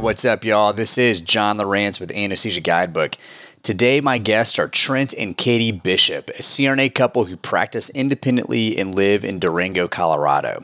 what's 0.00 0.24
up, 0.24 0.44
y'all? 0.44 0.72
This 0.72 0.96
is 0.96 1.20
John 1.20 1.58
Lawrence 1.58 2.00
with 2.00 2.10
Anesthesia 2.12 2.62
Guidebook. 2.62 3.16
Today, 3.62 4.00
my 4.00 4.16
guests 4.16 4.58
are 4.58 4.66
Trent 4.66 5.12
and 5.12 5.36
Katie 5.36 5.72
Bishop, 5.72 6.30
a 6.30 6.42
CRNA 6.42 6.94
couple 6.94 7.26
who 7.26 7.36
practice 7.36 7.90
independently 7.90 8.78
and 8.78 8.94
live 8.94 9.26
in 9.26 9.38
Durango, 9.38 9.88
Colorado. 9.88 10.62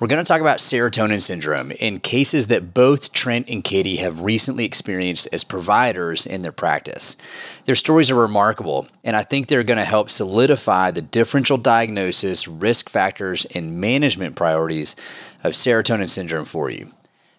We're 0.00 0.08
going 0.08 0.22
to 0.22 0.26
talk 0.26 0.40
about 0.40 0.58
serotonin 0.58 1.22
syndrome 1.22 1.70
in 1.70 2.00
cases 2.00 2.48
that 2.48 2.74
both 2.74 3.12
Trent 3.12 3.48
and 3.48 3.62
Katie 3.62 3.96
have 3.96 4.22
recently 4.22 4.64
experienced 4.64 5.28
as 5.32 5.44
providers 5.44 6.26
in 6.26 6.42
their 6.42 6.50
practice. 6.50 7.16
Their 7.66 7.76
stories 7.76 8.10
are 8.10 8.16
remarkable, 8.16 8.88
and 9.04 9.14
I 9.14 9.22
think 9.22 9.46
they're 9.46 9.62
going 9.62 9.78
to 9.78 9.84
help 9.84 10.10
solidify 10.10 10.90
the 10.90 11.02
differential 11.02 11.58
diagnosis, 11.58 12.48
risk 12.48 12.90
factors, 12.90 13.44
and 13.54 13.80
management 13.80 14.34
priorities 14.34 14.96
of 15.44 15.52
serotonin 15.52 16.08
syndrome 16.10 16.44
for 16.44 16.70
you. 16.70 16.90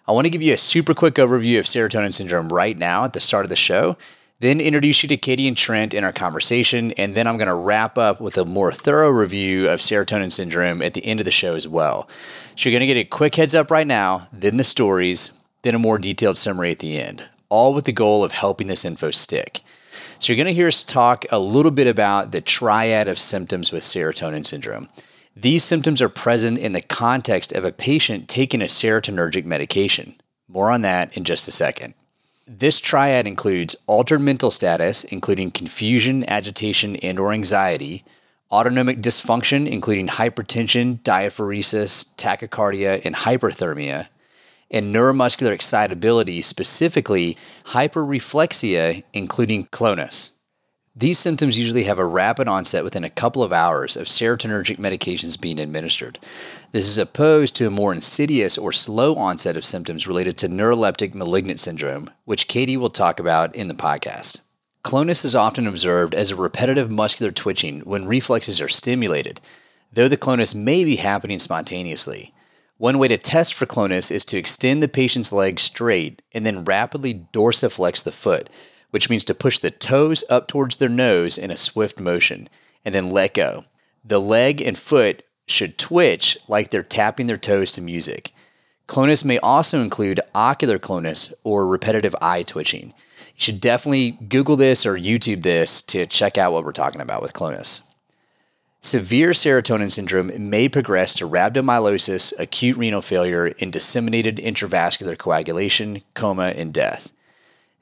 I 0.07 0.11
want 0.11 0.25
to 0.25 0.29
give 0.29 0.43
you 0.43 0.53
a 0.53 0.57
super 0.57 0.93
quick 0.93 1.15
overview 1.15 1.59
of 1.59 1.65
serotonin 1.65 2.13
syndrome 2.13 2.49
right 2.49 2.77
now 2.77 3.05
at 3.05 3.13
the 3.13 3.19
start 3.19 3.45
of 3.45 3.49
the 3.49 3.55
show 3.55 3.97
then 4.39 4.59
introduce 4.59 5.01
you 5.01 5.09
to 5.09 5.17
Katie 5.17 5.47
and 5.47 5.55
Trent 5.55 5.93
in 5.93 6.03
our 6.03 6.11
conversation, 6.11 6.91
and 6.93 7.15
then 7.15 7.25
I'm 7.25 7.37
going 7.37 7.47
to 7.47 7.55
wrap 7.55 7.97
up 7.97 8.19
with 8.19 8.37
a 8.37 8.43
more 8.43 8.71
thorough 8.71 9.09
review 9.09 9.69
of 9.69 9.79
serotonin 9.79 10.31
syndrome 10.31 10.81
at 10.81 10.93
the 10.93 11.05
end 11.05 11.21
of 11.21 11.25
the 11.25 11.31
show 11.31 11.55
as 11.55 11.67
well. 11.67 12.09
So 12.55 12.69
you're 12.69 12.77
going 12.77 12.87
to 12.87 12.93
get 12.93 12.99
a 12.99 13.09
quick 13.09 13.35
heads 13.35 13.55
up 13.55 13.71
right 13.71 13.87
now, 13.87 14.27
then 14.33 14.57
the 14.57 14.65
stories, 14.65 15.39
then 15.61 15.73
a 15.73 15.79
more 15.79 15.97
detailed 15.97 16.37
summary 16.37 16.71
at 16.71 16.79
the 16.79 16.99
end, 16.99 17.29
all 17.47 17.73
with 17.73 17.85
the 17.85 17.93
goal 17.93 18.25
of 18.25 18.33
helping 18.33 18.67
this 18.67 18.83
info 18.83 19.09
stick. 19.09 19.61
So 20.19 20.33
you're 20.33 20.43
going 20.43 20.53
to 20.53 20.53
hear 20.53 20.67
us 20.67 20.83
talk 20.83 21.25
a 21.31 21.39
little 21.39 21.71
bit 21.71 21.87
about 21.87 22.31
the 22.31 22.41
triad 22.41 23.07
of 23.07 23.17
symptoms 23.17 23.71
with 23.71 23.83
serotonin 23.83 24.45
syndrome. 24.45 24.89
These 25.37 25.65
symptoms 25.65 26.01
are 26.01 26.07
present 26.07 26.57
in 26.57 26.71
the 26.71 26.81
context 26.81 27.51
of 27.51 27.65
a 27.65 27.73
patient 27.73 28.29
taking 28.29 28.61
a 28.61 28.65
serotonergic 28.65 29.43
medication. 29.43 30.15
More 30.47 30.71
on 30.71 30.81
that 30.83 31.17
in 31.17 31.25
just 31.25 31.45
a 31.49 31.51
second. 31.51 31.93
This 32.47 32.79
triad 32.79 33.27
includes 33.27 33.75
altered 33.85 34.21
mental 34.21 34.49
status, 34.49 35.03
including 35.03 35.51
confusion, 35.51 36.23
agitation, 36.29 36.95
and 36.97 37.19
or 37.19 37.33
anxiety, 37.33 38.05
autonomic 38.49 39.01
dysfunction, 39.01 39.67
including 39.67 40.07
hypertension, 40.07 40.99
diaphoresis, 40.99 42.15
tachycardia, 42.15 43.03
and 43.03 43.15
hyperthermia, 43.15 44.07
and 44.71 44.95
neuromuscular 44.95 45.51
excitability, 45.51 46.41
specifically 46.41 47.35
hyperreflexia, 47.65 49.03
including 49.11 49.65
clonus. 49.65 50.34
These 50.97 51.19
symptoms 51.19 51.59
usually 51.59 51.83
have 51.83 51.99
a 51.99 52.05
rapid 52.05 52.47
onset 52.47 52.85
within 52.85 53.03
a 53.03 53.09
couple 53.09 53.43
of 53.43 53.51
hours 53.51 53.97
of 53.97 54.07
serotonergic 54.07 54.77
medications 54.77 55.39
being 55.39 55.59
administered. 55.59 56.19
This 56.71 56.87
is 56.87 56.97
opposed 56.97 57.53
to 57.57 57.67
a 57.67 57.69
more 57.69 57.91
insidious 57.91 58.57
or 58.57 58.71
slow 58.71 59.13
onset 59.15 59.57
of 59.57 59.65
symptoms 59.65 60.07
related 60.07 60.37
to 60.37 60.47
neuroleptic 60.47 61.13
malignant 61.13 61.59
syndrome, 61.59 62.09
which 62.23 62.47
Katie 62.47 62.77
will 62.77 62.89
talk 62.89 63.19
about 63.19 63.53
in 63.53 63.67
the 63.67 63.73
podcast. 63.73 64.39
Clonus 64.85 65.25
is 65.25 65.35
often 65.35 65.67
observed 65.67 66.15
as 66.15 66.31
a 66.31 66.35
repetitive 66.37 66.89
muscular 66.89 67.33
twitching 67.33 67.81
when 67.81 68.07
reflexes 68.07 68.61
are 68.61 68.69
stimulated, 68.69 69.41
though 69.91 70.07
the 70.07 70.15
clonus 70.15 70.55
may 70.55 70.85
be 70.85 70.95
happening 70.95 71.39
spontaneously. 71.39 72.33
One 72.77 72.99
way 72.99 73.09
to 73.09 73.17
test 73.17 73.53
for 73.53 73.65
clonus 73.65 74.11
is 74.11 74.23
to 74.25 74.37
extend 74.37 74.81
the 74.81 74.87
patient's 74.87 75.33
leg 75.33 75.59
straight 75.59 76.21
and 76.31 76.45
then 76.45 76.63
rapidly 76.63 77.27
dorsiflex 77.33 78.01
the 78.01 78.13
foot 78.13 78.49
which 78.95 79.09
means 79.09 79.25
to 79.25 79.35
push 79.35 79.59
the 79.59 79.69
toes 79.69 80.23
up 80.29 80.47
towards 80.47 80.77
their 80.77 80.87
nose 80.87 81.37
in 81.37 81.51
a 81.51 81.57
swift 81.57 81.99
motion 81.99 82.47
and 82.85 82.95
then 82.95 83.09
let 83.09 83.33
go. 83.33 83.65
The 84.05 84.21
leg 84.21 84.61
and 84.61 84.77
foot 84.77 85.21
should 85.49 85.77
twitch 85.77 86.37
like 86.47 86.69
they're 86.69 86.81
tapping 86.81 87.27
their 87.27 87.35
toes 87.35 87.73
to 87.73 87.81
music. 87.81 88.31
Clonus 88.87 89.25
may 89.25 89.37
also 89.39 89.81
include 89.81 90.21
ocular 90.33 90.79
clonus 90.79 91.33
or 91.43 91.67
repetitive 91.67 92.15
eye 92.21 92.43
twitching. 92.43 92.93
You 93.35 93.35
should 93.35 93.59
definitely 93.59 94.11
Google 94.11 94.55
this 94.55 94.85
or 94.85 94.95
YouTube 94.95 95.41
this 95.41 95.81
to 95.81 96.05
check 96.05 96.37
out 96.37 96.53
what 96.53 96.63
we're 96.63 96.71
talking 96.71 97.01
about 97.01 97.21
with 97.21 97.33
clonus. 97.33 97.81
Severe 98.79 99.31
serotonin 99.31 99.91
syndrome 99.91 100.31
may 100.49 100.69
progress 100.69 101.13
to 101.15 101.27
rhabdomyolysis, 101.27 102.31
acute 102.39 102.77
renal 102.77 103.01
failure, 103.01 103.53
and 103.59 103.73
disseminated 103.73 104.37
intravascular 104.37 105.17
coagulation, 105.17 106.01
coma, 106.13 106.53
and 106.55 106.73
death. 106.73 107.11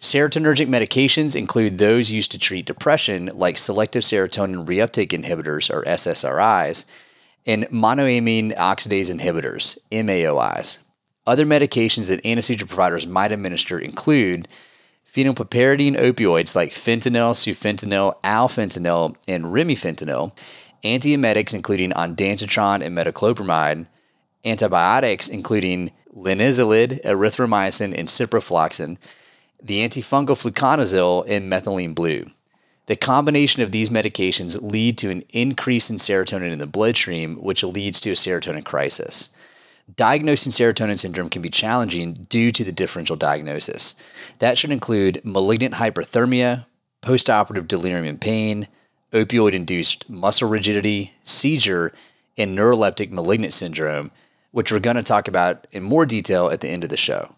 Serotonergic 0.03 0.67
medications 0.67 1.33
include 1.33 1.77
those 1.77 2.11
used 2.11 2.29
to 2.33 2.37
treat 2.37 2.65
depression, 2.65 3.31
like 3.33 3.57
selective 3.57 4.03
serotonin 4.03 4.65
reuptake 4.65 5.17
inhibitors, 5.17 5.73
or 5.73 5.81
SSRIs, 5.83 6.83
and 7.45 7.63
monoamine 7.69 8.53
oxidase 8.57 9.09
inhibitors, 9.09 9.77
MAOIs. 9.93 10.79
Other 11.25 11.45
medications 11.45 12.09
that 12.09 12.25
anesthesia 12.25 12.65
providers 12.65 13.07
might 13.07 13.31
administer 13.31 13.79
include 13.79 14.49
phenylpiperidine 15.07 15.95
opioids 15.95 16.53
like 16.53 16.71
fentanyl, 16.71 17.31
sufentanil, 17.31 18.19
alfentanil, 18.23 19.15
and 19.25 19.45
remifentanil, 19.45 20.37
antiemetics 20.83 21.55
including 21.55 21.91
ondansetron 21.91 22.83
and 22.83 22.97
metoclopramide, 22.97 23.87
antibiotics 24.43 25.29
including 25.29 25.93
linezolid, 26.13 27.01
erythromycin, 27.03 27.97
and 27.97 28.09
ciprofloxacin, 28.09 28.97
the 29.63 29.79
antifungal 29.79 30.35
fluconazole, 30.35 31.25
and 31.27 31.51
methylene 31.51 31.95
blue. 31.95 32.25
The 32.87 32.97
combination 32.97 33.63
of 33.63 33.71
these 33.71 33.89
medications 33.89 34.61
lead 34.61 34.97
to 34.97 35.09
an 35.09 35.23
increase 35.29 35.89
in 35.89 35.95
serotonin 35.97 36.51
in 36.51 36.59
the 36.59 36.67
bloodstream, 36.67 37.37
which 37.37 37.63
leads 37.63 38.01
to 38.01 38.09
a 38.11 38.13
serotonin 38.13 38.65
crisis. 38.65 39.29
Diagnosing 39.95 40.51
serotonin 40.51 40.99
syndrome 40.99 41.29
can 41.29 41.41
be 41.41 41.49
challenging 41.49 42.25
due 42.29 42.51
to 42.51 42.63
the 42.63 42.71
differential 42.71 43.15
diagnosis. 43.15 43.95
That 44.39 44.57
should 44.57 44.71
include 44.71 45.21
malignant 45.23 45.75
hyperthermia, 45.75 46.65
postoperative 47.01 47.67
delirium 47.67 48.05
and 48.05 48.19
pain, 48.19 48.67
opioid 49.13 49.53
induced 49.53 50.09
muscle 50.09 50.49
rigidity, 50.49 51.13
seizure, 51.23 51.93
and 52.37 52.57
neuroleptic 52.57 53.11
malignant 53.11 53.53
syndrome, 53.53 54.11
which 54.51 54.71
we're 54.71 54.79
going 54.79 54.95
to 54.95 55.03
talk 55.03 55.27
about 55.27 55.67
in 55.71 55.83
more 55.83 56.05
detail 56.05 56.49
at 56.49 56.61
the 56.61 56.69
end 56.69 56.83
of 56.83 56.89
the 56.89 56.97
show. 56.97 57.35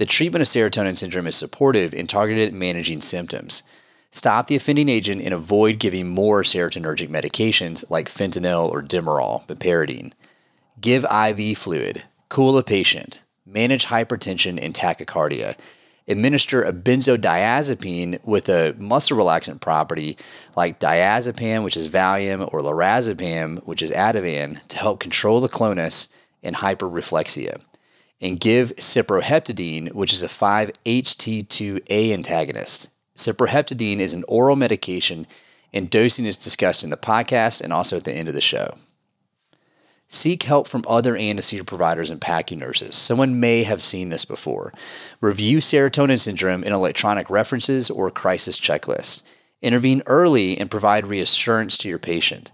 The 0.00 0.06
treatment 0.06 0.40
of 0.40 0.48
serotonin 0.48 0.96
syndrome 0.96 1.26
is 1.26 1.36
supportive 1.36 1.92
and 1.92 2.08
targeted 2.08 2.54
managing 2.54 3.02
symptoms. 3.02 3.64
Stop 4.10 4.46
the 4.46 4.56
offending 4.56 4.88
agent 4.88 5.20
and 5.20 5.34
avoid 5.34 5.78
giving 5.78 6.08
more 6.08 6.42
serotonergic 6.42 7.10
medications 7.10 7.84
like 7.90 8.08
fentanyl 8.08 8.70
or 8.70 8.80
Demerol, 8.80 9.46
meperidine. 9.46 10.14
Give 10.80 11.04
IV 11.04 11.58
fluid. 11.58 12.04
Cool 12.30 12.56
a 12.56 12.62
patient. 12.62 13.20
Manage 13.44 13.88
hypertension 13.88 14.58
and 14.58 14.72
tachycardia. 14.72 15.54
Administer 16.08 16.62
a 16.62 16.72
benzodiazepine 16.72 18.24
with 18.24 18.48
a 18.48 18.74
muscle 18.78 19.18
relaxant 19.18 19.60
property 19.60 20.16
like 20.56 20.80
diazepam, 20.80 21.62
which 21.62 21.76
is 21.76 21.88
Valium, 21.88 22.50
or 22.54 22.60
lorazepam, 22.60 23.62
which 23.66 23.82
is 23.82 23.90
Ativan, 23.90 24.66
to 24.68 24.78
help 24.78 24.98
control 24.98 25.42
the 25.42 25.48
clonus 25.50 26.10
and 26.42 26.56
hyperreflexia 26.56 27.60
and 28.20 28.38
give 28.40 28.74
cyproheptadine, 28.76 29.92
which 29.92 30.12
is 30.12 30.22
a 30.22 30.28
5-HT2A 30.28 32.12
antagonist. 32.12 32.88
Cyproheptadine 33.16 33.98
is 33.98 34.14
an 34.14 34.24
oral 34.28 34.56
medication, 34.56 35.26
and 35.72 35.90
dosing 35.90 36.26
is 36.26 36.36
discussed 36.36 36.84
in 36.84 36.90
the 36.90 36.96
podcast 36.96 37.62
and 37.62 37.72
also 37.72 37.96
at 37.96 38.04
the 38.04 38.12
end 38.12 38.28
of 38.28 38.34
the 38.34 38.40
show. 38.40 38.74
Seek 40.12 40.42
help 40.42 40.66
from 40.66 40.84
other 40.88 41.16
anesthesia 41.16 41.62
providers 41.62 42.10
and 42.10 42.20
PACU 42.20 42.58
nurses. 42.58 42.96
Someone 42.96 43.38
may 43.38 43.62
have 43.62 43.80
seen 43.80 44.08
this 44.08 44.24
before. 44.24 44.72
Review 45.20 45.58
serotonin 45.58 46.18
syndrome 46.18 46.64
in 46.64 46.72
electronic 46.72 47.30
references 47.30 47.88
or 47.90 48.10
crisis 48.10 48.58
checklists. 48.58 49.22
Intervene 49.62 50.02
early 50.06 50.58
and 50.58 50.68
provide 50.68 51.06
reassurance 51.06 51.78
to 51.78 51.88
your 51.88 52.00
patient. 52.00 52.50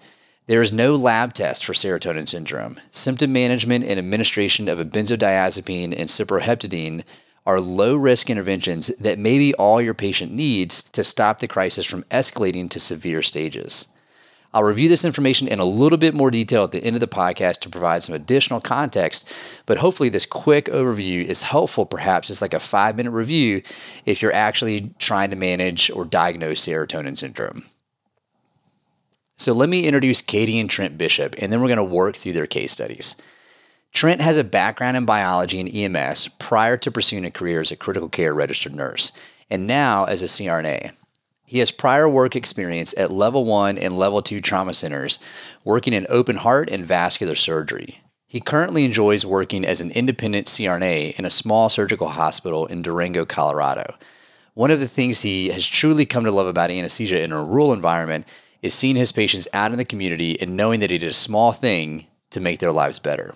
There 0.47 0.63
is 0.63 0.73
no 0.73 0.95
lab 0.95 1.35
test 1.35 1.65
for 1.65 1.73
serotonin 1.73 2.29
syndrome. 2.29 2.79
Symptom 2.93 3.33
management 3.33 3.85
and 3.85 3.99
administration 3.99 4.69
of 4.69 4.79
a 4.79 4.85
benzodiazepine 4.85 5.87
and 5.87 6.09
cyproheptadine 6.09 7.03
are 7.45 7.61
low 7.61 7.97
risk 7.97 8.31
interventions 8.31 8.87
that 9.01 9.19
may 9.19 9.39
be 9.39 9.55
all 9.55 9.83
your 9.83 9.93
patient 9.93 10.31
needs 10.31 10.85
to 10.91 11.03
stop 11.03 11.41
the 11.41 11.49
crisis 11.49 11.85
from 11.85 12.05
escalating 12.05 12.71
to 12.71 12.79
severe 12.79 13.23
stages. 13.23 13.89
I'll 14.55 14.63
review 14.63 14.89
this 14.89 15.05
information 15.05 15.49
in 15.49 15.59
a 15.59 15.65
little 15.65 15.99
bit 15.99 16.15
more 16.15 16.31
detail 16.31 16.63
at 16.63 16.71
the 16.71 16.83
end 16.83 16.95
of 16.95 17.01
the 17.01 17.09
podcast 17.09 17.59
to 17.61 17.69
provide 17.69 18.05
some 18.05 18.15
additional 18.15 18.61
context, 18.61 19.31
but 19.67 19.79
hopefully, 19.79 20.09
this 20.09 20.27
quick 20.27 20.67
overview 20.67 21.25
is 21.25 21.43
helpful, 21.43 21.87
perhaps 21.87 22.31
it's 22.31 22.41
like 22.41 22.55
a 22.55 22.61
five 22.61 22.97
minute 22.97 23.11
review 23.11 23.63
if 24.07 24.23
you're 24.23 24.35
actually 24.35 24.95
trying 25.01 25.31
to 25.31 25.37
manage 25.37 25.91
or 25.91 26.05
diagnose 26.05 26.65
serotonin 26.65 27.19
syndrome. 27.19 27.65
So 29.37 29.53
let 29.53 29.69
me 29.69 29.87
introduce 29.87 30.23
Katie 30.23 30.59
and 30.59 30.69
Trent 30.69 30.97
Bishop, 30.97 31.35
and 31.39 31.53
then 31.53 31.61
we're 31.61 31.69
going 31.69 31.77
to 31.77 31.85
work 31.85 32.17
through 32.17 32.33
their 32.33 32.47
case 32.47 32.73
studies. 32.73 33.17
Trent 33.93 34.21
has 34.21 34.37
a 34.37 34.45
background 34.45 34.97
in 34.97 35.05
biology 35.05 35.61
and 35.61 35.97
EMS 35.97 36.29
prior 36.39 36.77
to 36.79 36.91
pursuing 36.91 37.25
a 37.25 37.31
career 37.31 37.61
as 37.61 37.71
a 37.71 37.77
critical 37.77 38.09
care 38.09 38.35
registered 38.35 38.75
nurse, 38.75 39.13
and 39.51 39.67
now 39.67 40.05
as 40.05 40.23
a 40.23 40.27
CRNA. 40.27 40.93
He 41.45 41.61
has 41.61 41.71
prior 41.71 42.09
work 42.09 42.35
experience 42.35 42.95
at 42.99 43.13
level 43.13 43.45
one 43.45 43.79
and 43.79 43.97
level 43.97 44.21
two 44.21 44.41
trauma 44.41 44.75
centers, 44.75 45.19
working 45.65 45.93
in 45.93 46.07
open 46.09 46.37
heart 46.37 46.69
and 46.71 46.85
vascular 46.85 47.35
surgery. 47.35 48.01
He 48.27 48.41
currently 48.41 48.85
enjoys 48.85 49.25
working 49.25 49.65
as 49.65 49.81
an 49.81 49.93
independent 49.93 50.47
CRNA 50.47 51.19
in 51.19 51.25
a 51.25 51.31
small 51.31 51.69
surgical 51.69 52.09
hospital 52.09 52.67
in 52.67 52.83
Durango, 52.83 53.25
Colorado. 53.25 53.95
One 54.55 54.71
of 54.71 54.81
the 54.81 54.89
things 54.89 55.21
he 55.21 55.51
has 55.51 55.67
truly 55.67 56.07
come 56.07 56.25
to 56.25 56.33
love 56.33 56.47
about 56.47 56.71
anesthesia 56.71 57.23
in 57.23 57.31
a 57.31 57.45
rural 57.45 57.73
environment 57.73 58.27
is 58.63 58.75
seeing 58.75 58.97
his 58.97 59.13
patients 59.13 59.49
out 59.53 59.73
in 59.73 59.79
the 59.79 59.85
community 59.85 60.41
and 60.41 60.57
knowing 60.57 60.81
that 60.81 60.91
he 60.91 60.99
did 60.99 61.11
a 61.11 61.15
small 61.15 61.53
thing 61.53 62.07
to 62.31 62.41
make 62.41 62.59
their 62.59 62.73
lives 62.73 62.99
better. 62.99 63.35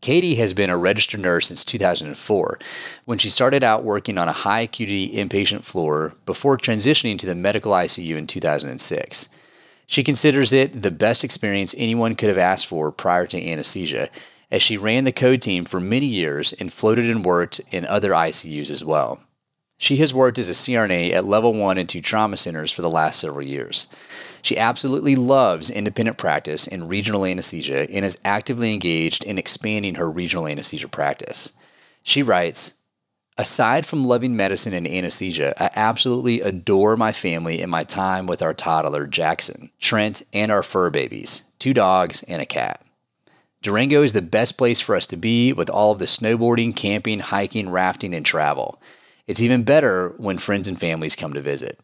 Katie 0.00 0.36
has 0.36 0.52
been 0.52 0.70
a 0.70 0.76
registered 0.76 1.20
nurse 1.20 1.48
since 1.48 1.64
2004 1.64 2.58
when 3.06 3.18
she 3.18 3.30
started 3.30 3.64
out 3.64 3.82
working 3.82 4.18
on 4.18 4.28
a 4.28 4.32
high 4.32 4.60
acuity 4.60 5.10
inpatient 5.10 5.64
floor 5.64 6.12
before 6.26 6.56
transitioning 6.56 7.18
to 7.18 7.26
the 7.26 7.34
medical 7.34 7.72
ICU 7.72 8.16
in 8.16 8.26
2006. 8.26 9.28
She 9.86 10.02
considers 10.02 10.52
it 10.52 10.82
the 10.82 10.90
best 10.90 11.24
experience 11.24 11.74
anyone 11.78 12.14
could 12.14 12.28
have 12.28 12.38
asked 12.38 12.66
for 12.66 12.92
prior 12.92 13.26
to 13.26 13.50
anesthesia, 13.50 14.10
as 14.50 14.62
she 14.62 14.76
ran 14.76 15.04
the 15.04 15.12
code 15.12 15.40
team 15.40 15.64
for 15.64 15.80
many 15.80 16.06
years 16.06 16.52
and 16.52 16.72
floated 16.72 17.08
and 17.08 17.24
worked 17.24 17.60
in 17.70 17.84
other 17.86 18.10
ICUs 18.10 18.70
as 18.70 18.84
well. 18.84 19.20
She 19.78 19.96
has 19.98 20.14
worked 20.14 20.38
as 20.38 20.48
a 20.48 20.52
CRNA 20.52 21.12
at 21.12 21.26
level 21.26 21.52
1 21.52 21.78
and 21.78 21.88
2 21.88 22.00
trauma 22.00 22.36
centers 22.36 22.72
for 22.72 22.82
the 22.82 22.90
last 22.90 23.20
several 23.20 23.42
years. 23.42 23.88
She 24.40 24.56
absolutely 24.56 25.16
loves 25.16 25.70
independent 25.70 26.18
practice 26.18 26.66
in 26.66 26.88
regional 26.88 27.26
anesthesia 27.26 27.90
and 27.90 28.04
is 28.04 28.20
actively 28.24 28.72
engaged 28.72 29.24
in 29.24 29.38
expanding 29.38 29.96
her 29.96 30.10
regional 30.10 30.46
anesthesia 30.46 30.88
practice. 30.88 31.52
She 32.02 32.22
writes, 32.22 32.78
Aside 33.38 33.84
from 33.84 34.04
loving 34.04 34.34
medicine 34.34 34.72
and 34.72 34.86
anesthesia, 34.86 35.52
I 35.62 35.68
absolutely 35.76 36.40
adore 36.40 36.96
my 36.96 37.12
family 37.12 37.60
and 37.60 37.70
my 37.70 37.84
time 37.84 38.26
with 38.26 38.42
our 38.42 38.54
toddler, 38.54 39.06
Jackson, 39.06 39.70
Trent, 39.78 40.22
and 40.32 40.50
our 40.50 40.62
fur 40.62 40.88
babies 40.90 41.50
two 41.58 41.74
dogs 41.74 42.22
and 42.24 42.40
a 42.40 42.46
cat. 42.46 42.82
Durango 43.62 44.02
is 44.02 44.12
the 44.12 44.22
best 44.22 44.56
place 44.56 44.78
for 44.78 44.94
us 44.94 45.06
to 45.08 45.16
be 45.16 45.52
with 45.52 45.68
all 45.68 45.90
of 45.90 45.98
the 45.98 46.04
snowboarding, 46.04 46.76
camping, 46.76 47.18
hiking, 47.18 47.68
rafting, 47.68 48.14
and 48.14 48.24
travel. 48.24 48.80
It's 49.26 49.42
even 49.42 49.64
better 49.64 50.14
when 50.18 50.38
friends 50.38 50.68
and 50.68 50.78
families 50.78 51.16
come 51.16 51.32
to 51.32 51.40
visit. 51.40 51.80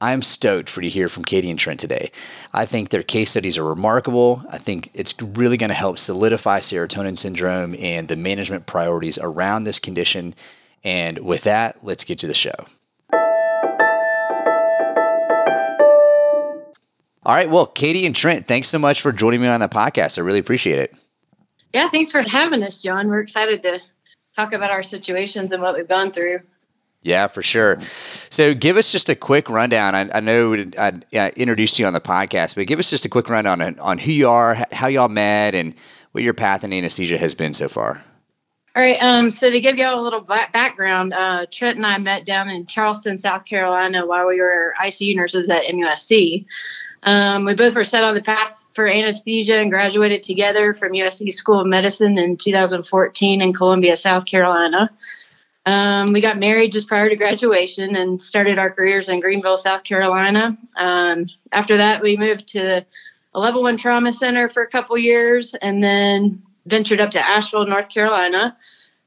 I'm 0.00 0.22
stoked 0.22 0.68
for 0.68 0.80
you 0.82 0.90
to 0.90 0.94
hear 0.94 1.08
from 1.08 1.24
Katie 1.24 1.50
and 1.50 1.58
Trent 1.58 1.78
today. 1.78 2.10
I 2.52 2.64
think 2.64 2.88
their 2.88 3.02
case 3.02 3.30
studies 3.30 3.58
are 3.58 3.64
remarkable. 3.64 4.42
I 4.50 4.58
think 4.58 4.90
it's 4.94 5.14
really 5.20 5.56
going 5.56 5.68
to 5.68 5.74
help 5.74 5.98
solidify 5.98 6.60
serotonin 6.60 7.16
syndrome 7.16 7.74
and 7.78 8.08
the 8.08 8.16
management 8.16 8.66
priorities 8.66 9.18
around 9.18 9.64
this 9.64 9.78
condition. 9.78 10.34
And 10.82 11.18
with 11.18 11.44
that, 11.44 11.78
let's 11.82 12.04
get 12.04 12.18
to 12.18 12.26
the 12.26 12.34
show. 12.34 12.54
All 17.26 17.34
right. 17.34 17.48
Well, 17.48 17.66
Katie 17.66 18.04
and 18.04 18.14
Trent, 18.14 18.46
thanks 18.46 18.68
so 18.68 18.78
much 18.78 19.00
for 19.00 19.12
joining 19.12 19.40
me 19.40 19.48
on 19.48 19.60
the 19.60 19.68
podcast. 19.68 20.18
I 20.18 20.22
really 20.22 20.38
appreciate 20.38 20.78
it. 20.78 20.94
Yeah, 21.72 21.88
thanks 21.88 22.12
for 22.12 22.22
having 22.22 22.62
us, 22.62 22.82
John. 22.82 23.08
We're 23.08 23.20
excited 23.20 23.62
to 23.62 23.80
talk 24.36 24.52
about 24.52 24.70
our 24.70 24.82
situations 24.82 25.52
and 25.52 25.62
what 25.62 25.74
we've 25.74 25.88
gone 25.88 26.10
through. 26.10 26.40
Yeah, 27.04 27.26
for 27.26 27.42
sure. 27.42 27.78
So, 28.30 28.54
give 28.54 28.78
us 28.78 28.90
just 28.90 29.10
a 29.10 29.14
quick 29.14 29.50
rundown. 29.50 29.94
I, 29.94 30.08
I 30.16 30.20
know 30.20 30.54
I, 30.78 30.92
I, 31.12 31.30
introduced 31.36 31.78
you 31.78 31.84
on 31.84 31.92
the 31.92 32.00
podcast, 32.00 32.56
but 32.56 32.66
give 32.66 32.78
us 32.78 32.88
just 32.88 33.04
a 33.04 33.10
quick 33.10 33.28
rundown 33.28 33.60
on, 33.60 33.78
on 33.78 33.98
who 33.98 34.10
you 34.10 34.26
are, 34.30 34.56
how 34.72 34.86
y'all 34.86 35.10
met, 35.10 35.54
and 35.54 35.74
what 36.12 36.24
your 36.24 36.32
path 36.32 36.64
in 36.64 36.72
anesthesia 36.72 37.18
has 37.18 37.34
been 37.34 37.52
so 37.52 37.68
far. 37.68 38.02
All 38.74 38.82
right. 38.82 38.96
Um, 39.02 39.30
so, 39.30 39.50
to 39.50 39.60
give 39.60 39.76
y'all 39.76 40.00
a 40.00 40.02
little 40.02 40.22
background, 40.22 41.12
uh, 41.12 41.44
Trent 41.50 41.76
and 41.76 41.84
I 41.84 41.98
met 41.98 42.24
down 42.24 42.48
in 42.48 42.64
Charleston, 42.64 43.18
South 43.18 43.44
Carolina, 43.44 44.06
while 44.06 44.26
we 44.26 44.40
were 44.40 44.74
ICU 44.82 45.14
nurses 45.14 45.50
at 45.50 45.64
MUSC. 45.64 46.46
Um, 47.02 47.44
we 47.44 47.54
both 47.54 47.74
were 47.74 47.84
set 47.84 48.02
on 48.02 48.14
the 48.14 48.22
path 48.22 48.64
for 48.72 48.88
anesthesia 48.88 49.58
and 49.58 49.70
graduated 49.70 50.22
together 50.22 50.72
from 50.72 50.92
USC 50.92 51.30
School 51.34 51.60
of 51.60 51.66
Medicine 51.66 52.16
in 52.16 52.38
2014 52.38 53.42
in 53.42 53.52
Columbia, 53.52 53.94
South 53.98 54.24
Carolina. 54.24 54.90
Um, 55.66 56.12
we 56.12 56.20
got 56.20 56.38
married 56.38 56.72
just 56.72 56.88
prior 56.88 57.08
to 57.08 57.16
graduation 57.16 57.96
and 57.96 58.20
started 58.20 58.58
our 58.58 58.70
careers 58.70 59.08
in 59.08 59.20
Greenville, 59.20 59.56
South 59.56 59.82
Carolina. 59.82 60.58
Um, 60.76 61.26
after 61.52 61.78
that, 61.78 62.02
we 62.02 62.16
moved 62.16 62.48
to 62.48 62.84
a 63.34 63.40
level 63.40 63.62
one 63.62 63.76
trauma 63.76 64.12
center 64.12 64.48
for 64.48 64.62
a 64.62 64.68
couple 64.68 64.96
years 64.98 65.54
and 65.54 65.82
then 65.82 66.42
ventured 66.66 67.00
up 67.00 67.10
to 67.12 67.26
Asheville, 67.26 67.66
North 67.66 67.88
Carolina. 67.88 68.56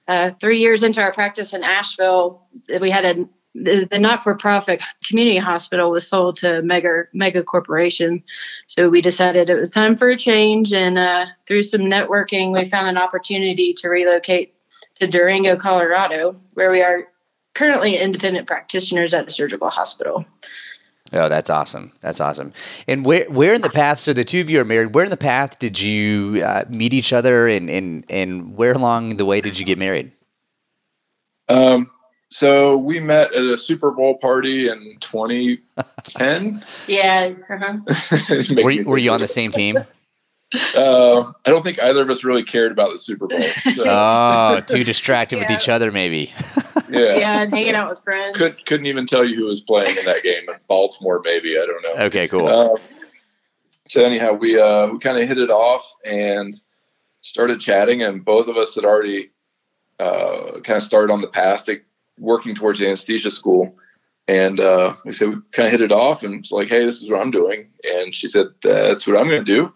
Uh, 0.08 0.32
three 0.40 0.60
years 0.60 0.84
into 0.84 1.02
our 1.02 1.14
practice 1.14 1.54
in 1.54 1.64
Asheville, 1.64 2.42
we 2.82 2.90
had 2.90 3.06
a 3.06 3.30
the, 3.60 3.88
the 3.90 3.98
not-for-profit 3.98 4.82
community 5.04 5.38
hospital 5.38 5.90
was 5.90 6.08
sold 6.08 6.38
to 6.38 6.62
mega 6.62 7.06
mega 7.14 7.42
corporation 7.42 8.22
so 8.68 8.88
we 8.88 9.02
decided 9.02 9.50
it 9.50 9.56
was 9.56 9.72
time 9.72 9.98
for 9.98 10.10
a 10.10 10.18
change 10.18 10.74
and 10.74 10.98
uh, 10.98 11.26
through 11.48 11.64
some 11.64 11.82
networking 11.82 12.54
we 12.54 12.70
found 12.70 12.88
an 12.88 12.98
opportunity 12.98 13.74
to 13.74 13.90
relocate 13.90 14.54
to 14.98 15.08
Durango, 15.08 15.56
Colorado, 15.56 16.40
where 16.54 16.72
we 16.72 16.82
are 16.82 17.08
currently 17.54 17.98
independent 17.98 18.48
practitioners 18.48 19.14
at 19.14 19.26
the 19.26 19.32
surgical 19.32 19.70
hospital. 19.70 20.26
Oh, 21.14 21.30
that's 21.30 21.50
awesome. 21.50 21.92
That's 22.02 22.20
awesome. 22.20 22.54
And 22.88 23.06
where 23.06 23.30
where 23.30 23.54
in 23.54 23.62
the 23.62 23.70
path? 23.70 24.00
So 24.00 24.14
the 24.14 24.24
two 24.24 24.42
of 24.42 24.50
you 24.50 24.60
are 24.60 24.66
married. 24.66 24.94
Where 24.94 25.06
in 25.06 25.10
the 25.10 25.18
path 25.18 25.58
did 25.60 25.82
you 25.82 26.44
uh, 26.44 26.66
meet 26.70 26.94
each 26.94 27.14
other, 27.14 27.48
and 27.48 27.70
and 27.70 28.06
and 28.10 28.56
where 28.58 28.74
along 28.74 29.18
the 29.18 29.26
way 29.26 29.42
did 29.42 29.58
you 29.58 29.66
get 29.66 29.78
married? 29.78 30.12
Um. 31.48 31.90
So 32.30 32.76
we 32.76 33.00
met 33.00 33.34
at 33.34 33.44
a 33.46 33.58
Super 33.58 33.90
Bowl 33.92 34.18
party 34.18 34.68
in 34.68 34.98
2010. 35.00 36.62
yeah. 36.88 37.32
Uh-huh. 37.50 38.54
were, 38.64 38.72
you, 38.72 38.84
were 38.84 38.98
you 38.98 39.12
on 39.12 39.22
the 39.22 39.30
same 39.30 39.50
team? 39.50 39.78
Uh, 40.54 41.32
I 41.46 41.50
don't 41.50 41.62
think 41.62 41.80
either 41.80 42.02
of 42.02 42.10
us 42.10 42.24
really 42.24 42.44
cared 42.44 42.72
about 42.72 42.94
the 42.94 43.00
Super 43.00 43.28
Bowl. 43.28 43.42
So. 43.74 43.84
oh, 43.86 44.62
too 44.68 44.86
distracted 44.86 45.38
yeah. 45.38 45.44
with 45.44 45.52
each 45.52 45.68
other, 45.68 45.92
maybe. 45.92 46.32
yeah, 46.90 47.16
yeah, 47.16 47.46
hanging 47.46 47.76
out 47.76 47.90
with 47.90 48.02
friends. 48.02 48.38
Could, 48.38 48.66
couldn't 48.66 48.86
even 48.86 49.08
tell 49.08 49.26
you 49.26 49.36
who 49.36 49.46
was 49.46 49.60
playing 49.60 49.98
in 49.98 50.06
that 50.06 50.24
game. 50.24 50.48
Baltimore, 50.68 51.22
maybe. 51.24 51.58
I 51.58 51.66
don't 51.66 51.84
know. 51.84 52.06
Okay, 52.06 52.30
cool. 52.30 52.48
Um, 52.48 52.78
so 53.88 54.04
anyhow, 54.04 54.34
we 54.34 54.60
uh, 54.60 54.88
we 54.88 55.00
kind 55.00 55.18
of 55.18 55.28
hit 55.28 55.38
it 55.38 55.52
off 55.52 55.94
and 56.06 56.60
started 57.22 57.60
chatting, 57.60 58.02
and 58.02 58.24
both 58.24 58.48
of 58.48 58.56
us 58.56 58.76
had 58.76 58.86
already 58.86 59.32
uh, 60.00 60.62
kind 60.64 60.78
of 60.78 60.84
started 60.84 61.12
on 61.12 61.20
the 61.20 61.28
path 61.28 61.66
to 61.66 61.82
working 62.18 62.56
towards 62.56 62.82
anesthesia 62.82 63.32
school. 63.32 63.76
And 64.30 64.60
uh, 64.60 64.94
we 65.06 65.12
said 65.12 65.30
we 65.30 65.36
kind 65.52 65.68
of 65.68 65.72
hit 65.72 65.82
it 65.82 65.92
off, 65.92 66.24
and 66.24 66.36
it's 66.36 66.52
like, 66.52 66.70
hey, 66.70 66.86
this 66.86 67.02
is 67.02 67.10
what 67.10 67.20
I'm 67.20 67.32
doing. 67.32 67.70
And 67.84 68.16
she 68.16 68.30
said, 68.30 68.48
that's 68.62 69.08
what 69.08 69.18
I'm 69.18 69.28
going 69.28 69.44
to 69.44 69.56
do 69.56 69.74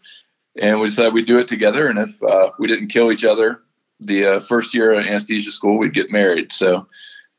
and 0.59 0.79
we 0.79 0.87
decided 0.87 1.13
we'd 1.13 1.27
do 1.27 1.39
it 1.39 1.47
together. 1.47 1.87
And 1.87 1.99
if 1.99 2.21
uh, 2.23 2.51
we 2.59 2.67
didn't 2.67 2.87
kill 2.87 3.11
each 3.11 3.23
other 3.23 3.61
the 3.99 4.25
uh, 4.25 4.39
first 4.39 4.73
year 4.73 4.91
of 4.91 5.05
anesthesia 5.05 5.51
school, 5.51 5.77
we'd 5.77 5.93
get 5.93 6.11
married. 6.11 6.51
So 6.51 6.87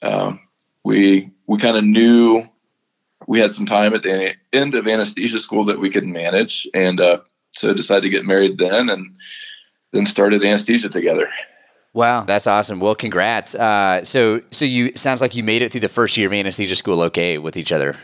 um, 0.03 0.41
we 0.85 1.31
we 1.47 1.59
kind 1.59 1.77
of 1.77 1.85
knew 1.85 2.43
we 3.27 3.41
had 3.41 3.53
some 3.53 3.67
time 3.67 3.95
at 3.95 4.03
the 4.03 4.35
end 4.53 4.75
of 4.75 4.87
anesthesia 4.87 5.41
school 5.41 5.65
that 5.67 5.81
we 5.81 5.91
could 5.91 6.07
manage, 6.07 6.67
and 6.75 7.01
uh, 7.01 7.19
so 7.53 7.75
decided 7.75 8.03
to 8.03 8.11
get 8.11 8.25
married 8.25 8.59
then, 8.59 8.89
and 8.89 9.15
then 9.93 10.07
started 10.07 10.45
anesthesia 10.45 10.89
together. 10.89 11.29
Wow, 11.95 12.23
that's 12.23 12.47
awesome. 12.47 12.81
Well, 12.81 12.95
congrats. 12.95 13.55
Uh, 13.55 14.03
so, 14.05 14.41
so 14.51 14.65
you 14.65 14.93
sounds 14.97 15.21
like 15.21 15.35
you 15.35 15.43
made 15.43 15.61
it 15.61 15.73
through 15.73 15.83
the 15.83 15.89
first 15.89 16.17
year 16.17 16.27
of 16.27 16.33
anesthesia 16.33 16.75
school 16.75 17.03
okay 17.03 17.37
with 17.37 17.57
each 17.57 17.71
other. 17.71 17.97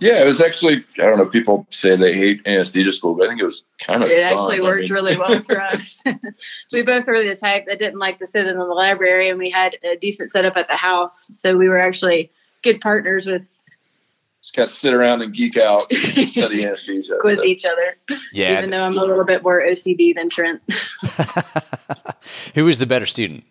Yeah, 0.00 0.20
it 0.20 0.26
was 0.26 0.40
actually 0.40 0.84
I 0.98 1.02
don't 1.02 1.16
know. 1.16 1.26
People 1.26 1.66
say 1.70 1.96
they 1.96 2.12
hate 2.12 2.42
anesthesia 2.44 2.92
school, 2.92 3.14
but 3.14 3.26
I 3.26 3.30
think 3.30 3.40
it 3.40 3.44
was 3.44 3.64
kind 3.80 4.02
of. 4.02 4.10
It 4.10 4.22
fun. 4.22 4.32
actually 4.32 4.60
worked 4.60 4.78
I 4.78 4.82
mean, 4.82 4.92
really 4.92 5.16
well 5.16 5.42
for 5.42 5.60
us. 5.60 6.02
we 6.72 6.84
both 6.84 7.06
were 7.06 7.22
the 7.22 7.36
type 7.36 7.66
that 7.66 7.78
didn't 7.78 8.00
like 8.00 8.18
to 8.18 8.26
sit 8.26 8.46
in 8.46 8.56
the 8.56 8.64
library, 8.64 9.28
and 9.30 9.38
we 9.38 9.48
had 9.48 9.76
a 9.84 9.96
decent 9.96 10.30
setup 10.30 10.56
at 10.56 10.68
the 10.68 10.76
house, 10.76 11.30
so 11.34 11.56
we 11.56 11.68
were 11.68 11.78
actually 11.78 12.30
good 12.62 12.80
partners 12.80 13.26
with. 13.26 13.48
Just 14.42 14.54
kind 14.54 14.68
of 14.68 14.74
sit 14.74 14.92
around 14.92 15.22
and 15.22 15.32
geek 15.32 15.56
out, 15.56 15.86
and 15.90 16.28
study 16.28 16.64
anesthesia, 16.64 17.18
quiz 17.20 17.38
so. 17.38 17.44
each 17.44 17.64
other. 17.64 18.20
Yeah, 18.32 18.58
even 18.58 18.70
though 18.70 18.82
I'm 18.82 18.98
a 18.98 19.04
little 19.04 19.24
bit 19.24 19.44
more 19.44 19.62
OCD 19.62 20.14
than 20.16 20.30
Trent. 20.30 20.62
Who 22.54 22.64
was 22.64 22.80
the 22.80 22.86
better 22.86 23.06
student? 23.06 23.44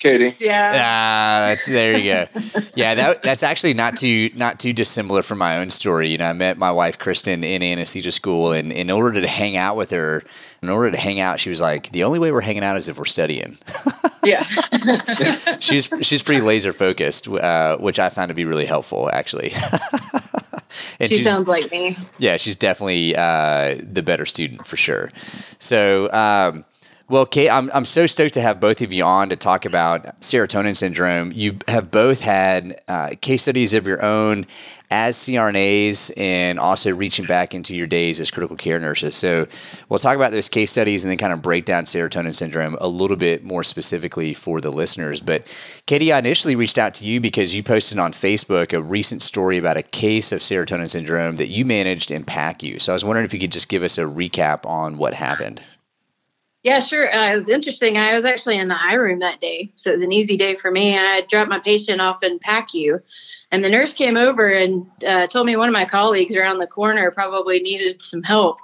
Katie. 0.00 0.34
Yeah. 0.38 0.72
Ah, 0.74 1.46
that's 1.48 1.66
there 1.66 1.96
you 1.96 2.12
go. 2.12 2.26
yeah, 2.74 2.94
that 2.94 3.22
that's 3.22 3.42
actually 3.42 3.74
not 3.74 3.96
too 3.96 4.30
not 4.34 4.58
too 4.58 4.72
dissimilar 4.72 5.22
from 5.22 5.38
my 5.38 5.58
own 5.58 5.70
story. 5.70 6.08
You 6.08 6.18
know, 6.18 6.26
I 6.26 6.32
met 6.32 6.58
my 6.58 6.72
wife 6.72 6.98
Kristen 6.98 7.44
in 7.44 7.62
anesthesia 7.62 8.12
school, 8.12 8.52
and 8.52 8.72
in 8.72 8.90
order 8.90 9.20
to 9.20 9.28
hang 9.28 9.56
out 9.56 9.76
with 9.76 9.90
her, 9.90 10.24
in 10.62 10.68
order 10.68 10.90
to 10.90 10.96
hang 10.96 11.20
out, 11.20 11.38
she 11.38 11.48
was 11.48 11.60
like, 11.60 11.90
"The 11.92 12.02
only 12.02 12.18
way 12.18 12.32
we're 12.32 12.40
hanging 12.40 12.64
out 12.64 12.76
is 12.76 12.88
if 12.88 12.98
we're 12.98 13.04
studying." 13.04 13.56
yeah. 14.24 14.42
she's 15.60 15.88
she's 16.02 16.22
pretty 16.22 16.40
laser 16.40 16.72
focused, 16.72 17.28
uh, 17.28 17.76
which 17.76 17.98
I 18.00 18.08
found 18.08 18.30
to 18.30 18.34
be 18.34 18.44
really 18.44 18.66
helpful, 18.66 19.08
actually. 19.12 19.52
and 21.00 21.12
she 21.12 21.22
sounds 21.22 21.46
like 21.46 21.70
me. 21.70 21.96
Yeah, 22.18 22.36
she's 22.36 22.56
definitely 22.56 23.14
uh, 23.14 23.76
the 23.80 24.02
better 24.02 24.26
student 24.26 24.66
for 24.66 24.76
sure. 24.76 25.10
So. 25.58 26.10
Um, 26.12 26.64
Well, 27.06 27.26
Kate, 27.26 27.50
I'm, 27.50 27.70
I'm 27.74 27.84
so 27.84 28.06
stoked 28.06 28.32
to 28.32 28.40
have 28.40 28.60
both 28.60 28.80
of 28.80 28.90
you 28.90 29.04
on 29.04 29.28
to 29.28 29.36
talk 29.36 29.66
about 29.66 30.20
serotonin 30.20 30.74
syndrome. 30.74 31.32
You 31.32 31.58
have 31.68 31.90
both 31.90 32.22
had 32.22 32.80
uh, 32.88 33.10
case 33.20 33.42
studies 33.42 33.74
of 33.74 33.86
your 33.86 34.02
own 34.02 34.46
as 34.90 35.14
CRNAs 35.18 36.12
and 36.16 36.58
also 36.58 36.94
reaching 36.94 37.26
back 37.26 37.54
into 37.54 37.76
your 37.76 37.86
days 37.86 38.20
as 38.20 38.30
critical 38.30 38.56
care 38.56 38.80
nurses. 38.80 39.16
So 39.16 39.46
we'll 39.90 39.98
talk 39.98 40.16
about 40.16 40.32
those 40.32 40.48
case 40.48 40.70
studies 40.70 41.04
and 41.04 41.10
then 41.10 41.18
kind 41.18 41.34
of 41.34 41.42
break 41.42 41.66
down 41.66 41.84
serotonin 41.84 42.34
syndrome 42.34 42.78
a 42.80 42.88
little 42.88 43.18
bit 43.18 43.44
more 43.44 43.64
specifically 43.64 44.32
for 44.32 44.58
the 44.62 44.72
listeners. 44.72 45.20
But 45.20 45.46
Katie, 45.84 46.10
I 46.10 46.18
initially 46.20 46.56
reached 46.56 46.78
out 46.78 46.94
to 46.94 47.04
you 47.04 47.20
because 47.20 47.54
you 47.54 47.62
posted 47.62 47.98
on 47.98 48.12
Facebook 48.12 48.72
a 48.72 48.80
recent 48.80 49.20
story 49.20 49.58
about 49.58 49.76
a 49.76 49.82
case 49.82 50.32
of 50.32 50.40
serotonin 50.40 50.88
syndrome 50.88 51.36
that 51.36 51.48
you 51.48 51.66
managed 51.66 52.10
in 52.10 52.24
PACU. 52.24 52.80
So 52.80 52.92
I 52.92 52.94
was 52.94 53.04
wondering 53.04 53.26
if 53.26 53.34
you 53.34 53.40
could 53.40 53.52
just 53.52 53.68
give 53.68 53.82
us 53.82 53.98
a 53.98 54.04
recap 54.04 54.64
on 54.64 54.96
what 54.96 55.12
happened. 55.12 55.60
Yeah, 56.64 56.80
sure. 56.80 57.14
Uh, 57.14 57.32
it 57.32 57.36
was 57.36 57.50
interesting. 57.50 57.98
I 57.98 58.14
was 58.14 58.24
actually 58.24 58.56
in 58.58 58.68
the 58.68 58.76
I 58.82 58.94
room 58.94 59.18
that 59.18 59.40
day, 59.40 59.70
so 59.76 59.90
it 59.90 59.94
was 59.94 60.02
an 60.02 60.12
easy 60.12 60.38
day 60.38 60.56
for 60.56 60.70
me. 60.70 60.96
I 60.98 61.20
dropped 61.28 61.50
my 61.50 61.58
patient 61.58 62.00
off 62.00 62.22
in 62.22 62.38
PACU, 62.38 63.00
and 63.52 63.62
the 63.62 63.68
nurse 63.68 63.92
came 63.92 64.16
over 64.16 64.48
and 64.48 64.86
uh, 65.06 65.26
told 65.26 65.46
me 65.46 65.56
one 65.56 65.68
of 65.68 65.74
my 65.74 65.84
colleagues 65.84 66.34
around 66.34 66.58
the 66.58 66.66
corner 66.66 67.10
probably 67.10 67.60
needed 67.60 68.00
some 68.00 68.22
help. 68.22 68.56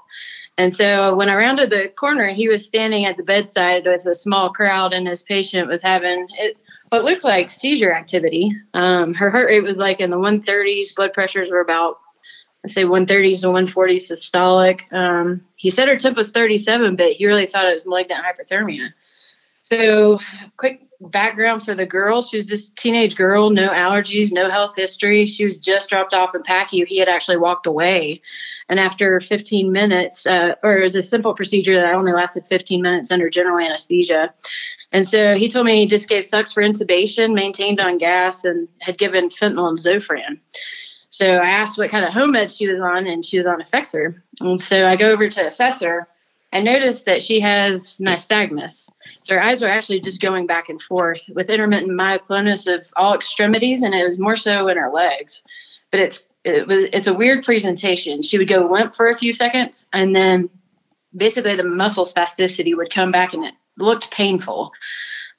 And 0.56 0.74
so 0.74 1.14
when 1.14 1.28
I 1.28 1.36
rounded 1.36 1.70
the 1.70 1.90
corner, 1.90 2.28
he 2.28 2.48
was 2.48 2.64
standing 2.64 3.04
at 3.04 3.18
the 3.18 3.22
bedside 3.22 3.84
with 3.84 4.06
a 4.06 4.14
small 4.14 4.50
crowd, 4.50 4.94
and 4.94 5.06
his 5.06 5.22
patient 5.22 5.68
was 5.68 5.82
having 5.82 6.26
it, 6.38 6.56
what 6.88 7.04
looked 7.04 7.24
like 7.24 7.50
seizure 7.50 7.92
activity. 7.92 8.50
Um, 8.72 9.12
her 9.14 9.30
heart 9.30 9.48
rate 9.48 9.62
was 9.62 9.76
like 9.78 10.00
in 10.00 10.08
the 10.10 10.18
130s. 10.18 10.94
Blood 10.96 11.12
pressures 11.12 11.50
were 11.50 11.60
about 11.60 11.98
I 12.64 12.68
say 12.68 12.84
130s 12.84 13.40
to 13.40 13.46
140s 13.46 14.10
systolic. 14.10 14.92
Um, 14.92 15.42
he 15.56 15.70
said 15.70 15.88
her 15.88 15.96
temp 15.96 16.16
was 16.16 16.30
37, 16.30 16.96
but 16.96 17.12
he 17.12 17.26
really 17.26 17.46
thought 17.46 17.66
it 17.66 17.72
was 17.72 17.86
malignant 17.86 18.24
hyperthermia. 18.24 18.92
So, 19.62 20.18
quick 20.56 20.82
background 21.00 21.62
for 21.62 21.74
the 21.74 21.86
girl. 21.86 22.20
She 22.20 22.36
was 22.36 22.48
this 22.48 22.70
teenage 22.70 23.16
girl, 23.16 23.50
no 23.50 23.68
allergies, 23.70 24.32
no 24.32 24.50
health 24.50 24.74
history. 24.76 25.26
She 25.26 25.44
was 25.44 25.56
just 25.56 25.88
dropped 25.88 26.12
off 26.12 26.34
in 26.34 26.42
PACU. 26.42 26.86
He 26.86 26.98
had 26.98 27.08
actually 27.08 27.38
walked 27.38 27.66
away. 27.66 28.20
And 28.68 28.78
after 28.78 29.20
15 29.20 29.72
minutes, 29.72 30.26
uh, 30.26 30.54
or 30.62 30.78
it 30.78 30.82
was 30.82 30.96
a 30.96 31.02
simple 31.02 31.34
procedure 31.34 31.80
that 31.80 31.94
only 31.94 32.12
lasted 32.12 32.46
15 32.46 32.82
minutes 32.82 33.10
under 33.10 33.30
general 33.30 33.64
anesthesia. 33.64 34.34
And 34.92 35.06
so 35.06 35.36
he 35.36 35.48
told 35.48 35.66
me 35.66 35.76
he 35.76 35.86
just 35.86 36.08
gave 36.08 36.24
sucks 36.24 36.52
for 36.52 36.62
intubation, 36.62 37.34
maintained 37.34 37.80
on 37.80 37.98
gas, 37.98 38.44
and 38.44 38.68
had 38.80 38.98
given 38.98 39.30
fentanyl 39.30 39.68
and 39.68 39.78
Zofran. 39.78 40.38
So 41.20 41.36
I 41.36 41.50
asked 41.50 41.76
what 41.76 41.90
kind 41.90 42.06
of 42.06 42.14
home 42.14 42.32
med 42.32 42.50
she 42.50 42.66
was 42.66 42.80
on, 42.80 43.06
and 43.06 43.22
she 43.22 43.36
was 43.36 43.46
on 43.46 43.60
Effexor. 43.60 44.22
And 44.40 44.58
so 44.58 44.88
I 44.88 44.96
go 44.96 45.12
over 45.12 45.28
to 45.28 45.44
assess 45.44 45.82
her 45.82 46.08
and 46.50 46.64
noticed 46.64 47.04
that 47.04 47.20
she 47.20 47.40
has 47.40 47.98
nystagmus. 47.98 48.90
So 49.22 49.34
her 49.34 49.42
eyes 49.42 49.60
were 49.60 49.68
actually 49.68 50.00
just 50.00 50.22
going 50.22 50.46
back 50.46 50.70
and 50.70 50.80
forth 50.80 51.20
with 51.28 51.50
intermittent 51.50 51.92
myoclonus 51.92 52.66
of 52.66 52.86
all 52.96 53.14
extremities, 53.14 53.82
and 53.82 53.94
it 53.94 54.02
was 54.02 54.18
more 54.18 54.34
so 54.34 54.68
in 54.68 54.78
her 54.78 54.90
legs. 54.90 55.42
But 55.90 56.00
it's 56.00 56.26
it 56.42 56.66
was 56.66 56.86
it's 56.90 57.06
a 57.06 57.12
weird 57.12 57.44
presentation. 57.44 58.22
She 58.22 58.38
would 58.38 58.48
go 58.48 58.66
limp 58.72 58.96
for 58.96 59.10
a 59.10 59.18
few 59.18 59.34
seconds, 59.34 59.88
and 59.92 60.16
then 60.16 60.48
basically 61.14 61.54
the 61.54 61.64
muscle 61.64 62.06
spasticity 62.06 62.74
would 62.74 62.90
come 62.90 63.12
back, 63.12 63.34
and 63.34 63.44
it 63.44 63.52
looked 63.76 64.10
painful. 64.10 64.72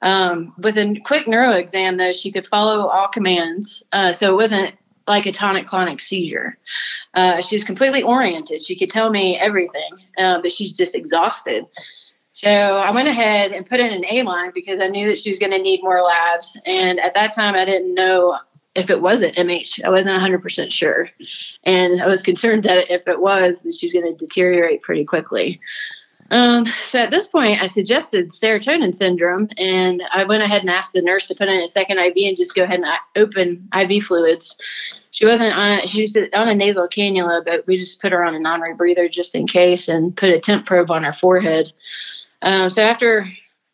Um, 0.00 0.54
with 0.58 0.78
a 0.78 1.00
quick 1.04 1.26
neuro 1.26 1.54
exam, 1.54 1.96
though, 1.96 2.12
she 2.12 2.30
could 2.30 2.46
follow 2.46 2.86
all 2.86 3.08
commands, 3.08 3.82
uh, 3.90 4.12
so 4.12 4.32
it 4.32 4.36
wasn't 4.36 4.76
like 5.06 5.26
a 5.26 5.32
tonic 5.32 5.66
clonic 5.66 6.00
seizure. 6.00 6.58
Uh, 7.14 7.40
she 7.40 7.56
was 7.56 7.64
completely 7.64 8.02
oriented. 8.02 8.62
She 8.62 8.76
could 8.76 8.90
tell 8.90 9.10
me 9.10 9.36
everything, 9.38 9.90
uh, 10.18 10.40
but 10.40 10.52
she's 10.52 10.76
just 10.76 10.94
exhausted. 10.94 11.66
So 12.32 12.50
I 12.50 12.90
went 12.92 13.08
ahead 13.08 13.52
and 13.52 13.66
put 13.66 13.80
in 13.80 13.92
an 13.92 14.04
A 14.08 14.22
line 14.22 14.52
because 14.54 14.80
I 14.80 14.88
knew 14.88 15.08
that 15.08 15.18
she 15.18 15.28
was 15.28 15.38
going 15.38 15.52
to 15.52 15.58
need 15.58 15.82
more 15.82 16.00
labs. 16.00 16.58
And 16.64 16.98
at 16.98 17.14
that 17.14 17.34
time, 17.34 17.54
I 17.54 17.66
didn't 17.66 17.94
know 17.94 18.38
if 18.74 18.88
it 18.88 19.02
was 19.02 19.20
an 19.20 19.34
MH. 19.34 19.84
I 19.84 19.90
wasn't 19.90 20.20
100% 20.20 20.72
sure. 20.72 21.10
And 21.64 22.02
I 22.02 22.06
was 22.06 22.22
concerned 22.22 22.64
that 22.64 22.90
if 22.90 23.06
it 23.06 23.20
was, 23.20 23.60
that 23.62 23.74
she 23.74 23.86
was 23.86 23.92
going 23.92 24.06
to 24.06 24.24
deteriorate 24.24 24.80
pretty 24.80 25.04
quickly. 25.04 25.60
Um, 26.32 26.64
so 26.64 26.98
at 26.98 27.10
this 27.10 27.26
point, 27.26 27.62
I 27.62 27.66
suggested 27.66 28.30
serotonin 28.30 28.94
syndrome, 28.94 29.50
and 29.58 30.02
I 30.14 30.24
went 30.24 30.42
ahead 30.42 30.62
and 30.62 30.70
asked 30.70 30.94
the 30.94 31.02
nurse 31.02 31.26
to 31.26 31.34
put 31.34 31.48
in 31.48 31.60
a 31.60 31.68
second 31.68 31.98
IV 31.98 32.14
and 32.16 32.36
just 32.36 32.54
go 32.54 32.64
ahead 32.64 32.80
and 32.80 32.88
open 33.14 33.68
IV 33.78 34.04
fluids. 34.04 34.56
She 35.10 35.26
wasn't 35.26 35.54
on; 35.54 35.86
she 35.86 36.00
was 36.00 36.16
on 36.32 36.48
a 36.48 36.54
nasal 36.54 36.88
cannula, 36.88 37.44
but 37.44 37.66
we 37.66 37.76
just 37.76 38.00
put 38.00 38.12
her 38.12 38.24
on 38.24 38.34
a 38.34 38.40
non-rebreather 38.40 39.10
just 39.10 39.34
in 39.34 39.46
case, 39.46 39.88
and 39.88 40.16
put 40.16 40.30
a 40.30 40.40
temp 40.40 40.64
probe 40.64 40.90
on 40.90 41.04
her 41.04 41.12
forehead. 41.12 41.70
Um, 42.40 42.70
so 42.70 42.82
after 42.82 43.26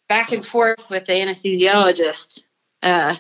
back 0.09 0.33
and 0.33 0.45
forth 0.45 0.91
with 0.91 1.07
the 1.07 1.13
anesthesiologist, 1.13 2.43
uh, 2.83 3.15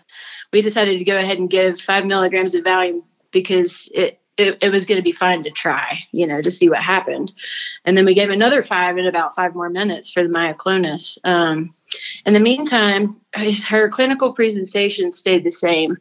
we 0.52 0.62
decided 0.62 0.99
to 0.99 1.04
go 1.04 1.16
ahead 1.16 1.38
and 1.38 1.49
give 1.49 1.80
five 1.80 2.04
milligrams 2.04 2.57
of 2.57 2.64
Valium 2.64 3.04
because 3.30 3.88
it 3.95 4.21
it, 4.38 4.62
it 4.62 4.71
was 4.71 4.87
going 4.87 4.99
to 4.99 5.02
be 5.02 5.12
fine 5.12 5.42
to 5.42 5.50
try, 5.50 6.00
you 6.12 6.26
know, 6.26 6.40
to 6.40 6.50
see 6.50 6.68
what 6.68 6.83
happened. 6.83 7.33
And 7.85 7.97
then 7.97 8.04
we 8.04 8.14
gave 8.14 8.30
another 8.30 8.62
five 8.62 8.97
in 8.99 9.07
about 9.07 9.35
five 9.35 9.54
more 9.54 9.71
minutes 9.71 10.11
for 10.11 10.23
the 10.23 10.28
myoclonus. 10.28 11.18
Um, 11.25 11.75
in 12.25 12.35
the 12.35 12.40
meantime, 12.40 13.21
her 13.68 13.88
clinical 13.88 14.33
presentation 14.33 15.12
stayed 15.12 15.45
the 15.45 15.50
same. 15.50 15.97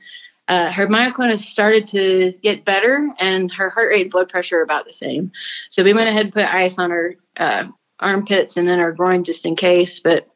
Uh, 0.48 0.72
her 0.72 0.88
myoclonus 0.88 1.40
started 1.40 1.88
to 1.88 2.34
get 2.42 2.64
better, 2.64 3.10
and 3.20 3.52
her 3.52 3.70
heart 3.70 3.90
rate 3.90 4.04
and 4.04 4.12
blood 4.12 4.30
pressure 4.30 4.62
about 4.62 4.86
the 4.86 4.94
same. 4.94 5.32
So 5.70 5.84
we 5.84 5.94
went 5.94 6.08
ahead 6.08 6.26
and 6.26 6.34
put 6.34 6.46
ice 6.46 6.80
on 6.80 6.90
her 6.92 7.16
uh, 7.36 7.66
armpits 8.00 8.56
and 8.56 8.68
then 8.68 8.80
her 8.80 8.94
groin 8.94 9.24
just 9.24 9.46
in 9.46 9.56
case. 9.56 10.00
But 10.00 10.28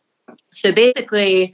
so 0.52 0.74
basically, 0.74 1.54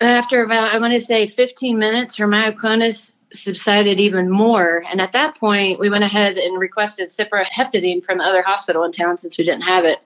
after 0.00 0.44
about 0.44 0.72
I 0.72 0.78
want 0.78 0.92
to 0.92 1.00
say 1.00 1.26
15 1.26 1.78
minutes, 1.78 2.16
her 2.16 2.28
myoclonus 2.28 3.14
subsided 3.32 4.00
even 4.00 4.30
more. 4.30 4.84
And 4.90 5.00
at 5.00 5.12
that 5.12 5.36
point, 5.36 5.78
we 5.78 5.90
went 5.90 6.04
ahead 6.04 6.36
and 6.36 6.58
requested 6.58 7.08
cyproheptadine 7.08 8.04
from 8.04 8.18
the 8.18 8.24
other 8.24 8.42
hospital 8.42 8.84
in 8.84 8.92
town 8.92 9.18
since 9.18 9.38
we 9.38 9.44
didn't 9.44 9.62
have 9.62 9.84
it. 9.84 9.98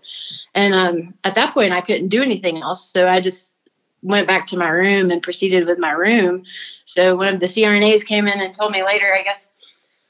And 0.55 0.75
um, 0.75 1.15
at 1.25 1.35
that 1.35 1.55
point, 1.55 1.73
I 1.73 1.81
couldn't 1.81 2.09
do 2.09 2.23
anything 2.23 2.59
else. 2.59 2.85
So 2.85 3.09
I 3.09 3.21
just 3.21 3.57
went 4.03 4.29
back 4.29 4.47
to 4.49 4.59
my 4.59 4.69
room 4.69 5.11
and 5.11 5.23
proceeded 5.23 5.67
with 5.67 5.79
my 5.79 5.93
room. 5.93 6.45
So 6.85 7.17
one 7.17 7.35
of 7.35 7.41
the 7.41 7.47
CRNAs 7.47 8.05
came 8.05 8.27
in 8.27 8.41
and 8.41 8.55
told 8.55 8.73
me 8.73 8.85
later, 8.85 9.07
I 9.13 9.23
guess 9.23 9.51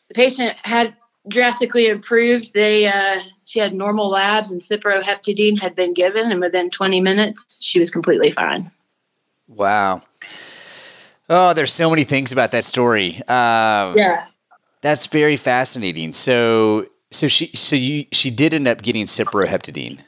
the 0.09 0.14
patient 0.14 0.56
had 0.62 0.94
drastically 1.28 1.87
improved. 1.87 2.52
They 2.52 2.87
uh, 2.87 3.21
she 3.44 3.61
had 3.61 3.73
normal 3.73 4.11
labs 4.11 4.50
and 4.50 4.61
cyproheptadine 4.61 5.61
had 5.61 5.75
been 5.75 5.94
given, 5.94 6.30
and 6.30 6.40
within 6.40 6.71
20 6.71 7.00
minutes, 7.00 7.62
she 7.62 7.78
was 7.78 7.90
completely 7.90 8.30
fine. 8.30 8.71
Wow. 9.49 10.02
Oh, 11.28 11.54
there's 11.54 11.73
so 11.73 11.88
many 11.90 12.04
things 12.04 12.33
about 12.33 12.50
that 12.50 12.64
story. 12.64 13.16
Um, 13.28 13.97
yeah, 13.97 14.26
that's 14.81 15.07
very 15.07 15.37
fascinating. 15.37 16.12
So, 16.12 16.87
so 17.11 17.28
she, 17.28 17.50
so 17.54 17.76
you, 17.76 18.07
she 18.12 18.31
did 18.31 18.52
end 18.52 18.69
up 18.69 18.83
getting 18.83 19.07
cyproheptadine. 19.07 20.00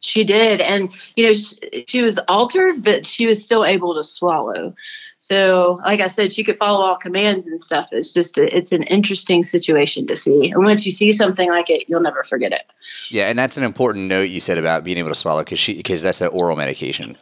She 0.00 0.24
did, 0.24 0.60
and 0.60 0.92
you 1.16 1.24
know, 1.26 1.32
she, 1.32 1.84
she 1.88 2.02
was 2.02 2.18
altered, 2.28 2.82
but 2.82 3.06
she 3.06 3.26
was 3.26 3.44
still 3.44 3.64
able 3.64 3.94
to 3.94 4.04
swallow. 4.04 4.74
So, 5.18 5.80
like 5.86 6.00
I 6.00 6.08
said, 6.08 6.32
she 6.32 6.44
could 6.44 6.58
follow 6.58 6.84
all 6.84 6.96
commands 6.96 7.46
and 7.46 7.58
stuff. 7.58 7.88
It's 7.92 8.12
just, 8.12 8.36
a, 8.36 8.54
it's 8.54 8.72
an 8.72 8.82
interesting 8.82 9.42
situation 9.42 10.06
to 10.08 10.16
see. 10.16 10.50
And 10.50 10.62
once 10.62 10.84
you 10.84 10.92
see 10.92 11.12
something 11.12 11.48
like 11.48 11.70
it, 11.70 11.88
you'll 11.88 12.02
never 12.02 12.22
forget 12.24 12.52
it. 12.52 12.70
Yeah, 13.08 13.30
and 13.30 13.38
that's 13.38 13.56
an 13.56 13.64
important 13.64 14.08
note 14.08 14.28
you 14.28 14.40
said 14.40 14.58
about 14.58 14.84
being 14.84 14.98
able 14.98 15.08
to 15.08 15.14
swallow 15.14 15.42
because 15.42 15.58
she, 15.58 15.72
because 15.72 16.02
that's 16.02 16.20
an 16.20 16.28
oral 16.28 16.56
medication. 16.56 17.16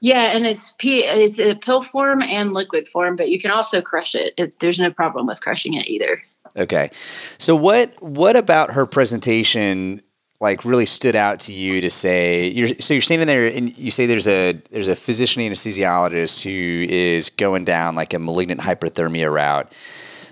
Yeah, 0.00 0.36
and 0.36 0.46
it's 0.46 0.72
p 0.78 1.04
it's 1.04 1.38
a 1.40 1.54
pill 1.54 1.82
form 1.82 2.22
and 2.22 2.52
liquid 2.52 2.88
form, 2.88 3.16
but 3.16 3.30
you 3.30 3.40
can 3.40 3.50
also 3.50 3.80
crush 3.80 4.14
it. 4.14 4.34
it. 4.36 4.58
There's 4.60 4.78
no 4.78 4.92
problem 4.92 5.26
with 5.26 5.40
crushing 5.40 5.74
it 5.74 5.88
either. 5.88 6.22
Okay, 6.56 6.90
so 7.38 7.56
what 7.56 8.00
what 8.02 8.36
about 8.36 8.72
her 8.72 8.86
presentation 8.86 10.02
like 10.40 10.64
really 10.64 10.86
stood 10.86 11.16
out 11.16 11.40
to 11.40 11.52
you 11.52 11.80
to 11.80 11.90
say 11.90 12.46
you're 12.48 12.68
so 12.78 12.94
you're 12.94 13.00
standing 13.00 13.26
there 13.26 13.48
and 13.48 13.76
you 13.76 13.90
say 13.90 14.06
there's 14.06 14.28
a 14.28 14.52
there's 14.70 14.88
a 14.88 14.94
physician 14.96 15.42
anesthesiologist 15.42 16.42
who 16.42 16.86
is 16.88 17.28
going 17.30 17.64
down 17.64 17.96
like 17.96 18.14
a 18.14 18.18
malignant 18.18 18.60
hyperthermia 18.60 19.32
route. 19.32 19.72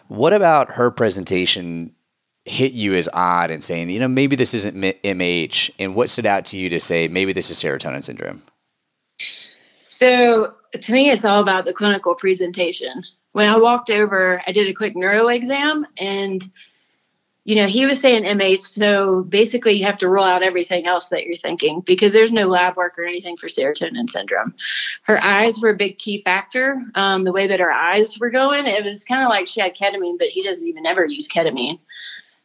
What 0.08 0.32
about 0.32 0.72
her 0.72 0.92
presentation 0.92 1.92
hit 2.44 2.72
you 2.72 2.94
as 2.94 3.08
odd 3.12 3.50
and 3.50 3.64
saying, 3.64 3.90
you 3.90 3.98
know, 3.98 4.06
maybe 4.06 4.36
this 4.36 4.54
isn't 4.54 4.76
MH? 4.76 5.72
And 5.80 5.96
what 5.96 6.08
stood 6.08 6.26
out 6.26 6.44
to 6.46 6.56
you 6.56 6.70
to 6.70 6.78
say 6.78 7.08
maybe 7.08 7.32
this 7.32 7.50
is 7.50 7.60
serotonin 7.60 8.04
syndrome? 8.04 8.42
So 9.96 10.52
to 10.72 10.92
me, 10.92 11.10
it's 11.10 11.24
all 11.24 11.40
about 11.40 11.64
the 11.64 11.72
clinical 11.72 12.14
presentation. 12.14 13.02
When 13.32 13.48
I 13.48 13.56
walked 13.56 13.88
over, 13.88 14.42
I 14.46 14.52
did 14.52 14.68
a 14.68 14.74
quick 14.74 14.94
neuro 14.94 15.28
exam 15.28 15.86
and 15.98 16.42
you 17.44 17.54
know, 17.54 17.68
he 17.68 17.86
was 17.86 18.00
saying 18.00 18.24
MH, 18.24 18.58
so 18.58 19.22
basically 19.22 19.74
you 19.74 19.84
have 19.84 19.98
to 19.98 20.08
rule 20.08 20.24
out 20.24 20.42
everything 20.42 20.84
else 20.84 21.08
that 21.08 21.24
you're 21.24 21.36
thinking 21.36 21.80
because 21.80 22.12
there's 22.12 22.32
no 22.32 22.48
lab 22.48 22.76
work 22.76 22.98
or 22.98 23.04
anything 23.04 23.36
for 23.36 23.46
serotonin 23.46 24.10
syndrome. 24.10 24.52
Her 25.04 25.22
eyes 25.22 25.60
were 25.60 25.70
a 25.70 25.76
big 25.76 25.96
key 25.96 26.22
factor. 26.22 26.82
Um, 26.96 27.22
the 27.22 27.30
way 27.30 27.46
that 27.46 27.60
her 27.60 27.70
eyes 27.70 28.18
were 28.18 28.30
going, 28.30 28.66
it 28.66 28.84
was 28.84 29.04
kind 29.04 29.22
of 29.22 29.30
like 29.30 29.46
she 29.46 29.60
had 29.60 29.76
ketamine, 29.76 30.18
but 30.18 30.26
he 30.26 30.42
doesn't 30.42 30.66
even 30.66 30.86
ever 30.86 31.06
use 31.06 31.28
ketamine. 31.28 31.78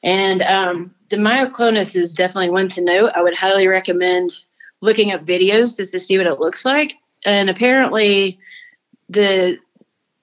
And 0.03 0.43
um, 0.43 0.93
the 1.09 1.17
myoclonus 1.17 1.95
is 1.95 2.13
definitely 2.13 2.51
one 2.51 2.67
to 2.69 2.83
note. 2.83 3.11
I 3.15 3.23
would 3.23 3.35
highly 3.35 3.67
recommend 3.67 4.37
looking 4.81 5.11
up 5.11 5.25
videos 5.25 5.77
just 5.77 5.93
to 5.93 5.99
see 5.99 6.19
what 6.19 6.27
it 6.27 6.39
looks 6.39 6.63
like. 6.63 6.93
And 7.25 7.49
apparently, 7.49 8.39
the 9.09 9.59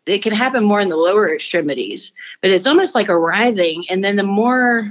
it 0.07 0.23
can 0.23 0.33
happen 0.33 0.65
more 0.65 0.81
in 0.81 0.89
the 0.89 0.97
lower 0.97 1.33
extremities, 1.33 2.13
but 2.41 2.51
it's 2.51 2.67
almost 2.67 2.95
like 2.95 3.09
a 3.09 3.19
writhing. 3.19 3.85
And 3.91 4.03
then 4.03 4.17
the 4.17 4.23
more 4.23 4.85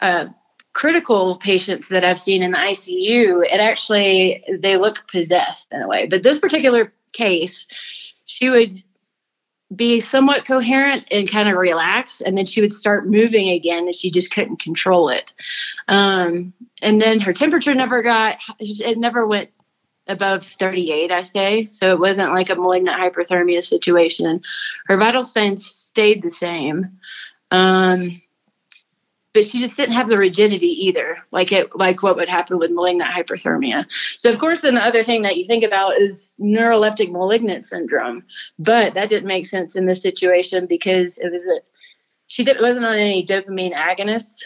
uh, 0.00 0.28
critical 0.72 1.36
patients 1.36 1.88
that 1.90 2.02
I've 2.02 2.18
seen 2.18 2.42
in 2.42 2.52
the 2.52 2.58
ICU, 2.58 3.44
it 3.44 3.60
actually 3.60 4.42
they 4.58 4.76
look 4.76 5.06
possessed 5.08 5.68
in 5.70 5.82
a 5.82 5.88
way. 5.88 6.06
But 6.06 6.22
this 6.22 6.38
particular 6.38 6.92
case, 7.12 7.66
she 8.24 8.48
would 8.48 8.72
be 9.74 10.00
somewhat 10.00 10.46
coherent 10.46 11.06
and 11.10 11.30
kind 11.30 11.48
of 11.48 11.56
relax 11.56 12.20
and 12.20 12.36
then 12.36 12.46
she 12.46 12.60
would 12.60 12.72
start 12.72 13.08
moving 13.08 13.48
again 13.48 13.84
and 13.84 13.94
she 13.94 14.10
just 14.10 14.30
couldn't 14.30 14.60
control 14.60 15.08
it 15.08 15.32
um, 15.88 16.52
and 16.82 17.00
then 17.00 17.18
her 17.18 17.32
temperature 17.32 17.74
never 17.74 18.02
got 18.02 18.36
it 18.60 18.98
never 18.98 19.26
went 19.26 19.50
above 20.06 20.44
38 20.44 21.10
i 21.10 21.22
say. 21.22 21.68
So 21.70 21.92
it 21.92 21.98
wasn't 21.98 22.32
like 22.32 22.50
a 22.50 22.54
malignant 22.54 22.98
hyperthermia 22.98 23.64
situation. 23.64 24.42
Her 24.86 24.96
vital 24.96 25.24
signs 25.24 25.64
stayed 25.64 26.22
the 26.22 26.30
same. 26.30 26.92
Um, 27.50 28.20
but 29.34 29.44
she 29.44 29.60
just 29.60 29.76
didn't 29.76 29.96
have 29.96 30.08
the 30.08 30.16
rigidity 30.16 30.86
either, 30.86 31.18
like 31.32 31.50
it 31.50 31.74
like 31.74 32.04
what 32.04 32.14
would 32.16 32.28
happen 32.28 32.56
with 32.56 32.70
malignant 32.70 33.10
hyperthermia. 33.10 33.84
So 34.16 34.32
of 34.32 34.38
course, 34.38 34.60
then 34.60 34.76
the 34.76 34.84
other 34.84 35.02
thing 35.02 35.22
that 35.22 35.36
you 35.36 35.44
think 35.44 35.64
about 35.64 35.98
is 35.98 36.32
neuroleptic 36.40 37.10
malignant 37.10 37.64
syndrome, 37.64 38.22
but 38.60 38.94
that 38.94 39.08
didn't 39.08 39.26
make 39.26 39.46
sense 39.46 39.74
in 39.74 39.86
this 39.86 40.00
situation 40.00 40.66
because 40.66 41.18
it 41.18 41.32
was 41.32 41.44
a 41.46 41.60
she 42.26 42.44
did, 42.44 42.56
wasn't 42.60 42.86
on 42.86 42.94
any 42.94 43.26
dopamine 43.26 43.74
agonists, 43.74 44.44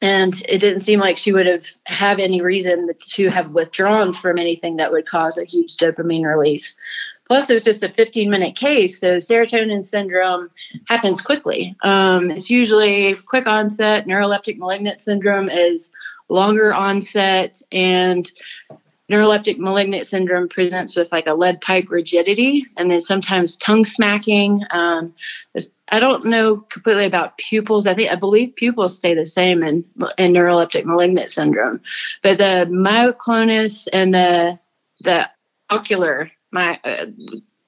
and 0.00 0.34
it 0.48 0.58
didn't 0.58 0.80
seem 0.80 1.00
like 1.00 1.16
she 1.16 1.32
would 1.32 1.46
have 1.46 1.66
have 1.84 2.18
any 2.18 2.40
reason 2.40 2.90
to 3.00 3.28
have 3.28 3.50
withdrawn 3.50 4.12
from 4.12 4.38
anything 4.38 4.76
that 4.76 4.92
would 4.92 5.06
cause 5.06 5.38
a 5.38 5.44
huge 5.44 5.76
dopamine 5.76 6.24
release. 6.24 6.76
Plus, 7.26 7.48
it 7.48 7.54
was 7.54 7.64
just 7.64 7.82
a 7.82 7.88
15 7.88 8.28
minute 8.30 8.54
case. 8.54 9.00
So, 9.00 9.16
serotonin 9.16 9.84
syndrome 9.86 10.50
happens 10.88 11.22
quickly. 11.22 11.74
Um, 11.82 12.30
it's 12.30 12.50
usually 12.50 13.14
quick 13.14 13.46
onset. 13.46 14.06
Neuroleptic 14.06 14.58
malignant 14.58 15.00
syndrome 15.00 15.48
is 15.48 15.90
longer 16.28 16.74
onset. 16.74 17.62
And 17.72 18.30
neuroleptic 19.10 19.58
malignant 19.58 20.06
syndrome 20.06 20.48
presents 20.48 20.96
with 20.96 21.12
like 21.12 21.26
a 21.26 21.34
lead 21.34 21.60
pipe 21.60 21.86
rigidity 21.90 22.66
and 22.76 22.90
then 22.90 23.00
sometimes 23.00 23.56
tongue 23.56 23.84
smacking. 23.84 24.62
Um, 24.70 25.14
I 25.88 26.00
don't 26.00 26.26
know 26.26 26.56
completely 26.56 27.04
about 27.04 27.36
pupils. 27.36 27.86
I 27.86 27.94
think 27.94 28.10
I 28.10 28.16
believe 28.16 28.56
pupils 28.56 28.96
stay 28.96 29.14
the 29.14 29.26
same 29.26 29.62
in 29.62 29.84
in 30.18 30.32
neuroleptic 30.32 30.84
malignant 30.84 31.30
syndrome, 31.30 31.80
but 32.22 32.38
the 32.38 32.66
myoclonus 32.70 33.86
and 33.92 34.14
the 34.14 34.58
the 35.00 35.28
ocular 35.70 36.30
my 36.50 36.78
uh, 36.84 37.06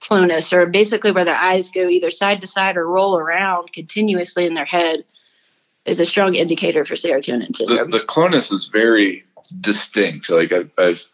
clonus, 0.00 0.52
or 0.52 0.66
basically 0.66 1.10
where 1.10 1.24
their 1.24 1.34
eyes 1.34 1.68
go 1.68 1.88
either 1.88 2.10
side 2.10 2.40
to 2.40 2.46
side 2.46 2.76
or 2.76 2.88
roll 2.88 3.18
around 3.18 3.72
continuously 3.72 4.46
in 4.46 4.54
their 4.54 4.64
head, 4.64 5.04
is 5.84 6.00
a 6.00 6.06
strong 6.06 6.34
indicator 6.34 6.84
for 6.84 6.94
serotonin 6.94 7.54
syndrome. 7.54 7.90
The, 7.90 7.98
the 7.98 8.04
clonus 8.04 8.52
is 8.52 8.68
very 8.68 9.24
distinct. 9.60 10.30
Like 10.30 10.52
I, 10.52 10.64
I've 10.78 11.04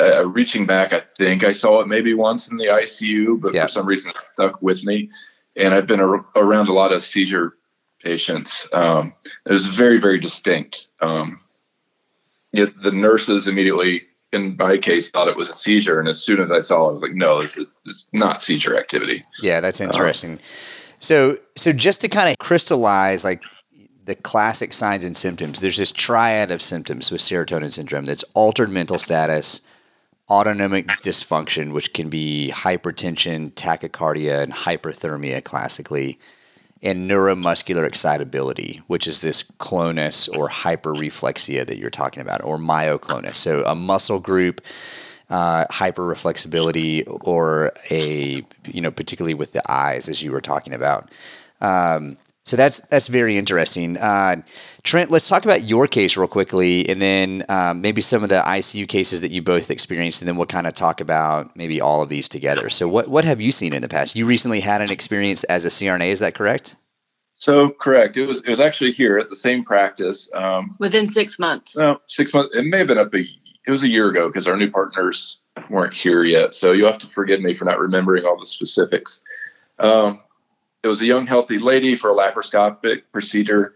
uh, 0.00 0.26
reaching 0.26 0.66
back, 0.66 0.92
I 0.92 1.00
think 1.16 1.44
I 1.44 1.52
saw 1.52 1.80
it 1.80 1.88
maybe 1.88 2.14
once 2.14 2.48
in 2.48 2.56
the 2.56 2.66
ICU, 2.66 3.40
but 3.40 3.54
yeah. 3.54 3.62
for 3.64 3.72
some 3.72 3.86
reason 3.86 4.10
it 4.10 4.16
stuck 4.26 4.60
with 4.60 4.84
me. 4.84 5.10
And 5.56 5.74
I've 5.74 5.86
been 5.86 6.00
ar- 6.00 6.26
around 6.36 6.68
a 6.68 6.72
lot 6.72 6.92
of 6.92 7.02
seizure 7.02 7.54
patients. 8.02 8.68
Um, 8.72 9.14
it 9.46 9.52
was 9.52 9.66
very, 9.66 9.98
very 9.98 10.18
distinct. 10.18 10.88
Um, 11.00 11.40
yet 12.52 12.70
the 12.82 12.92
nurses 12.92 13.48
immediately 13.48 14.02
in 14.32 14.56
my 14.56 14.76
case 14.76 15.10
thought 15.10 15.28
it 15.28 15.36
was 15.36 15.48
a 15.48 15.54
seizure 15.54 16.00
and 16.00 16.08
as 16.08 16.22
soon 16.22 16.40
as 16.40 16.50
i 16.50 16.58
saw 16.58 16.86
it 16.86 16.90
i 16.90 16.92
was 16.92 17.02
like 17.02 17.14
no 17.14 17.40
this 17.40 17.56
is, 17.56 17.68
this 17.84 17.96
is 17.96 18.08
not 18.12 18.42
seizure 18.42 18.76
activity 18.76 19.22
yeah 19.40 19.60
that's 19.60 19.80
um, 19.80 19.86
interesting 19.86 20.32
um, 20.32 20.38
so 20.98 21.38
so 21.54 21.72
just 21.72 22.00
to 22.00 22.08
kind 22.08 22.28
of 22.28 22.38
crystallize 22.38 23.24
like 23.24 23.42
the 24.04 24.14
classic 24.14 24.72
signs 24.72 25.04
and 25.04 25.16
symptoms 25.16 25.60
there's 25.60 25.76
this 25.76 25.92
triad 25.92 26.50
of 26.50 26.60
symptoms 26.60 27.10
with 27.12 27.20
serotonin 27.20 27.70
syndrome 27.70 28.04
that's 28.04 28.24
altered 28.34 28.70
mental 28.70 28.98
status 28.98 29.60
autonomic 30.28 30.86
dysfunction 31.02 31.72
which 31.72 31.92
can 31.92 32.08
be 32.08 32.50
hypertension 32.52 33.52
tachycardia 33.52 34.42
and 34.42 34.52
hyperthermia 34.52 35.42
classically 35.42 36.18
and 36.82 37.10
neuromuscular 37.10 37.86
excitability, 37.86 38.82
which 38.86 39.06
is 39.06 39.20
this 39.20 39.42
clonus 39.42 40.28
or 40.36 40.48
hyperreflexia 40.48 41.66
that 41.66 41.78
you're 41.78 41.90
talking 41.90 42.20
about, 42.20 42.44
or 42.44 42.58
myoclonus. 42.58 43.36
So 43.36 43.64
a 43.64 43.74
muscle 43.74 44.20
group, 44.20 44.60
uh, 45.30 45.64
hyperreflexibility, 45.66 47.04
or 47.26 47.72
a 47.90 48.44
you 48.66 48.80
know 48.80 48.90
particularly 48.90 49.34
with 49.34 49.52
the 49.52 49.62
eyes, 49.70 50.08
as 50.08 50.22
you 50.22 50.32
were 50.32 50.40
talking 50.40 50.74
about. 50.74 51.10
Um, 51.60 52.16
so 52.46 52.56
that's 52.56 52.80
that's 52.82 53.08
very 53.08 53.36
interesting. 53.36 53.96
Uh, 53.96 54.40
Trent, 54.84 55.10
let's 55.10 55.28
talk 55.28 55.44
about 55.44 55.64
your 55.64 55.88
case 55.88 56.16
real 56.16 56.28
quickly, 56.28 56.88
and 56.88 57.02
then 57.02 57.42
um, 57.48 57.80
maybe 57.80 58.00
some 58.00 58.22
of 58.22 58.28
the 58.28 58.40
ICU 58.40 58.86
cases 58.86 59.20
that 59.22 59.32
you 59.32 59.42
both 59.42 59.68
experienced, 59.68 60.22
and 60.22 60.28
then 60.28 60.36
we'll 60.36 60.46
kind 60.46 60.68
of 60.68 60.72
talk 60.72 61.00
about 61.00 61.56
maybe 61.56 61.80
all 61.80 62.02
of 62.02 62.08
these 62.08 62.28
together. 62.28 62.70
So, 62.70 62.86
what 62.86 63.08
what 63.08 63.24
have 63.24 63.40
you 63.40 63.50
seen 63.50 63.72
in 63.72 63.82
the 63.82 63.88
past? 63.88 64.14
You 64.14 64.26
recently 64.26 64.60
had 64.60 64.80
an 64.80 64.92
experience 64.92 65.42
as 65.44 65.64
a 65.64 65.68
CRNA, 65.68 66.06
is 66.06 66.20
that 66.20 66.36
correct? 66.36 66.76
So 67.34 67.70
correct. 67.70 68.16
It 68.16 68.26
was 68.26 68.40
it 68.42 68.48
was 68.48 68.60
actually 68.60 68.92
here 68.92 69.18
at 69.18 69.28
the 69.28 69.36
same 69.36 69.64
practice. 69.64 70.30
Um, 70.32 70.76
Within 70.78 71.08
six 71.08 71.40
months. 71.40 71.76
No, 71.76 72.00
six 72.06 72.32
months. 72.32 72.54
It 72.54 72.64
may 72.64 72.78
have 72.78 72.86
been 72.86 72.98
up 72.98 73.12
a. 73.12 73.26
It 73.66 73.70
was 73.72 73.82
a 73.82 73.88
year 73.88 74.08
ago 74.08 74.28
because 74.28 74.46
our 74.46 74.56
new 74.56 74.70
partners 74.70 75.38
weren't 75.68 75.92
here 75.92 76.22
yet. 76.22 76.54
So 76.54 76.70
you'll 76.70 76.92
have 76.92 77.00
to 77.00 77.08
forgive 77.08 77.40
me 77.40 77.52
for 77.52 77.64
not 77.64 77.80
remembering 77.80 78.24
all 78.24 78.38
the 78.38 78.46
specifics. 78.46 79.20
Um, 79.80 80.22
it 80.86 80.88
was 80.88 81.02
a 81.02 81.06
young, 81.06 81.26
healthy 81.26 81.58
lady 81.58 81.96
for 81.96 82.10
a 82.10 82.14
laparoscopic 82.14 83.02
procedure. 83.12 83.74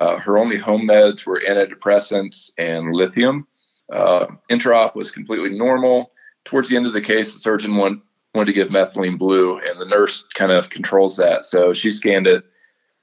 Uh, 0.00 0.16
her 0.18 0.38
only 0.38 0.56
home 0.56 0.82
meds 0.82 1.26
were 1.26 1.42
antidepressants 1.46 2.52
and 2.56 2.92
lithium. 2.92 3.46
Uh, 3.92 4.26
intraop 4.48 4.94
was 4.94 5.10
completely 5.10 5.50
normal. 5.50 6.12
Towards 6.44 6.68
the 6.68 6.76
end 6.76 6.86
of 6.86 6.92
the 6.92 7.00
case, 7.00 7.34
the 7.34 7.40
surgeon 7.40 7.76
want, 7.76 8.00
wanted 8.32 8.46
to 8.46 8.52
give 8.52 8.68
methylene 8.68 9.18
blue, 9.18 9.58
and 9.58 9.80
the 9.80 9.84
nurse 9.84 10.22
kind 10.34 10.52
of 10.52 10.70
controls 10.70 11.16
that. 11.16 11.44
So 11.44 11.72
she 11.72 11.90
scanned 11.90 12.28
it 12.28 12.44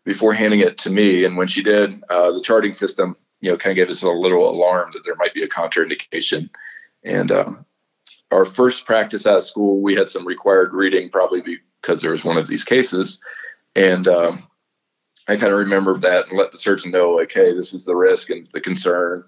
before 0.06 0.34
handing 0.34 0.62
it 0.62 0.78
to 0.80 0.90
me. 0.90 1.26
And 1.26 1.36
when 1.36 1.48
she 1.48 1.62
did, 1.62 2.02
uh, 2.10 2.32
the 2.32 2.42
charting 2.42 2.74
system, 2.74 3.18
you 3.42 3.52
know, 3.52 3.58
kind 3.58 3.72
of 3.72 3.76
gave 3.76 3.90
us 3.90 4.04
a 4.04 4.10
little 4.10 4.50
alarm 4.50 4.92
that 4.94 5.02
there 5.06 5.16
might 5.18 5.34
be 5.34 5.44
a 5.44 5.50
contraindication. 5.50 6.50
And 7.04 7.30
um, 7.30 7.66
our 8.32 8.46
first 8.46 8.86
practice 8.86 9.28
out 9.28 9.38
of 9.38 9.44
school, 9.44 9.82
we 9.82 9.96
had 9.96 10.08
some 10.08 10.26
required 10.26 10.74
reading, 10.74 11.10
probably 11.10 11.60
because 11.82 12.02
there 12.02 12.12
was 12.12 12.26
one 12.26 12.38
of 12.38 12.48
these 12.48 12.64
cases. 12.64 13.20
And 13.80 14.08
um, 14.10 14.44
I 15.30 15.38
kind 15.38 15.54
of 15.54 15.60
remember 15.60 15.98
that 16.00 16.30
and 16.30 16.38
let 16.38 16.52
the 16.52 16.58
surgeon 16.58 16.92
know, 16.92 17.12
like, 17.12 17.32
hey, 17.32 17.54
this 17.54 17.74
is 17.74 17.86
the 17.86 17.96
risk 17.96 18.30
and 18.30 18.48
the 18.54 18.60
concern. 18.60 19.24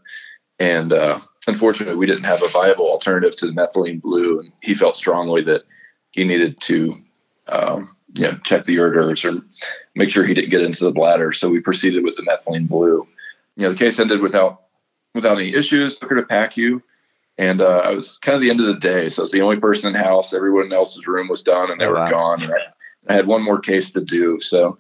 And 0.60 0.92
uh, 0.92 1.22
unfortunately, 1.48 1.96
we 1.96 2.06
didn't 2.06 2.26
have 2.26 2.44
a 2.44 2.50
viable 2.50 2.90
alternative 2.90 3.36
to 3.38 3.48
the 3.48 3.54
methylene 3.54 4.02
blue, 4.02 4.40
and 4.40 4.52
he 4.62 4.76
felt 4.76 4.98
strongly 4.98 5.42
that 5.44 5.64
he 6.12 6.26
needed 6.26 6.60
to, 6.62 6.94
um, 7.48 7.96
you 8.14 8.24
know, 8.24 8.38
check 8.44 8.66
the 8.66 8.76
ureters 8.76 9.24
or 9.24 9.42
make 9.96 10.10
sure 10.10 10.26
he 10.26 10.34
didn't 10.34 10.52
get 10.52 10.62
into 10.62 10.84
the 10.84 10.92
bladder. 10.92 11.32
So 11.32 11.50
we 11.50 11.62
proceeded 11.62 12.04
with 12.04 12.18
the 12.18 12.24
methylene 12.24 12.68
blue. 12.68 13.08
You 13.56 13.64
know, 13.64 13.70
the 13.72 13.78
case 13.78 14.00
ended 14.00 14.22
without 14.22 14.64
without 15.16 15.40
any 15.40 15.56
issues. 15.56 15.98
Took 15.98 16.10
her 16.10 16.18
to 16.18 16.24
PACU, 16.24 16.82
and 17.38 17.62
uh, 17.62 17.84
I 17.86 17.92
was 17.92 18.18
kind 18.18 18.36
of 18.36 18.42
the 18.42 18.50
end 18.50 18.60
of 18.60 18.68
the 18.68 18.76
day, 18.76 19.08
so 19.08 19.22
I 19.22 19.24
was 19.24 19.32
the 19.32 19.42
only 19.42 19.62
person 19.62 19.88
in 19.88 19.94
the 19.94 20.04
house. 20.04 20.34
Everyone 20.34 20.74
else's 20.74 21.08
room 21.08 21.30
was 21.30 21.42
done, 21.42 21.72
and 21.72 21.80
they 21.80 21.86
oh, 21.86 21.92
were 21.92 21.96
wow. 21.96 22.10
gone. 22.10 22.44
And 22.44 22.54
I, 22.54 22.58
I 23.08 23.14
had 23.14 23.28
one 23.28 23.44
more 23.44 23.60
case 23.60 23.92
to 23.92 24.02
do. 24.02 24.40
So 24.40 24.78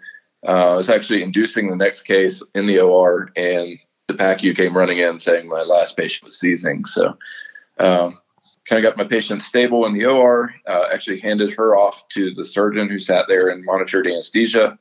uh, 0.47 0.71
I 0.71 0.75
was 0.75 0.89
actually 0.89 1.23
inducing 1.23 1.69
the 1.69 1.75
next 1.75 2.03
case 2.03 2.43
in 2.55 2.65
the 2.65 2.79
OR, 2.79 3.31
and 3.35 3.77
the 4.07 4.13
PACU 4.13 4.55
came 4.55 4.75
running 4.75 4.99
in 4.99 5.19
saying 5.19 5.47
my 5.47 5.61
last 5.61 5.95
patient 5.97 6.25
was 6.25 6.39
seizing. 6.39 6.85
So 6.85 7.17
um, 7.79 8.19
kind 8.65 8.83
of 8.83 8.89
got 8.89 8.97
my 8.97 9.07
patient 9.07 9.41
stable 9.41 9.85
in 9.85 9.93
the 9.93 10.05
OR, 10.05 10.53
uh, 10.67 10.85
actually 10.91 11.19
handed 11.19 11.53
her 11.53 11.75
off 11.75 12.07
to 12.09 12.33
the 12.33 12.45
surgeon 12.45 12.89
who 12.89 12.99
sat 12.99 13.25
there 13.27 13.49
and 13.49 13.65
monitored 13.65 14.07
anesthesia, 14.07 14.77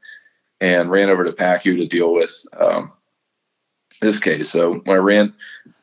and 0.60 0.90
ran 0.90 1.08
over 1.08 1.24
to 1.24 1.32
PACU 1.32 1.78
to 1.78 1.86
deal 1.86 2.12
with 2.12 2.44
um, 2.58 2.92
this 4.00 4.18
case. 4.18 4.50
So 4.50 4.74
when 4.84 4.96
I 4.96 5.00
ran, 5.00 5.34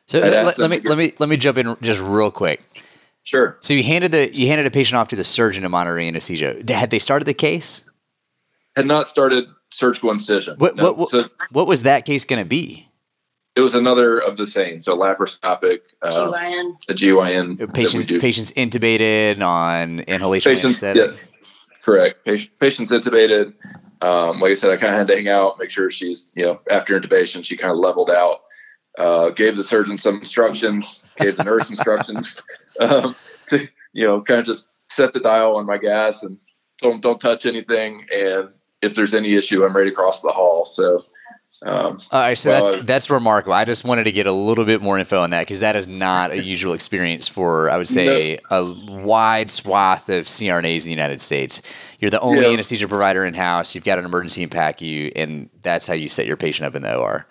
so 0.06 0.20
let, 0.20 0.58
let 0.58 0.70
me 0.70 0.78
let 0.80 0.98
me 0.98 1.12
let 1.18 1.28
me 1.28 1.36
jump 1.36 1.58
in 1.58 1.76
just 1.82 2.00
real 2.00 2.30
quick. 2.30 2.62
Sure. 3.28 3.58
So 3.60 3.74
you 3.74 3.82
handed 3.82 4.12
the 4.12 4.34
you 4.34 4.48
handed 4.48 4.66
a 4.66 4.70
patient 4.70 4.96
off 4.96 5.08
to 5.08 5.16
the 5.16 5.22
surgeon 5.22 5.62
to 5.64 5.68
monitor 5.68 5.98
anesthesia. 5.98 6.62
Had 6.66 6.88
they 6.88 6.98
started 6.98 7.26
the 7.26 7.34
case? 7.34 7.84
Had 8.74 8.86
not 8.86 9.06
started 9.06 9.44
surgical 9.68 10.10
incision. 10.10 10.56
What 10.56 10.76
no. 10.76 10.84
what, 10.84 10.96
what, 10.96 11.08
so, 11.10 11.24
what 11.50 11.66
was 11.66 11.82
that 11.82 12.06
case 12.06 12.24
going 12.24 12.42
to 12.42 12.48
be? 12.48 12.88
It 13.54 13.60
was 13.60 13.74
another 13.74 14.18
of 14.18 14.38
the 14.38 14.46
same. 14.46 14.82
So 14.82 14.96
laparoscopic, 14.96 15.80
uh, 16.00 16.10
GYN. 16.10 16.76
A 16.88 16.94
GYN. 16.94 17.74
Patients 17.74 18.06
patients 18.06 18.50
intubated 18.52 19.42
on 19.42 20.00
inhalation 20.00 20.50
patients, 20.50 20.82
anesthetic. 20.82 21.12
Yeah, 21.12 21.40
correct. 21.84 22.24
Patient, 22.24 22.58
patients 22.58 22.92
intubated. 22.92 23.52
Um, 24.00 24.40
like 24.40 24.52
I 24.52 24.54
said, 24.54 24.70
I 24.70 24.78
kind 24.78 24.94
of 24.94 24.98
had 25.00 25.06
to 25.08 25.16
hang 25.16 25.28
out, 25.28 25.58
make 25.58 25.68
sure 25.68 25.90
she's 25.90 26.28
you 26.34 26.46
know 26.46 26.60
after 26.70 26.98
intubation 26.98 27.44
she 27.44 27.58
kind 27.58 27.72
of 27.72 27.76
leveled 27.76 28.08
out. 28.08 28.40
Uh, 28.98 29.30
gave 29.30 29.56
the 29.56 29.64
surgeon 29.64 29.96
some 29.96 30.16
instructions, 30.16 31.04
gave 31.18 31.36
the 31.36 31.44
nurse 31.44 31.70
instructions 31.70 32.42
um, 32.80 33.14
to, 33.46 33.68
you 33.92 34.06
know, 34.06 34.20
kind 34.20 34.40
of 34.40 34.46
just 34.46 34.66
set 34.88 35.12
the 35.12 35.20
dial 35.20 35.56
on 35.56 35.66
my 35.66 35.78
gas 35.78 36.22
and 36.22 36.36
told 36.80 36.94
them 36.94 37.00
don't 37.00 37.20
touch 37.20 37.46
anything. 37.46 38.04
And 38.12 38.48
if 38.82 38.94
there's 38.94 39.14
any 39.14 39.34
issue, 39.34 39.64
I'm 39.64 39.74
ready 39.74 39.90
to 39.90 39.96
cross 39.96 40.20
the 40.20 40.30
hall. 40.32 40.64
So, 40.64 41.04
um, 41.62 41.98
All 42.12 42.20
right, 42.20 42.34
so 42.34 42.50
well, 42.50 42.70
that's 42.72 42.84
that's 42.84 43.10
remarkable. 43.10 43.54
I 43.54 43.64
just 43.64 43.84
wanted 43.84 44.04
to 44.04 44.12
get 44.12 44.26
a 44.26 44.32
little 44.32 44.64
bit 44.64 44.82
more 44.82 44.98
info 44.98 45.20
on 45.20 45.30
that 45.30 45.40
because 45.40 45.60
that 45.60 45.76
is 45.76 45.88
not 45.88 46.30
a 46.30 46.42
usual 46.42 46.72
experience 46.72 47.26
for, 47.26 47.70
I 47.70 47.78
would 47.78 47.88
say, 47.88 48.38
no. 48.50 48.64
a 48.64 49.02
wide 49.02 49.50
swath 49.50 50.08
of 50.08 50.26
CRNAs 50.26 50.82
in 50.82 50.84
the 50.84 50.90
United 50.90 51.20
States. 51.20 51.62
You're 52.00 52.10
the 52.10 52.20
only 52.20 52.42
yeah. 52.42 52.52
anesthesia 52.52 52.86
provider 52.86 53.24
in 53.24 53.34
house. 53.34 53.74
You've 53.74 53.84
got 53.84 53.98
an 53.98 54.04
emergency 54.04 54.42
in 54.42 54.50
PACU, 54.50 55.12
and 55.16 55.50
that's 55.62 55.86
how 55.86 55.94
you 55.94 56.08
set 56.08 56.26
your 56.26 56.36
patient 56.36 56.66
up 56.66 56.74
in 56.74 56.82
the 56.82 56.96
OR. 56.96 57.26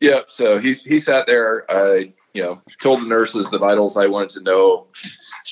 Yeah. 0.00 0.20
So 0.26 0.58
he 0.58 0.72
he 0.72 0.98
sat 0.98 1.26
there. 1.26 1.70
I 1.70 2.12
you 2.32 2.42
know 2.42 2.60
told 2.80 3.02
the 3.02 3.06
nurses 3.06 3.50
the 3.50 3.58
vitals 3.58 3.96
I 3.96 4.06
wanted 4.06 4.30
to 4.30 4.42
know, 4.42 4.86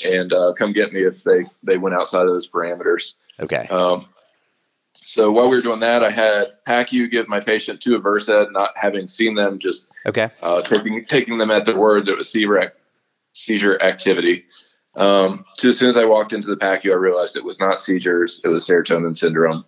and 0.04 0.32
uh, 0.32 0.54
come 0.54 0.72
get 0.72 0.92
me 0.92 1.02
if 1.02 1.22
they 1.22 1.44
they 1.62 1.78
went 1.78 1.94
outside 1.94 2.22
of 2.22 2.28
those 2.28 2.50
parameters. 2.50 3.12
Okay. 3.40 3.68
Um, 3.68 4.06
so 4.94 5.30
while 5.30 5.48
we 5.48 5.56
were 5.56 5.62
doing 5.62 5.80
that, 5.80 6.02
I 6.02 6.10
had 6.10 6.48
PACU 6.66 7.10
give 7.10 7.28
my 7.28 7.40
patient 7.40 7.80
two 7.80 7.98
Versed, 7.98 8.50
not 8.50 8.72
having 8.76 9.08
seen 9.08 9.34
them, 9.34 9.58
just 9.58 9.88
okay, 10.06 10.28
uh, 10.42 10.62
taking 10.62 11.04
taking 11.04 11.38
them 11.38 11.50
at 11.50 11.64
their 11.64 11.78
words. 11.78 12.08
It 12.08 12.16
was 12.16 12.30
seizure 12.30 12.72
seizure 13.32 13.80
activity. 13.82 14.44
Um, 14.96 15.44
so 15.54 15.68
as 15.68 15.78
soon 15.78 15.88
as 15.88 15.96
I 15.96 16.04
walked 16.04 16.32
into 16.32 16.48
the 16.48 16.56
PACU, 16.56 16.90
I 16.90 16.96
realized 16.96 17.36
it 17.36 17.44
was 17.44 17.60
not 17.60 17.80
seizures; 17.80 18.40
it 18.44 18.48
was 18.48 18.66
serotonin 18.66 19.16
syndrome. 19.16 19.64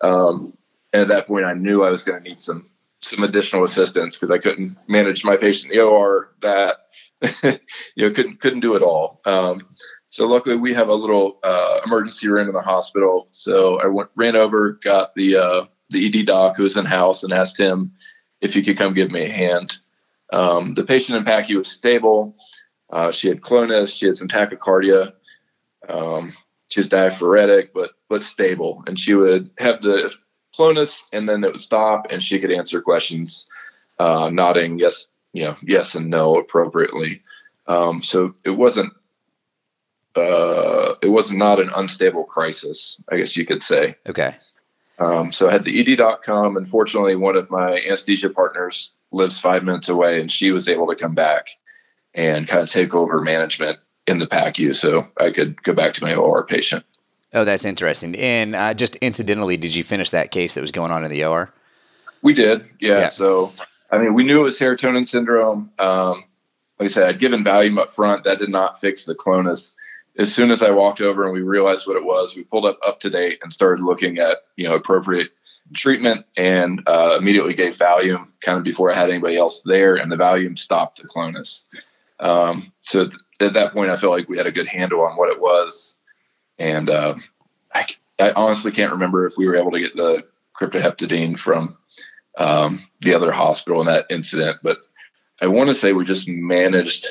Um, 0.00 0.56
and 0.92 1.02
at 1.02 1.08
that 1.08 1.26
point, 1.26 1.44
I 1.44 1.54
knew 1.54 1.82
I 1.82 1.90
was 1.90 2.02
going 2.02 2.22
to 2.22 2.28
need 2.28 2.40
some 2.40 2.68
some 3.02 3.24
additional 3.24 3.64
assistance 3.64 4.16
because 4.16 4.30
I 4.30 4.38
couldn't 4.38 4.76
manage 4.86 5.24
my 5.24 5.36
patient 5.36 5.72
in 5.72 5.78
the 5.78 5.84
OR. 5.84 6.28
That 6.42 6.76
you 7.94 8.08
know 8.08 8.14
couldn't 8.14 8.40
couldn't 8.40 8.60
do 8.60 8.74
it 8.74 8.82
all. 8.82 9.20
Um, 9.24 9.62
so 10.06 10.26
luckily, 10.26 10.56
we 10.56 10.74
have 10.74 10.88
a 10.88 10.94
little 10.94 11.38
uh, 11.42 11.80
emergency 11.84 12.28
room 12.28 12.48
in 12.48 12.54
the 12.54 12.60
hospital. 12.60 13.28
So 13.30 13.80
I 13.80 13.86
went, 13.86 14.10
ran 14.16 14.36
over, 14.36 14.72
got 14.82 15.14
the 15.14 15.36
uh, 15.36 15.64
the 15.90 16.06
ED 16.06 16.26
doc 16.26 16.56
who 16.56 16.64
was 16.64 16.76
in 16.76 16.84
house, 16.84 17.22
and 17.22 17.32
asked 17.32 17.58
him 17.58 17.92
if 18.40 18.54
he 18.54 18.62
could 18.62 18.78
come 18.78 18.94
give 18.94 19.10
me 19.10 19.24
a 19.24 19.32
hand. 19.32 19.76
Um, 20.32 20.74
the 20.74 20.84
patient 20.84 21.18
in 21.18 21.24
PACU 21.24 21.56
was 21.56 21.70
stable. 21.70 22.36
Uh, 22.90 23.10
she 23.10 23.28
had 23.28 23.40
clonus, 23.40 23.96
she 23.96 24.06
had 24.06 24.16
some 24.16 24.28
tachycardia. 24.28 25.12
Um, 25.88 26.32
she 26.68 26.80
was 26.80 26.88
diaphoretic, 26.88 27.72
but 27.72 27.90
but 28.08 28.22
stable, 28.22 28.84
and 28.86 28.98
she 28.98 29.14
would 29.14 29.50
have 29.58 29.82
the 29.82 30.12
clonus, 30.56 31.02
and 31.12 31.28
then 31.28 31.44
it 31.44 31.52
would 31.52 31.60
stop, 31.60 32.06
and 32.10 32.22
she 32.22 32.38
could 32.38 32.52
answer 32.52 32.80
questions, 32.80 33.48
uh, 33.98 34.30
nodding 34.30 34.78
yes, 34.78 35.08
you 35.32 35.44
know, 35.44 35.54
yes 35.62 35.94
and 35.94 36.10
no 36.10 36.36
appropriately. 36.36 37.22
Um, 37.66 38.02
so 38.02 38.34
it 38.44 38.50
wasn't 38.50 38.92
uh, 40.16 40.94
it 41.02 41.08
was 41.08 41.32
not 41.32 41.60
an 41.60 41.70
unstable 41.74 42.24
crisis, 42.24 43.02
I 43.10 43.16
guess 43.16 43.36
you 43.36 43.46
could 43.46 43.62
say. 43.62 43.96
Okay. 44.08 44.34
Um, 44.98 45.32
so 45.32 45.48
I 45.48 45.52
had 45.52 45.64
the 45.64 45.80
ED.com. 45.80 46.56
Unfortunately, 46.56 47.16
one 47.16 47.36
of 47.36 47.50
my 47.50 47.80
anesthesia 47.86 48.28
partners 48.28 48.92
lives 49.12 49.40
five 49.40 49.64
minutes 49.64 49.88
away, 49.88 50.20
and 50.20 50.30
she 50.30 50.50
was 50.50 50.68
able 50.68 50.88
to 50.88 50.96
come 50.96 51.14
back 51.14 51.48
and 52.14 52.46
kind 52.46 52.62
of 52.62 52.68
take 52.68 52.92
over 52.92 53.20
management 53.20 53.78
in 54.06 54.18
the 54.18 54.26
PACU, 54.26 54.74
so 54.74 55.04
I 55.16 55.30
could 55.30 55.62
go 55.62 55.72
back 55.72 55.94
to 55.94 56.02
my 56.02 56.14
OR 56.14 56.44
patient. 56.44 56.84
Oh, 57.32 57.44
that's 57.44 57.64
interesting. 57.64 58.16
And 58.16 58.56
uh, 58.56 58.74
just 58.74 58.96
incidentally, 58.96 59.56
did 59.56 59.74
you 59.74 59.84
finish 59.84 60.10
that 60.10 60.30
case 60.30 60.54
that 60.54 60.60
was 60.60 60.72
going 60.72 60.90
on 60.90 61.04
in 61.04 61.10
the 61.10 61.24
OR? 61.24 61.52
We 62.22 62.34
did, 62.34 62.62
yeah. 62.80 62.98
yeah. 62.98 63.08
So, 63.10 63.52
I 63.90 63.98
mean, 63.98 64.14
we 64.14 64.24
knew 64.24 64.40
it 64.40 64.42
was 64.42 64.58
serotonin 64.58 65.06
syndrome. 65.06 65.70
Um, 65.78 66.24
like 66.78 66.86
I 66.86 66.88
said, 66.88 67.04
I'd 67.04 67.18
given 67.18 67.44
Valium 67.44 67.78
up 67.78 67.92
front. 67.92 68.24
That 68.24 68.38
did 68.38 68.50
not 68.50 68.80
fix 68.80 69.04
the 69.04 69.14
clonus 69.14 69.72
as 70.18 70.32
soon 70.32 70.50
as 70.50 70.62
I 70.62 70.70
walked 70.70 71.00
over 71.00 71.24
and 71.24 71.32
we 71.32 71.40
realized 71.40 71.86
what 71.86 71.96
it 71.96 72.04
was, 72.04 72.36
we 72.36 72.42
pulled 72.42 72.66
up 72.66 72.80
UpToDate 72.82 73.42
and 73.42 73.52
started 73.52 73.82
looking 73.82 74.18
at 74.18 74.38
you 74.56 74.68
know 74.68 74.74
appropriate 74.74 75.30
treatment 75.74 76.26
and 76.36 76.82
uh, 76.86 77.16
immediately 77.18 77.54
gave 77.54 77.76
Valium 77.76 78.26
kind 78.40 78.58
of 78.58 78.64
before 78.64 78.90
I 78.90 78.94
had 78.94 79.10
anybody 79.10 79.36
else 79.36 79.62
there, 79.64 79.96
and 79.96 80.10
the 80.10 80.16
Valium 80.16 80.58
stopped 80.58 81.00
the 81.00 81.08
clonus. 81.08 81.64
Um, 82.18 82.72
so 82.82 83.06
th- 83.06 83.16
at 83.40 83.54
that 83.54 83.72
point, 83.72 83.90
I 83.90 83.96
felt 83.96 84.12
like 84.12 84.28
we 84.28 84.36
had 84.36 84.46
a 84.46 84.52
good 84.52 84.66
handle 84.66 85.00
on 85.02 85.16
what 85.16 85.30
it 85.30 85.40
was, 85.40 85.96
and 86.60 86.90
uh, 86.90 87.14
I, 87.74 87.86
I, 88.20 88.32
honestly 88.32 88.70
can't 88.70 88.92
remember 88.92 89.26
if 89.26 89.36
we 89.36 89.46
were 89.46 89.56
able 89.56 89.72
to 89.72 89.80
get 89.80 89.96
the 89.96 90.24
cyproheptadine 90.60 91.36
from 91.36 91.76
um, 92.38 92.78
the 93.00 93.14
other 93.14 93.32
hospital 93.32 93.80
in 93.80 93.86
that 93.86 94.06
incident, 94.10 94.58
but 94.62 94.78
I 95.40 95.46
want 95.46 95.68
to 95.68 95.74
say 95.74 95.92
we 95.92 96.04
just 96.04 96.28
managed 96.28 97.06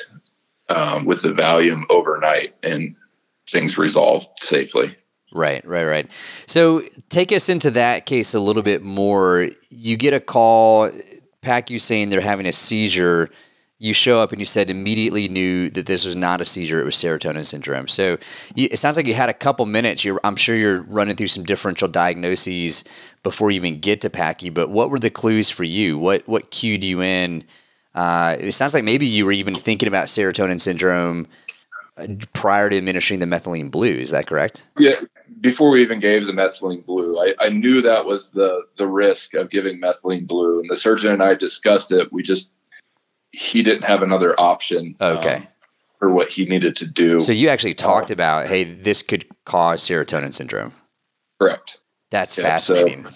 um, 0.70 1.06
with 1.06 1.24
the 1.24 1.30
Valium 1.30 1.84
overnight 1.90 2.56
and 2.62 2.96
things 3.50 3.78
resolved 3.78 4.28
safely. 4.40 4.96
Right, 5.32 5.66
right, 5.66 5.86
right. 5.86 6.12
So 6.48 6.84
take 7.10 7.32
us 7.32 7.50
into 7.50 7.72
that 7.72 8.06
case 8.06 8.34
a 8.34 8.40
little 8.40 8.64
bit 8.64 8.84
more. 8.84 9.50
You 9.70 9.98
get 9.98 10.14
a 10.14 10.20
call, 10.20 10.92
PACU 11.42 11.82
saying 11.82 12.10
they're 12.10 12.22
having 12.22 12.46
a 12.46 12.54
seizure. 12.54 13.30
You 13.82 13.94
show 13.94 14.20
up 14.20 14.34
and 14.34 14.42
you 14.42 14.46
said 14.46 14.70
immediately 14.70 15.30
knew 15.30 15.70
that 15.70 15.86
this 15.86 16.04
was 16.04 16.16
not 16.16 16.42
a 16.42 16.46
seizure; 16.46 16.82
it 16.82 16.84
was 16.84 16.96
serotonin 16.96 17.46
syndrome. 17.46 17.88
So 17.88 18.18
you, 18.54 18.68
it 18.70 18.78
sounds 18.78 18.98
like 18.98 19.06
you 19.06 19.14
had 19.14 19.30
a 19.30 19.34
couple 19.34 19.66
minutes. 19.66 20.04
You're, 20.04 20.20
I'm 20.26 20.36
sure 20.36 20.56
you're 20.56 20.82
running 20.82 21.16
through 21.16 21.28
some 21.28 21.46
differential 21.46 21.88
diagnoses 21.88 22.84
before 23.24 23.52
you 23.52 23.56
even 23.56 23.80
get 23.80 24.02
to 24.02 24.10
PACU. 24.10 24.54
But 24.54 24.70
what 24.70 24.90
were 24.90 25.00
the 25.00 25.10
clues 25.10 25.50
for 25.50 25.64
you? 25.64 25.98
What 25.98 26.28
what 26.28 26.52
cued 26.52 26.84
you 26.84 27.02
in? 27.02 27.46
Uh, 27.96 28.36
it 28.40 28.52
sounds 28.52 28.74
like 28.74 28.84
maybe 28.84 29.06
you 29.06 29.26
were 29.26 29.32
even 29.32 29.56
thinking 29.56 29.88
about 29.88 30.08
serotonin 30.08 30.60
syndrome 30.60 31.28
uh, 31.98 32.08
prior 32.34 32.70
to 32.70 32.78
administering 32.78 33.20
the 33.20 33.26
methylene 33.26 33.72
blue. 33.72 33.94
Is 33.94 34.12
that 34.12 34.28
correct? 34.28 34.66
Yeah. 34.78 34.96
Before 35.42 35.70
we 35.70 35.82
even 35.82 36.00
gave 36.00 36.26
the 36.26 36.34
methylene 36.34 36.86
blue, 36.86 37.18
I, 37.18 37.34
I 37.40 37.50
knew 37.50 37.82
that 37.82 38.06
was 38.06 38.32
the 38.32 38.64
the 38.78 38.88
risk 38.88 39.36
of 39.36 39.50
giving 39.50 39.80
methylene 39.80 40.28
blue, 40.28 40.60
and 40.60 40.70
the 40.70 40.76
surgeon 40.76 41.14
and 41.14 41.24
I 41.24 41.36
discussed 41.36 41.94
it. 41.94 42.12
We 42.12 42.24
just 42.24 42.52
he 43.40 43.64
didn't 43.64 43.84
have 43.84 44.02
another 44.02 44.38
option. 44.40 44.96
Okay. 45.00 45.36
Um, 45.36 45.48
for 45.98 46.10
what 46.10 46.30
he 46.30 46.46
needed 46.46 46.78
to 46.78 46.88
do. 46.88 47.20
So 47.20 47.34
you 47.34 47.50
actually 47.50 47.74
talked 47.74 48.10
uh, 48.10 48.14
about, 48.14 48.48
hey, 48.48 48.64
this 48.64 49.02
could 49.02 49.26
cause 49.44 49.82
serotonin 49.82 50.34
syndrome. 50.34 50.72
Correct. 51.42 51.80
That's 52.10 52.38
yeah, 52.38 52.44
fascinating. 52.46 53.06
So, 53.06 53.12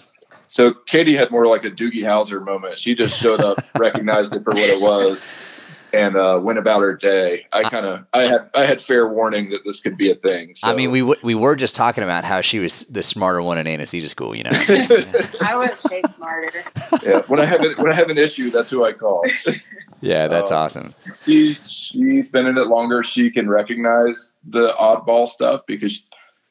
so 0.48 0.74
Katie 0.86 1.16
had 1.16 1.30
more 1.30 1.46
like 1.46 1.64
a 1.64 1.70
Doogie 1.70 2.02
Howser 2.02 2.44
moment. 2.44 2.78
She 2.78 2.94
just 2.94 3.18
showed 3.18 3.40
up, 3.40 3.56
recognized 3.78 4.36
it 4.36 4.44
for 4.44 4.52
what 4.52 4.68
it 4.68 4.80
was, 4.82 5.64
and 5.94 6.16
uh, 6.16 6.38
went 6.42 6.58
about 6.58 6.80
her 6.80 6.94
day. 6.94 7.46
I 7.52 7.62
kind 7.62 7.86
of 7.86 8.04
I 8.12 8.22
had 8.24 8.50
I 8.54 8.66
had 8.66 8.80
fair 8.80 9.08
warning 9.08 9.50
that 9.50 9.60
this 9.64 9.80
could 9.80 9.96
be 9.96 10.10
a 10.10 10.14
thing. 10.14 10.54
So. 10.54 10.68
I 10.68 10.74
mean, 10.74 10.90
we 10.90 11.00
w- 11.00 11.20
we 11.22 11.34
were 11.34 11.56
just 11.56 11.74
talking 11.74 12.04
about 12.04 12.24
how 12.24 12.40
she 12.40 12.58
was 12.58 12.86
the 12.86 13.02
smarter 13.02 13.42
one 13.42 13.58
in 13.58 13.66
anesthesia 13.66 14.08
school. 14.08 14.34
You 14.34 14.44
know, 14.44 14.50
I 14.52 15.56
would 15.56 15.70
say 15.70 16.02
smarter. 16.02 16.50
Yeah, 17.04 17.22
when 17.28 17.40
I 17.40 17.46
have 17.46 17.62
a, 17.62 17.70
when 17.74 17.90
I 17.90 17.94
have 17.94 18.10
an 18.10 18.18
issue, 18.18 18.50
that's 18.50 18.70
who 18.70 18.84
I 18.84 18.92
call. 18.92 19.24
Yeah, 20.00 20.28
that's 20.28 20.50
um, 20.50 20.58
awesome. 20.58 20.94
She 21.24 21.54
she's 21.64 22.30
been 22.30 22.46
in 22.46 22.58
it 22.58 22.66
longer. 22.66 23.02
She 23.02 23.30
can 23.30 23.48
recognize 23.48 24.34
the 24.46 24.74
oddball 24.78 25.28
stuff 25.28 25.62
because 25.66 26.02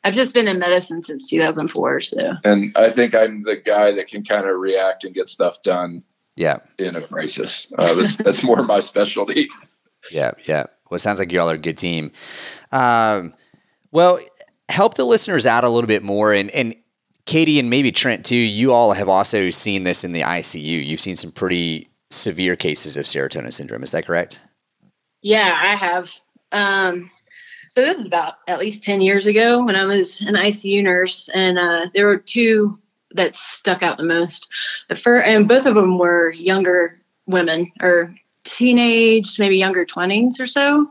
I've 0.04 0.14
just 0.14 0.34
been 0.34 0.48
in 0.48 0.60
medicine 0.60 1.02
since 1.04 1.30
2004. 1.30 2.02
So, 2.02 2.34
and 2.44 2.76
I 2.76 2.90
think 2.90 3.16
I'm 3.16 3.44
the 3.44 3.56
guy 3.56 3.92
that 3.92 4.08
can 4.08 4.24
kind 4.24 4.48
of 4.48 4.58
react 4.58 5.04
and 5.04 5.14
get 5.14 5.30
stuff 5.30 5.62
done. 5.64 6.04
Yeah. 6.36 6.60
In 6.80 6.96
a 6.96 7.02
crisis, 7.02 7.72
uh, 7.78 7.94
that's, 7.94 8.18
that's 8.18 8.44
more 8.44 8.64
my 8.64 8.80
specialty. 8.80 9.50
Yeah, 10.12 10.32
yeah. 10.44 10.66
Well, 10.90 10.98
it 10.98 11.00
sounds 11.00 11.18
like 11.18 11.32
y'all 11.32 11.50
are 11.50 11.56
a 11.56 11.58
good 11.58 11.78
team. 11.78 12.12
Um, 12.74 13.34
well, 13.92 14.20
help 14.68 14.96
the 14.96 15.06
listeners 15.06 15.46
out 15.46 15.64
a 15.64 15.70
little 15.70 15.88
bit 15.88 16.04
more, 16.04 16.34
and 16.34 16.50
and 16.52 16.76
Katie 17.26 17.58
and 17.58 17.70
maybe 17.70 17.92
Trent 17.92 18.26
too. 18.26 18.36
You 18.36 18.74
all 18.74 18.92
have 18.92 19.08
also 19.08 19.50
seen 19.50 19.86
this 19.86 20.04
in 20.04 20.12
the 20.12 20.22
ICU. 20.22 20.86
You've 20.86 21.00
seen 21.00 21.16
some 21.16 21.32
pretty 21.32 21.88
severe 22.14 22.56
cases 22.56 22.98
of 22.98 23.06
serotonin 23.06 23.54
syndrome. 23.54 23.84
Is 23.84 23.92
that 23.92 24.06
correct? 24.06 24.40
Yeah, 25.22 25.58
I 25.62 25.76
have. 25.76 26.12
Um, 26.52 27.10
so 27.70 27.82
this 27.82 27.98
is 27.98 28.06
about 28.06 28.36
at 28.48 28.60
least 28.60 28.84
10 28.84 29.02
years 29.02 29.26
ago 29.26 29.66
when 29.66 29.76
I 29.76 29.86
was 29.86 30.22
an 30.22 30.36
ICU 30.36 30.84
nurse, 30.84 31.30
and 31.34 31.58
uh, 31.58 31.88
there 31.94 32.06
were 32.06 32.18
two 32.18 32.78
that 33.12 33.36
stuck 33.36 33.82
out 33.82 33.98
the 33.98 34.04
most. 34.04 34.48
The 34.90 34.96
first, 34.96 35.28
and 35.28 35.48
both 35.48 35.66
of 35.66 35.76
them 35.76 35.98
were 35.98 36.32
younger 36.32 37.00
women 37.26 37.72
or 37.82 38.14
teenage, 38.44 39.40
maybe 39.40 39.58
younger 39.58 39.86
20s 39.86 40.40
or 40.40 40.46
so. 40.46 40.88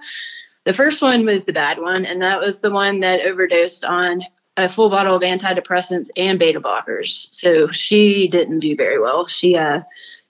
The 0.64 0.72
first 0.72 1.02
one 1.02 1.24
was 1.24 1.44
the 1.44 1.52
bad 1.52 1.78
one, 1.78 2.04
and 2.04 2.22
that 2.22 2.40
was 2.40 2.60
the 2.60 2.70
one 2.70 3.00
that 3.00 3.20
overdosed 3.20 3.84
on 3.84 4.22
a 4.56 4.68
full 4.68 4.90
bottle 4.90 5.16
of 5.16 5.22
antidepressants 5.22 6.10
and 6.16 6.38
beta 6.38 6.60
blockers. 6.60 7.28
So 7.32 7.68
she 7.68 8.28
didn't 8.28 8.60
do 8.60 8.76
very 8.76 8.98
well. 8.98 9.26
She 9.26 9.56
uh, 9.56 9.80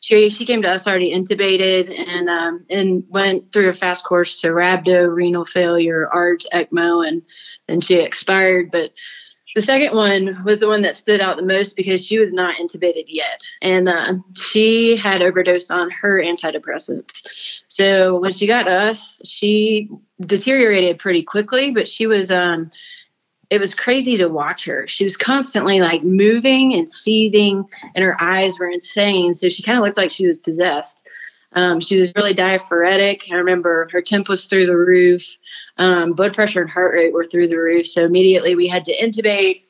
she 0.03 0.31
she 0.31 0.45
came 0.45 0.63
to 0.63 0.69
us 0.69 0.87
already 0.87 1.15
intubated 1.15 1.97
and 1.97 2.29
um, 2.29 2.67
and 2.69 3.05
went 3.09 3.53
through 3.53 3.69
a 3.69 3.73
fast 3.73 4.05
course 4.05 4.41
to 4.41 4.49
rhabdo, 4.49 5.15
renal 5.15 5.45
failure, 5.45 6.09
ARDS, 6.13 6.47
ECMO, 6.53 7.07
and 7.07 7.23
then 7.69 7.81
she 7.81 7.95
expired. 7.95 8.71
But 8.73 8.91
the 9.55 9.63
second 9.63 9.95
one 9.95 10.43
was 10.45 10.59
the 10.59 10.67
one 10.67 10.83
that 10.83 10.97
stood 10.97 11.21
out 11.21 11.37
the 11.37 11.45
most 11.45 11.77
because 11.77 12.05
she 12.05 12.19
was 12.19 12.33
not 12.33 12.57
intubated 12.57 13.05
yet, 13.07 13.45
and 13.63 13.89
uh, 13.89 14.15
she 14.35 14.97
had 14.97 15.23
overdosed 15.23 15.71
on 15.71 15.91
her 15.91 16.21
antidepressants. 16.21 17.23
So 17.69 18.19
when 18.19 18.33
she 18.33 18.49
got 18.49 18.67
us, 18.67 19.23
she 19.25 19.89
deteriorated 20.21 20.99
pretty 20.99 21.23
quickly, 21.23 21.71
but 21.71 21.87
she 21.87 22.09
was 22.09 22.31
um, 22.33 22.73
it 23.53 23.61
was 23.61 23.75
crazy 23.75 24.17
to 24.17 24.29
watch 24.29 24.65
her. 24.65 24.89
She 24.89 25.05
was 25.05 25.15
constantly 25.15 25.81
like 25.81 26.03
moving 26.03 26.73
and 26.73 26.89
seizing, 26.89 27.69
and 27.95 28.03
her 28.03 28.19
eyes 28.19 28.59
were 28.59 28.71
insane. 28.71 29.35
So 29.35 29.51
she 29.51 29.63
kind 29.63 29.77
of 29.77 29.85
looked 29.85 29.99
like 29.99 30.11
she 30.11 30.27
was 30.27 30.39
possessed. 30.39 31.07
Um, 31.53 31.79
she 31.79 31.99
was 31.99 32.15
really 32.17 32.33
diaphoretic. 32.33 33.29
I 33.31 33.35
remember 33.35 33.91
her 33.93 34.01
temp 34.01 34.31
was 34.31 34.47
through 34.47 34.65
the 34.65 34.77
roof. 34.77 35.37
Um, 35.77 36.15
blood 36.15 36.33
pressure 36.33 36.63
and 36.63 36.71
heart 36.71 36.95
rate 36.95 37.13
were 37.13 37.27
through 37.27 37.49
the 37.49 37.59
roof. 37.59 37.87
So 37.87 38.07
immediately 38.07 38.55
we 38.55 38.69
had 38.69 38.87
to 38.87 38.97
intubate, 38.97 39.65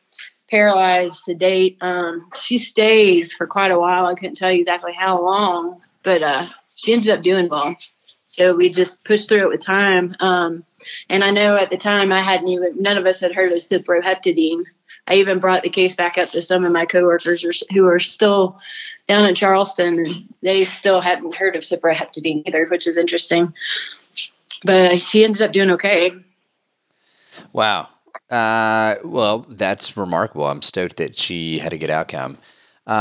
paralyzed, 0.48 1.16
sedate. 1.16 1.76
Um, 1.80 2.30
she 2.36 2.58
stayed 2.58 3.32
for 3.32 3.48
quite 3.48 3.72
a 3.72 3.80
while. 3.80 4.06
I 4.06 4.14
couldn't 4.14 4.36
tell 4.36 4.52
you 4.52 4.60
exactly 4.60 4.92
how 4.92 5.20
long, 5.20 5.80
but 6.04 6.22
uh, 6.22 6.46
she 6.76 6.92
ended 6.92 7.10
up 7.10 7.24
doing 7.24 7.48
well. 7.48 7.74
So 8.28 8.54
we 8.54 8.70
just 8.70 9.04
pushed 9.04 9.28
through 9.28 9.42
it 9.42 9.48
with 9.48 9.64
time. 9.64 10.14
Um, 10.20 10.62
and 11.08 11.22
I 11.24 11.30
know 11.30 11.56
at 11.56 11.70
the 11.70 11.76
time 11.76 12.12
I 12.12 12.20
hadn't 12.20 12.48
even, 12.48 12.80
none 12.80 12.96
of 12.96 13.06
us 13.06 13.20
had 13.20 13.34
heard 13.34 13.52
of 13.52 13.58
cyproheptadine. 13.58 14.64
I 15.06 15.14
even 15.14 15.40
brought 15.40 15.62
the 15.62 15.70
case 15.70 15.94
back 15.94 16.16
up 16.16 16.30
to 16.30 16.42
some 16.42 16.64
of 16.64 16.72
my 16.72 16.86
coworkers 16.86 17.64
who 17.72 17.86
are 17.86 17.98
still 17.98 18.60
down 19.08 19.26
in 19.26 19.34
Charleston, 19.34 19.98
and 19.98 20.06
they 20.42 20.62
still 20.64 21.00
hadn't 21.00 21.34
heard 21.34 21.56
of 21.56 21.62
cyproheptadine 21.62 22.44
either, 22.46 22.66
which 22.68 22.86
is 22.86 22.96
interesting. 22.96 23.52
But 24.64 25.00
she 25.00 25.24
ended 25.24 25.42
up 25.42 25.52
doing 25.52 25.72
okay. 25.72 26.12
Wow. 27.52 27.88
Uh, 28.30 28.96
well, 29.04 29.40
that's 29.48 29.96
remarkable. 29.96 30.46
I'm 30.46 30.62
stoked 30.62 30.96
that 30.98 31.18
she 31.18 31.58
had 31.58 31.72
a 31.72 31.78
good 31.78 31.90
outcome. 31.90 32.38
Um, 32.86 32.96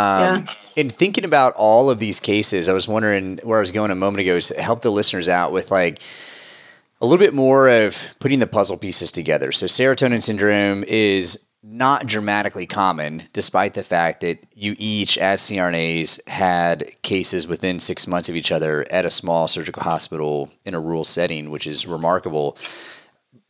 yeah. 0.46 0.46
In 0.76 0.90
thinking 0.90 1.26
about 1.26 1.54
all 1.56 1.90
of 1.90 2.00
these 2.00 2.20
cases, 2.20 2.70
I 2.70 2.74
was 2.74 2.88
wondering 2.88 3.40
where 3.44 3.58
I 3.58 3.62
was 3.62 3.72
going 3.72 3.92
a 3.92 3.96
moment 3.96 4.22
ago 4.22 4.36
is 4.36 4.50
help 4.50 4.82
the 4.82 4.92
listeners 4.92 5.30
out 5.30 5.52
with 5.52 5.72
like 5.72 6.02
a 7.02 7.06
little 7.06 7.18
bit 7.18 7.34
more 7.34 7.68
of 7.68 8.16
putting 8.20 8.40
the 8.40 8.48
puzzle 8.48 8.78
pieces 8.78 9.12
together. 9.12 9.52
So, 9.52 9.66
serotonin 9.66 10.22
syndrome 10.22 10.84
is 10.88 11.48
not 11.64 12.08
dramatically 12.08 12.66
common, 12.66 13.24
despite 13.34 13.74
the 13.74 13.84
fact 13.84 14.22
that 14.22 14.46
you 14.56 14.76
each, 14.80 15.18
as 15.18 15.42
CRNAs, 15.42 16.28
had 16.28 17.02
cases 17.04 17.48
within 17.48 17.80
six 17.80 18.08
months 18.08 18.30
of 18.30 18.36
each 18.36 18.52
other 18.52 18.86
at 18.90 19.06
a 19.06 19.12
small 19.12 19.48
surgical 19.48 19.84
hospital 19.84 20.50
in 20.66 20.74
a 20.74 20.80
rural 20.80 21.04
setting, 21.04 21.52
which 21.52 21.68
is 21.68 21.86
remarkable 21.86 22.58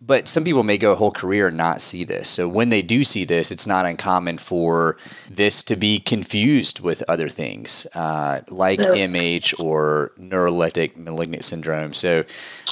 but 0.02 0.28
some 0.28 0.44
people 0.44 0.64
may 0.64 0.80
go 0.80 0.92
a 0.92 0.96
whole 0.96 1.12
career 1.12 1.50
and 1.50 1.58
not 1.58 1.80
see 1.80 2.04
this. 2.04 2.28
So 2.28 2.50
when 2.50 2.70
they 2.70 2.82
do 2.82 3.04
see 3.04 3.24
this, 3.24 3.52
it's 3.52 3.68
not 3.68 3.86
uncommon 3.86 4.40
for 4.40 4.98
this 5.30 5.64
to 5.66 5.76
be 5.76 6.00
confused 6.00 6.80
with 6.80 7.04
other 7.08 7.30
things 7.30 7.86
uh, 7.94 8.42
like 8.50 8.80
MH 8.80 9.64
or 9.64 10.12
neuroleptic 10.18 10.98
malignant 10.98 11.44
syndrome. 11.44 11.94
So, 11.94 12.26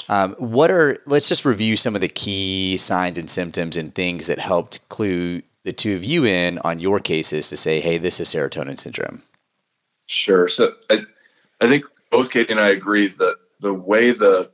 um, 0.08 0.34
what 0.38 0.72
are, 0.72 0.98
let's 1.06 1.28
just 1.28 1.44
review 1.44 1.76
some 1.76 1.94
of 1.94 2.00
the 2.00 2.08
key 2.08 2.76
signs 2.76 3.16
and 3.16 3.30
symptoms 3.30 3.76
and 3.76 3.94
things 3.94 4.26
that 4.26 4.40
helped 4.40 4.88
clue 4.88 5.42
the 5.62 5.72
two 5.72 5.94
of 5.94 6.02
you 6.04 6.24
in 6.24 6.58
on 6.60 6.80
your 6.80 6.98
cases 6.98 7.48
to 7.50 7.56
say, 7.56 7.80
hey, 7.80 7.96
this 7.96 8.18
is 8.18 8.28
serotonin 8.28 8.78
syndrome. 8.78 9.22
Sure. 10.06 10.48
So 10.48 10.74
I, 10.88 11.02
I 11.60 11.68
think 11.68 11.84
both 12.10 12.30
Katie 12.32 12.50
and 12.50 12.60
I 12.60 12.70
agree 12.70 13.08
that 13.08 13.36
the 13.60 13.72
way 13.72 14.10
the 14.10 14.50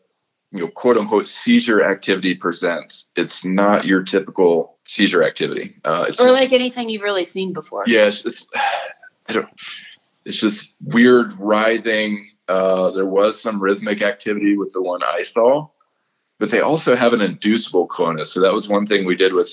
you 0.53 0.61
know, 0.61 0.69
quote 0.69 0.97
unquote 0.97 1.27
seizure 1.27 1.85
activity 1.85 2.35
presents. 2.35 3.07
It's 3.17 3.45
not 3.45 3.85
your 3.85 4.03
typical 4.03 4.79
seizure 4.85 5.23
activity. 5.23 5.73
Uh, 5.85 6.03
or 6.03 6.07
just, 6.07 6.21
like 6.21 6.53
anything 6.53 6.89
you've 6.89 7.03
really 7.03 7.25
seen 7.25 7.53
before. 7.53 7.85
Yeah, 7.87 8.07
it's, 8.07 8.25
it's 8.25 8.47
I 9.29 9.33
don't. 9.33 9.49
It's 10.25 10.37
just 10.37 10.75
weird 10.81 11.33
writhing. 11.39 12.27
Uh, 12.49 12.91
there 12.91 13.07
was 13.07 13.41
some 13.41 13.63
rhythmic 13.63 14.03
activity 14.03 14.57
with 14.57 14.73
the 14.73 14.83
one 14.83 15.03
I 15.03 15.23
saw, 15.23 15.69
but 16.39 16.51
they 16.51 16.61
also 16.61 16.97
have 16.97 17.13
an 17.13 17.21
inducible 17.21 17.87
clonus. 17.87 18.27
So 18.27 18.41
that 18.41 18.53
was 18.53 18.69
one 18.69 18.87
thing 18.87 19.05
we 19.05 19.17
did 19.17 19.35
with 19.35 19.51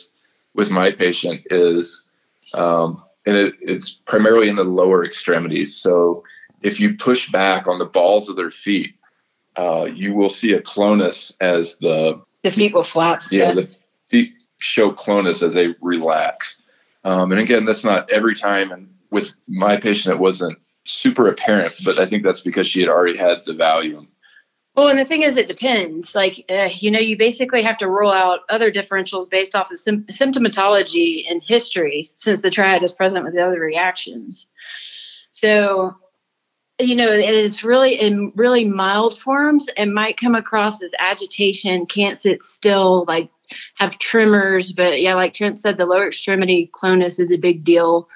with 0.55 0.69
my 0.69 0.91
patient 0.91 1.41
is, 1.49 2.07
um, 2.53 3.03
and 3.25 3.35
it, 3.35 3.55
it's 3.61 3.89
primarily 3.91 4.49
in 4.49 4.55
the 4.55 4.63
lower 4.63 5.03
extremities. 5.03 5.75
So 5.75 6.23
if 6.61 6.79
you 6.79 6.95
push 6.95 7.31
back 7.31 7.67
on 7.67 7.79
the 7.79 7.85
balls 7.85 8.29
of 8.29 8.35
their 8.35 8.51
feet, 8.51 8.95
uh, 9.57 9.85
you 9.85 10.13
will 10.13 10.29
see 10.29 10.53
a 10.53 10.61
clonus 10.61 11.33
as 11.39 11.77
the 11.77 12.21
the 12.43 12.51
feet 12.51 12.73
will 12.73 12.83
flap. 12.83 13.23
Yeah, 13.31 13.49
yeah. 13.49 13.53
the 13.53 13.69
feet 14.07 14.33
show 14.57 14.91
clonus 14.91 15.43
as 15.43 15.53
they 15.53 15.75
relax. 15.81 16.61
Um, 17.03 17.31
and 17.31 17.41
again, 17.41 17.65
that's 17.65 17.83
not 17.83 18.09
every 18.11 18.35
time. 18.35 18.71
And 18.71 18.93
with 19.11 19.33
my 19.47 19.77
patient, 19.77 20.15
it 20.15 20.19
wasn't 20.19 20.57
super 20.85 21.27
apparent, 21.27 21.73
but 21.83 21.99
I 21.99 22.05
think 22.05 22.23
that's 22.23 22.41
because 22.41 22.67
she 22.67 22.79
had 22.79 22.89
already 22.89 23.17
had 23.17 23.45
the 23.45 23.53
Valium. 23.53 24.07
Well, 24.75 24.87
and 24.87 24.97
the 24.97 25.05
thing 25.05 25.21
is, 25.21 25.37
it 25.37 25.47
depends. 25.47 26.15
Like, 26.15 26.45
uh, 26.49 26.69
you 26.71 26.89
know, 26.89 26.99
you 26.99 27.15
basically 27.15 27.61
have 27.61 27.77
to 27.77 27.89
rule 27.89 28.11
out 28.11 28.39
other 28.49 28.71
differentials 28.71 29.29
based 29.29 29.53
off 29.53 29.71
of 29.71 29.79
sim- 29.79 30.05
symptomatology 30.05 31.29
and 31.29 31.43
history, 31.43 32.11
since 32.15 32.41
the 32.41 32.49
triad 32.49 32.81
is 32.81 32.91
present 32.91 33.23
with 33.23 33.35
the 33.35 33.45
other 33.45 33.59
reactions. 33.59 34.47
So, 35.31 35.95
you 36.79 36.95
know, 36.95 37.11
it 37.11 37.33
is 37.33 37.63
really 37.63 37.99
in 37.99 38.31
really 38.35 38.65
mild 38.65 39.19
forms 39.19 39.67
and 39.77 39.93
might 39.93 40.17
come 40.17 40.35
across 40.35 40.81
as 40.81 40.93
agitation, 40.99 41.85
can't 41.85 42.17
sit 42.17 42.41
still, 42.41 43.05
like 43.07 43.29
have 43.75 43.99
tremors. 43.99 44.71
But 44.71 45.01
yeah, 45.01 45.13
like 45.13 45.33
Trent 45.33 45.59
said, 45.59 45.77
the 45.77 45.85
lower 45.85 46.07
extremity 46.07 46.71
clonus 46.73 47.19
is 47.19 47.31
a 47.31 47.37
big 47.37 47.63
deal. 47.63 48.09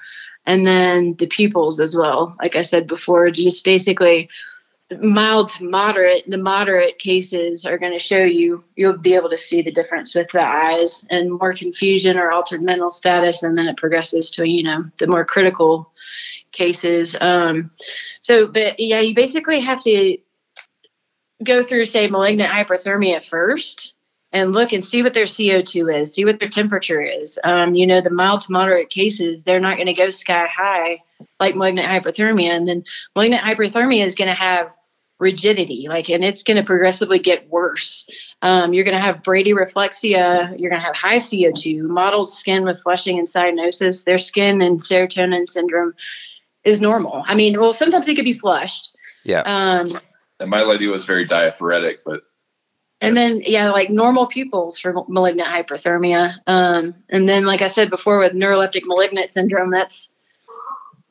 And 0.44 0.66
then 0.66 1.14
the 1.18 1.26
pupils 1.26 1.78
as 1.78 1.94
well. 1.94 2.34
Like 2.40 2.56
I 2.56 2.62
said 2.62 2.86
before, 2.86 3.30
just 3.30 3.64
basically 3.64 4.28
mild 5.00 5.50
to 5.50 5.64
moderate. 5.64 6.28
The 6.28 6.38
moderate 6.38 6.98
cases 6.98 7.66
are 7.66 7.78
going 7.78 7.92
to 7.92 7.98
show 7.98 8.24
you, 8.24 8.64
you'll 8.74 8.96
be 8.96 9.14
able 9.14 9.28
to 9.30 9.38
see 9.38 9.60
the 9.60 9.70
difference 9.70 10.14
with 10.14 10.30
the 10.32 10.42
eyes 10.42 11.06
and 11.10 11.30
more 11.30 11.52
confusion 11.52 12.18
or 12.18 12.30
altered 12.30 12.62
mental 12.62 12.90
status. 12.90 13.42
And 13.42 13.56
then 13.56 13.68
it 13.68 13.76
progresses 13.76 14.30
to, 14.32 14.48
you 14.48 14.62
know, 14.62 14.84
the 14.98 15.06
more 15.06 15.24
critical 15.24 15.92
cases. 16.58 17.16
Um, 17.20 17.70
so, 18.20 18.46
but 18.46 18.78
yeah, 18.78 19.00
you 19.00 19.14
basically 19.14 19.60
have 19.60 19.80
to 19.82 20.18
go 21.42 21.62
through, 21.62 21.86
say, 21.86 22.08
malignant 22.08 22.50
hyperthermia 22.50 23.24
first 23.24 23.94
and 24.32 24.52
look 24.52 24.72
and 24.72 24.84
see 24.84 25.02
what 25.02 25.14
their 25.14 25.24
CO2 25.24 26.00
is, 26.00 26.12
see 26.12 26.24
what 26.24 26.38
their 26.38 26.48
temperature 26.48 27.00
is. 27.00 27.38
Um, 27.44 27.74
you 27.74 27.86
know, 27.86 28.00
the 28.00 28.10
mild 28.10 28.42
to 28.42 28.52
moderate 28.52 28.90
cases, 28.90 29.44
they're 29.44 29.60
not 29.60 29.76
going 29.76 29.86
to 29.86 29.94
go 29.94 30.10
sky 30.10 30.46
high 30.46 31.02
like 31.40 31.56
malignant 31.56 31.88
hyperthermia. 31.88 32.50
And 32.50 32.68
then 32.68 32.84
malignant 33.16 33.42
hyperthermia 33.42 34.04
is 34.04 34.14
going 34.14 34.28
to 34.28 34.34
have 34.34 34.76
rigidity, 35.18 35.86
like, 35.88 36.10
and 36.10 36.24
it's 36.24 36.44
going 36.44 36.58
to 36.58 36.62
progressively 36.62 37.18
get 37.18 37.48
worse. 37.48 38.08
Um, 38.40 38.72
you're 38.72 38.84
going 38.84 38.96
to 38.96 39.02
have 39.02 39.22
bradyreflexia. 39.22 40.58
You're 40.58 40.70
going 40.70 40.80
to 40.80 40.86
have 40.86 40.96
high 40.96 41.16
CO2, 41.16 41.82
mottled 41.82 42.30
skin 42.30 42.64
with 42.64 42.80
flushing 42.80 43.18
and 43.18 43.26
cyanosis. 43.26 44.04
Their 44.04 44.18
skin 44.18 44.60
and 44.60 44.78
serotonin 44.78 45.48
syndrome 45.48 45.94
is 46.68 46.80
normal. 46.80 47.24
I 47.26 47.34
mean, 47.34 47.58
well, 47.58 47.72
sometimes 47.72 48.08
it 48.08 48.14
could 48.14 48.24
be 48.24 48.32
flushed. 48.32 48.96
Yeah. 49.24 49.40
Um, 49.40 49.98
and 50.40 50.50
my 50.50 50.62
lady 50.62 50.86
was 50.86 51.04
very 51.04 51.24
diaphoretic, 51.24 52.00
but. 52.04 52.22
And 53.00 53.16
then, 53.16 53.42
yeah, 53.44 53.70
like 53.70 53.90
normal 53.90 54.26
pupils 54.26 54.78
for 54.78 55.04
malignant 55.08 55.48
hyperthermia. 55.48 56.34
Um, 56.46 56.94
and 57.08 57.28
then, 57.28 57.46
like 57.46 57.62
I 57.62 57.68
said 57.68 57.90
before, 57.90 58.18
with 58.18 58.32
neuroleptic 58.32 58.82
malignant 58.84 59.30
syndrome, 59.30 59.70
that's 59.70 60.12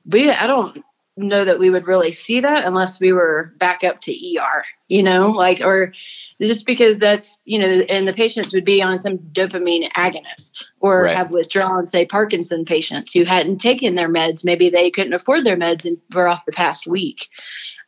we. 0.06 0.30
I 0.30 0.48
don't 0.48 0.84
know 1.18 1.46
that 1.46 1.60
we 1.60 1.70
would 1.70 1.88
really 1.88 2.12
see 2.12 2.42
that 2.42 2.66
unless 2.66 3.00
we 3.00 3.12
were 3.12 3.54
back 3.58 3.84
up 3.84 4.02
to 4.02 4.12
ER. 4.12 4.64
You 4.88 5.04
know, 5.04 5.32
like 5.32 5.62
or 5.62 5.94
just 6.42 6.66
because 6.66 7.00
that's 7.00 7.42
you 7.46 7.60
know 7.60 7.68
and 7.68 8.08
the 8.08 8.14
patients 8.14 8.54
would 8.54 8.66
be 8.66 8.82
on 8.82 9.00
some 9.00 9.18
dopamine 9.18 9.92
agonist 9.94 10.66
or 10.80 11.04
right. 11.04 11.16
have 11.16 11.32
withdrawn 11.32 11.86
say 11.86 12.06
parkinson 12.06 12.66
patients 12.66 13.14
who 13.14 13.24
hadn't 13.24 13.60
taken 13.60 13.96
their 13.96 14.10
meds 14.10 14.46
maybe 14.46 14.70
they 14.70 14.92
couldn't 14.92 15.14
afford 15.14 15.44
their 15.44 15.58
meds 15.58 15.86
and 15.86 15.98
were 16.14 16.28
off 16.28 16.46
the 16.46 16.52
past 16.52 16.88
week 16.88 17.30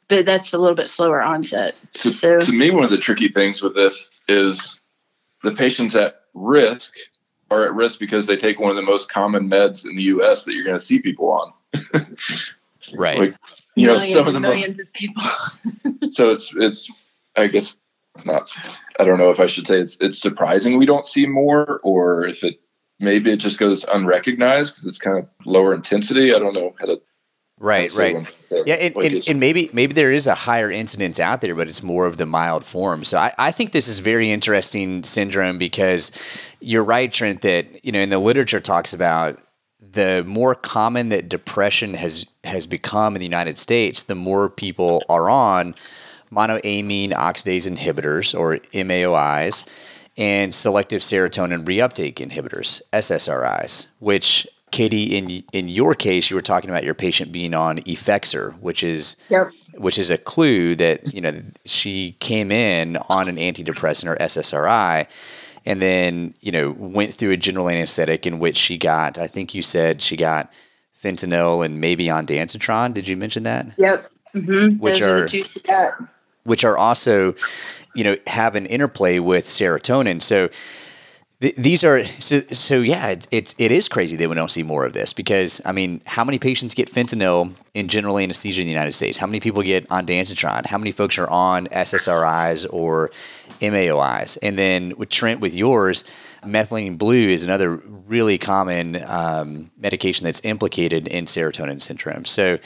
but 0.07 0.25
that's 0.25 0.53
a 0.53 0.57
little 0.57 0.75
bit 0.75 0.89
slower 0.89 1.21
onset 1.21 1.75
so, 1.91 2.11
so 2.11 2.39
to 2.39 2.51
me 2.51 2.71
one 2.71 2.83
of 2.83 2.89
the 2.89 2.97
tricky 2.97 3.29
things 3.29 3.61
with 3.61 3.75
this 3.75 4.09
is 4.27 4.81
the 5.43 5.51
patients 5.51 5.95
at 5.95 6.21
risk 6.33 6.95
are 7.51 7.65
at 7.65 7.73
risk 7.73 7.99
because 7.99 8.25
they 8.25 8.37
take 8.37 8.59
one 8.59 8.69
of 8.69 8.75
the 8.75 8.81
most 8.81 9.11
common 9.11 9.49
meds 9.49 9.85
in 9.85 9.95
the 9.95 10.03
us 10.03 10.45
that 10.45 10.53
you're 10.53 10.65
going 10.65 10.77
to 10.77 10.83
see 10.83 10.99
people 10.99 11.31
on 11.31 11.53
right 12.93 13.19
like 13.19 13.35
you 13.75 13.87
millions 13.87 14.13
know 14.13 14.15
some 14.15 14.27
of 14.27 14.33
the 14.33 14.39
millions 14.39 14.79
of 14.79 14.91
people 14.93 15.23
so 16.09 16.31
it's 16.31 16.53
it's 16.55 17.01
i 17.35 17.47
guess 17.47 17.77
not 18.25 18.51
I 18.99 19.05
don't 19.05 19.17
know 19.17 19.29
if 19.29 19.39
I 19.39 19.47
should 19.47 19.65
say 19.65 19.79
it's 19.79 19.97
it's 20.01 20.19
surprising 20.19 20.77
we 20.77 20.85
don't 20.85 21.05
see 21.05 21.25
more 21.25 21.79
or 21.83 22.27
if 22.27 22.43
it 22.43 22.59
maybe 22.99 23.31
it 23.31 23.37
just 23.37 23.57
goes 23.57 23.85
unrecognized 23.85 24.73
because 24.73 24.85
it's 24.85 24.99
kind 24.99 25.17
of 25.17 25.27
lower 25.45 25.73
intensity. 25.73 26.33
I 26.33 26.39
don't 26.39 26.53
know 26.53 26.75
how 26.79 26.87
to 26.87 27.01
Right, 27.61 27.93
right. 27.93 28.25
Yeah, 28.65 28.75
and, 28.75 28.95
and, 28.95 29.27
and, 29.27 29.39
maybe 29.41 29.69
maybe 29.73 29.91
there 29.91 30.13
is 30.13 30.27
a 30.27 30.33
higher 30.33 30.71
incidence 30.71 31.19
out 31.19 31.41
there, 31.41 31.53
but 31.55 31.67
it's 31.67 31.83
more 31.83 32.05
of 32.05 32.15
the 32.15 32.25
mild 32.25 32.63
form. 32.63 33.03
So 33.03 33.17
I, 33.17 33.33
I 33.37 33.51
think 33.51 33.73
this 33.73 33.89
is 33.89 33.99
very 33.99 34.31
interesting 34.31 35.03
syndrome 35.03 35.57
because 35.57 36.11
you're 36.61 36.85
right, 36.85 37.11
Trent, 37.11 37.41
that 37.41 37.83
you 37.83 37.91
know 37.91 37.99
in 37.99 38.07
the 38.07 38.17
literature 38.17 38.61
talks 38.61 38.93
about 38.93 39.41
the 39.91 40.23
more 40.27 40.55
common 40.55 41.09
that 41.09 41.29
depression 41.29 41.93
has 41.95 42.25
has 42.43 42.65
become 42.65 43.15
in 43.15 43.19
the 43.19 43.25
United 43.25 43.57
States, 43.57 44.03
the 44.03 44.15
more 44.15 44.49
people 44.49 45.03
are 45.09 45.29
on 45.29 45.75
monoamine 46.31 47.11
oxidase 47.11 47.67
inhibitors 47.67 48.37
or 48.37 48.57
MAOIs 48.73 49.67
and 50.17 50.53
selective 50.53 51.01
serotonin 51.01 51.63
reuptake 51.63 52.15
inhibitors, 52.15 52.81
SSRIs, 52.93 53.87
which 53.99 54.47
Katie, 54.71 55.17
in 55.17 55.43
in 55.51 55.67
your 55.67 55.95
case, 55.95 56.29
you 56.29 56.35
were 56.35 56.41
talking 56.41 56.69
about 56.69 56.83
your 56.83 56.93
patient 56.93 57.31
being 57.31 57.55
on 57.55 57.79
Effexor, 57.79 58.59
which 58.59 58.83
is 58.83 59.15
yep. 59.29 59.51
which 59.77 59.97
is 59.97 60.11
a 60.11 60.17
clue 60.17 60.75
that 60.75 61.11
you 61.13 61.21
know 61.21 61.41
she 61.65 62.15
came 62.19 62.51
in 62.51 62.97
on 63.09 63.27
an 63.27 63.37
antidepressant 63.37 64.07
or 64.07 64.15
SSRI, 64.17 65.07
and 65.65 65.81
then 65.81 66.33
you 66.41 66.51
know 66.51 66.71
went 66.71 67.13
through 67.13 67.31
a 67.31 67.37
general 67.37 67.69
anesthetic 67.69 68.25
in 68.25 68.39
which 68.39 68.57
she 68.57 68.77
got. 68.77 69.17
I 69.17 69.27
think 69.27 69.53
you 69.53 69.61
said 69.61 70.01
she 70.01 70.17
got 70.17 70.51
fentanyl 71.01 71.65
and 71.65 71.79
maybe 71.79 72.05
ondansetron. 72.05 72.93
Did 72.93 73.07
you 73.07 73.15
mention 73.15 73.43
that? 73.43 73.67
Yep. 73.77 74.11
Mm-hmm. 74.35 74.79
Which 74.79 75.01
are, 75.01 75.27
are 75.69 76.09
which 76.43 76.63
are 76.63 76.77
also 76.77 77.35
you 77.95 78.03
know 78.03 78.15
have 78.27 78.55
an 78.55 78.65
interplay 78.65 79.19
with 79.19 79.45
serotonin. 79.45 80.21
So 80.21 80.49
these 81.39 81.85
are 81.85 82.03
so 82.03 82.41
so 82.51 82.81
yeah 82.81 83.07
it, 83.07 83.27
it's 83.31 83.55
it 83.57 83.71
is 83.71 83.87
crazy 83.87 84.17
that 84.17 84.27
we 84.27 84.35
don't 84.35 84.51
see 84.51 84.63
more 84.63 84.85
of 84.85 84.91
this 84.91 85.13
because 85.13 85.61
i 85.65 85.71
mean 85.71 86.01
how 86.05 86.25
many 86.25 86.37
patients 86.37 86.73
get 86.73 86.91
fentanyl 86.91 87.53
in 87.73 87.87
general 87.87 88.19
anesthesia 88.19 88.61
in 88.61 88.67
the 88.67 88.73
united 88.73 88.91
states 88.91 89.17
how 89.17 89.25
many 89.25 89.39
people 89.39 89.63
get 89.63 89.87
ondansetron 89.87 90.65
how 90.65 90.77
many 90.77 90.91
folks 90.91 91.17
are 91.17 91.29
on 91.29 91.65
ssris 91.67 92.67
or 92.73 93.09
maois 93.61 94.37
and 94.41 94.57
then 94.57 94.93
with 94.97 95.09
trent 95.09 95.39
with 95.39 95.55
yours 95.55 96.03
methylene 96.43 96.97
blue 96.97 97.27
is 97.29 97.43
another 97.43 97.75
really 97.75 98.37
common 98.37 99.01
um, 99.05 99.71
medication 99.77 100.23
that's 100.25 100.43
implicated 100.45 101.07
in 101.07 101.25
serotonin 101.25 101.81
syndrome 101.81 102.25
so 102.25 102.57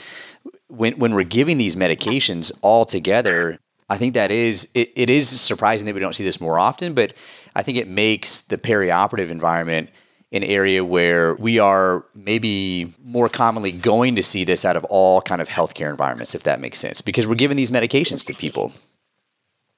when, 0.68 0.98
when 0.98 1.14
we're 1.14 1.24
giving 1.24 1.58
these 1.58 1.76
medications 1.76 2.52
all 2.62 2.84
together 2.84 3.58
I 3.90 3.98
think 3.98 4.14
that 4.14 4.30
is 4.30 4.70
it, 4.74 4.92
it 4.96 5.10
is 5.10 5.28
surprising 5.28 5.86
that 5.86 5.94
we 5.94 6.00
don't 6.00 6.14
see 6.14 6.24
this 6.24 6.40
more 6.40 6.58
often, 6.58 6.94
but 6.94 7.12
I 7.54 7.62
think 7.62 7.76
it 7.76 7.86
makes 7.86 8.40
the 8.40 8.56
perioperative 8.56 9.30
environment 9.30 9.90
an 10.32 10.42
area 10.42 10.84
where 10.84 11.34
we 11.36 11.60
are 11.60 12.04
maybe 12.14 12.92
more 13.04 13.28
commonly 13.28 13.70
going 13.70 14.16
to 14.16 14.22
see 14.22 14.42
this 14.42 14.64
out 14.64 14.76
of 14.76 14.84
all 14.86 15.22
kind 15.22 15.40
of 15.40 15.48
healthcare 15.48 15.90
environments, 15.90 16.34
if 16.34 16.42
that 16.42 16.60
makes 16.60 16.78
sense, 16.78 17.00
because 17.00 17.26
we're 17.28 17.36
giving 17.36 17.56
these 17.56 17.70
medications 17.70 18.24
to 18.26 18.34
people. 18.34 18.72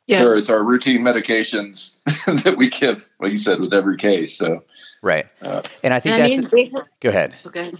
Yeah. 0.07 0.21
Sure, 0.21 0.37
it's 0.37 0.51
our 0.51 0.62
routine 0.62 1.01
medications 1.01 1.97
that 2.45 2.57
we 2.57 2.71
give, 2.71 3.09
like 3.19 3.33
you 3.33 3.37
said, 3.37 3.61
with 3.61 3.75
every 3.75 3.97
case. 3.97 4.37
So, 4.37 4.62
right, 5.03 5.27
uh, 5.42 5.62
and 5.83 5.92
I 5.92 5.99
think 5.99 6.16
that's. 6.16 6.38
I 6.38 6.57
mean, 6.57 6.73
go 7.01 7.09
ahead. 7.09 7.35
Okay, 7.45 7.73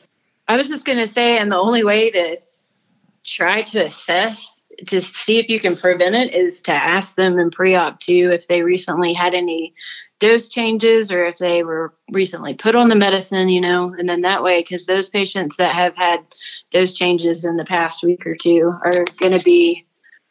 I 0.49 0.57
was 0.57 0.69
just 0.69 0.85
going 0.85 0.99
to 0.99 1.07
say, 1.07 1.39
and 1.39 1.53
the 1.53 1.57
only 1.57 1.85
way 1.85 2.11
to 2.11 2.39
try 3.23 3.63
to 3.63 3.85
assess 3.85 4.63
to 4.87 5.01
see 5.01 5.39
if 5.39 5.49
you 5.49 5.59
can 5.59 5.77
prevent 5.77 6.15
it 6.15 6.35
is 6.35 6.61
to 6.63 6.73
ask 6.73 7.17
them 7.17 7.39
in 7.39 7.51
pre-op 7.51 7.99
too 7.99 8.31
if 8.33 8.47
they 8.47 8.63
recently 8.63 9.13
had 9.13 9.35
any 9.35 9.75
dose 10.19 10.49
changes 10.49 11.11
or 11.11 11.25
if 11.25 11.39
they 11.39 11.63
were 11.63 11.95
recently 12.11 12.55
put 12.55 12.75
on 12.75 12.89
the 12.89 12.95
medicine 12.95 13.49
you 13.49 13.61
know 13.61 13.95
and 13.99 14.09
then 14.09 14.21
that 14.21 14.43
way 14.43 14.61
because 14.61 14.87
those 14.87 15.09
patients 15.09 15.57
that 15.57 15.75
have 15.75 15.97
had 15.97 16.21
dose 16.71 16.93
changes 16.93 17.45
in 17.45 17.57
the 17.57 17.65
past 17.65 18.03
week 18.03 18.27
or 18.27 18.35
two 18.35 18.75
are 18.85 19.05
going 19.19 19.33
to 19.33 19.43
be 19.43 19.86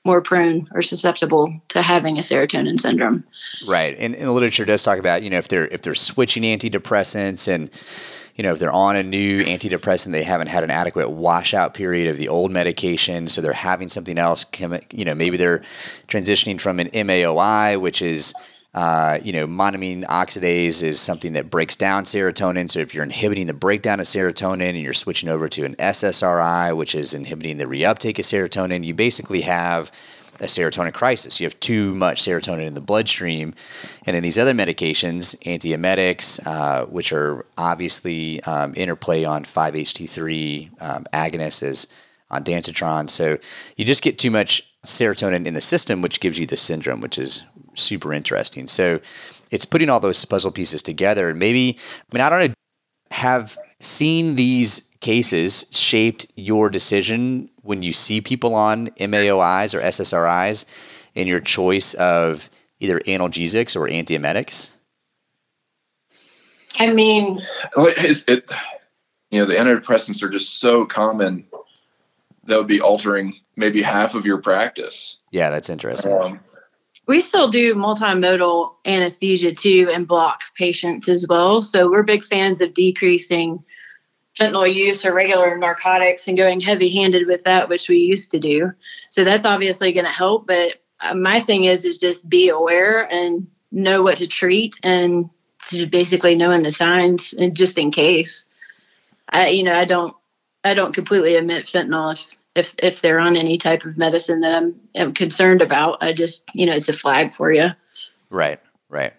more 0.06 0.22
prone 0.22 0.68
or 0.74 0.82
susceptible 0.82 1.54
to 1.68 1.82
having 1.82 2.18
a 2.18 2.22
serotonin 2.22 2.80
syndrome 2.80 3.24
right 3.68 3.96
and, 3.98 4.16
and 4.16 4.28
the 4.28 4.32
literature 4.32 4.66
does 4.66 4.84
talk 4.84 5.00
about 5.00 5.24
you 5.24 5.30
know 5.30 5.38
if 5.38 5.48
they're 5.48 5.68
if 5.68 5.82
they're 5.82 5.96
switching 5.96 6.44
antidepressants 6.44 7.48
and 7.48 7.70
you 8.36 8.44
know, 8.44 8.52
if 8.52 8.60
they're 8.60 8.72
on 8.72 8.98
a 8.98 9.04
new 9.04 9.46
antidepressant, 9.46 10.12
they 10.12 10.24
haven't 10.24 10.48
had 10.48 10.64
an 10.64 10.70
adequate 10.70 11.10
washout 11.10 11.74
period 11.74 12.10
of 12.10 12.18
the 12.18 12.28
old 12.28 12.52
medication, 12.52 13.30
so 13.30 13.42
they're 13.42 13.54
having 13.54 13.88
something 13.88 14.18
else. 14.18 14.46
You 14.92 15.06
know, 15.06 15.16
maybe 15.16 15.38
they're 15.38 15.62
transitioning 16.10 16.60
from 16.60 16.82
an 16.82 16.90
MAOI, 16.90 17.80
which 17.80 18.02
is 18.02 18.34
uh, 18.76 19.20
you 19.24 19.32
know, 19.32 19.48
monoamine 19.48 20.04
oxidase 20.04 20.84
is 20.84 21.00
something 21.00 21.32
that 21.32 21.50
breaks 21.50 21.78
down 21.78 22.04
serotonin. 22.04 22.70
So 22.70 22.80
if 22.82 22.94
you're 22.94 23.06
inhibiting 23.06 23.48
the 23.48 23.54
breakdown 23.54 24.02
of 24.02 24.06
serotonin 24.06 24.72
and 24.72 24.82
you're 24.82 24.94
switching 24.94 25.30
over 25.30 25.48
to 25.48 25.64
an 25.64 25.76
SSRI, 25.76 26.76
which 26.76 26.94
is 26.94 27.14
inhibiting 27.14 27.58
the 27.58 27.66
reuptake 27.66 28.20
of 28.20 28.26
serotonin, 28.26 28.84
you 28.84 28.94
basically 28.94 29.42
have 29.42 29.94
a 30.42 30.48
serotonin 30.48 30.94
crisis. 30.94 31.40
You 31.40 31.46
have 31.46 31.58
too 31.62 31.96
much 31.96 32.22
serotonin 32.22 32.68
in 32.68 32.74
the 32.74 32.82
bloodstream. 32.82 33.56
And 34.06 34.14
then 34.14 34.24
these 34.24 34.38
other 34.38 34.54
medications, 34.54 35.42
antiemetics, 35.44 36.46
uh, 36.46 36.86
which 36.88 37.14
are 37.14 37.46
obviously 37.58 38.44
um, 38.44 38.74
interplay 38.76 39.24
on 39.24 39.46
5-HT3 39.46 40.82
um, 40.82 41.06
agonists 41.14 41.64
as 41.64 41.88
ondansetron. 42.30 43.10
So 43.10 43.38
you 43.78 43.86
just 43.86 44.04
get 44.04 44.20
too 44.20 44.32
much 44.32 44.70
serotonin 44.86 45.46
in 45.46 45.54
the 45.54 45.62
system, 45.62 46.02
which 46.02 46.20
gives 46.20 46.38
you 46.38 46.46
the 46.46 46.58
syndrome, 46.58 47.00
which 47.00 47.18
is 47.18 47.46
super 47.76 48.14
interesting. 48.14 48.68
So 48.68 49.00
it's 49.52 49.66
putting 49.66 49.90
all 49.90 50.00
those 50.00 50.24
puzzle 50.26 50.52
pieces 50.52 50.82
together. 50.82 51.30
And 51.30 51.40
maybe, 51.40 51.78
I 52.12 52.16
mean, 52.16 52.22
I 52.22 52.30
don't 52.30 52.48
know, 52.48 52.54
have 53.12 53.58
seen 53.80 54.36
these 54.36 54.90
cases 55.02 55.66
shaped 55.72 56.26
your 56.36 56.70
decision 56.70 57.50
when 57.62 57.84
you 57.84 57.94
see 57.94 58.22
people 58.22 58.56
on 58.56 58.88
MAOIs 58.88 59.76
or 59.76 59.82
SSRIs 59.82 60.66
in 61.14 61.28
your 61.28 61.40
choice 61.40 61.94
of 61.96 62.50
either 62.80 63.00
analgesics 63.02 63.76
or 63.76 63.88
antiemetics? 63.88 64.72
I 66.78 66.92
mean, 66.92 67.42
it, 67.78 68.24
it, 68.28 68.52
you 69.30 69.40
know, 69.40 69.46
the 69.46 69.54
antidepressants 69.54 70.22
are 70.24 70.30
just 70.30 70.60
so 70.60 70.86
common 70.86 71.48
that 72.46 72.58
would 72.58 72.68
be 72.68 72.82
altering 72.82 73.34
maybe 73.56 73.82
half 73.82 74.16
of 74.16 74.26
your 74.26 74.38
practice. 74.42 75.18
Yeah, 75.32 75.50
that's 75.50 75.70
interesting. 75.70 76.14
Um, 76.14 76.40
we 77.08 77.20
still 77.20 77.50
do 77.50 77.76
multimodal 77.76 78.76
anesthesia 78.86 79.54
too 79.54 79.90
and 79.92 80.08
block 80.08 80.42
patients 80.56 81.08
as 81.08 81.26
well. 81.28 81.62
So 81.62 81.90
we're 81.90 82.04
big 82.04 82.24
fans 82.24 82.62
of 82.62 82.74
decreasing 82.74 83.64
fentanyl 84.38 84.74
use 84.74 85.06
or 85.06 85.14
regular 85.14 85.58
narcotics 85.58 86.28
and 86.28 86.38
going 86.38 86.60
heavy 86.60 86.90
handed 86.90 87.28
with 87.28 87.44
that, 87.44 87.70
which 87.70 87.88
we 87.88 87.98
used 87.98 88.32
to 88.32 88.40
do. 88.40 88.72
So 89.10 89.24
that's 89.24 89.46
obviously 89.46 89.94
going 89.94 90.06
to 90.06 90.12
help. 90.12 90.48
But 90.48 90.82
uh, 91.00 91.14
my 91.14 91.40
thing 91.40 91.66
is, 91.66 91.86
is 91.86 92.00
just 92.00 92.28
be 92.28 92.50
aware 92.50 93.02
and 93.02 93.48
know 93.72 94.02
what 94.04 94.18
to 94.18 94.28
treat 94.28 94.76
and 94.84 95.30
to 95.70 95.86
basically 95.86 96.36
knowing 96.36 96.64
the 96.64 96.72
signs 96.72 97.34
and 97.34 97.56
just 97.56 97.78
in 97.78 97.92
case. 97.92 98.46
I, 99.30 99.50
you 99.50 99.64
know, 99.64 99.74
I 99.74 99.86
don't, 99.86 100.16
I 100.64 100.74
don't 100.74 100.94
completely 100.94 101.36
admit 101.36 101.66
fentanyl 101.66 102.14
if, 102.14 102.35
if, 102.56 102.74
if 102.80 103.02
they're 103.02 103.20
on 103.20 103.36
any 103.36 103.58
type 103.58 103.86
of 103.86 103.98
medicine 103.98 104.42
that 104.42 104.54
I'm, 104.54 104.80
am 104.96 105.14
concerned 105.14 105.62
about. 105.62 105.98
I 106.02 106.14
just, 106.14 106.44
you 106.54 106.66
know, 106.66 106.74
it's 106.74 106.90
a 106.90 106.94
flag 106.94 107.34
for 107.34 107.52
you. 107.52 107.70
Right. 108.30 108.60
Right. 108.90 109.14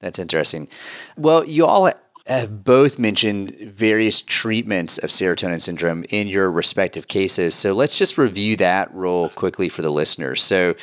That's 0.00 0.18
interesting. 0.18 0.68
Well, 1.16 1.44
you 1.44 1.66
all 1.66 1.90
have 2.26 2.64
both 2.64 2.98
mentioned 2.98 3.50
various 3.60 4.20
treatments 4.20 4.98
of 4.98 5.10
serotonin 5.10 5.60
syndrome 5.60 6.04
in 6.10 6.28
your 6.28 6.50
respective 6.50 7.08
cases. 7.08 7.54
So 7.54 7.72
let's 7.72 7.98
just 7.98 8.18
review 8.18 8.56
that 8.56 8.94
real 8.94 9.30
quickly 9.30 9.68
for 9.68 9.82
the 9.82 9.90
listeners. 9.90 10.42
So 10.42 10.74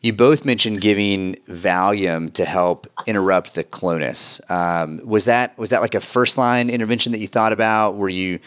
you 0.00 0.12
both 0.12 0.44
mentioned 0.44 0.80
giving 0.80 1.34
Valium 1.48 2.32
to 2.34 2.44
help 2.44 2.86
interrupt 3.06 3.54
the 3.54 3.64
clonus. 3.64 4.40
Um, 4.50 5.00
was 5.04 5.26
that 5.26 5.56
was 5.58 5.70
that 5.70 5.82
like 5.82 5.94
a 5.94 6.00
first 6.00 6.38
line 6.38 6.70
intervention 6.70 7.12
that 7.12 7.18
you 7.18 7.28
thought 7.28 7.52
about? 7.52 7.96
Were 7.96 8.08
you 8.08 8.38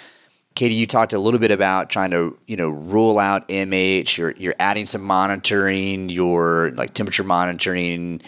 Katie, 0.57 0.75
you 0.75 0.85
talked 0.85 1.13
a 1.13 1.19
little 1.19 1.39
bit 1.39 1.51
about 1.51 1.89
trying 1.89 2.11
to, 2.11 2.37
you 2.47 2.57
know, 2.57 2.69
rule 2.69 3.19
out 3.19 3.47
MH. 3.47 4.17
You're 4.17 4.31
you're 4.31 4.55
adding 4.59 4.85
some 4.85 5.03
monitoring, 5.03 6.09
your 6.09 6.71
like 6.71 6.93
temperature 6.93 7.23
monitoring, 7.23 8.21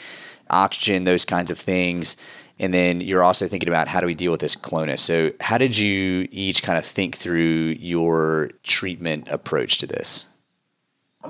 oxygen, 0.49 1.03
those 1.03 1.25
kinds 1.25 1.51
of 1.51 1.57
things 1.57 2.15
and 2.59 2.73
then 2.73 2.99
you're 2.99 3.23
also 3.23 3.47
thinking 3.47 3.69
about 3.69 3.87
how 3.87 4.01
do 4.01 4.05
we 4.05 4.13
deal 4.13 4.31
with 4.31 4.41
this 4.41 4.55
clonus. 4.55 4.99
So, 4.99 5.31
how 5.39 5.57
did 5.57 5.77
you 5.77 6.27
each 6.29 6.61
kind 6.61 6.77
of 6.77 6.85
think 6.85 7.15
through 7.15 7.77
your 7.79 8.51
treatment 8.63 9.29
approach 9.29 9.77
to 9.79 9.87
this? 9.87 10.27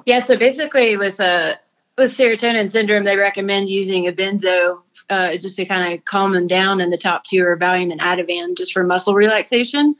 Yeah, 0.05 0.19
so 0.19 0.37
basically 0.37 0.97
with 0.97 1.19
uh, 1.19 1.55
with 1.97 2.11
serotonin 2.11 2.69
syndrome, 2.69 3.03
they 3.03 3.15
recommend 3.15 3.69
using 3.69 4.07
a 4.07 4.11
benzo 4.11 4.81
uh, 5.09 5.37
just 5.37 5.55
to 5.57 5.65
kind 5.65 5.93
of 5.93 6.03
calm 6.05 6.33
them 6.33 6.47
down, 6.47 6.81
and 6.81 6.91
the 6.91 6.97
top 6.97 7.23
two 7.23 7.43
are 7.43 7.57
Valium 7.57 7.91
and 7.91 8.01
Ativan 8.01 8.57
just 8.57 8.73
for 8.73 8.83
muscle 8.83 9.13
relaxation. 9.13 9.95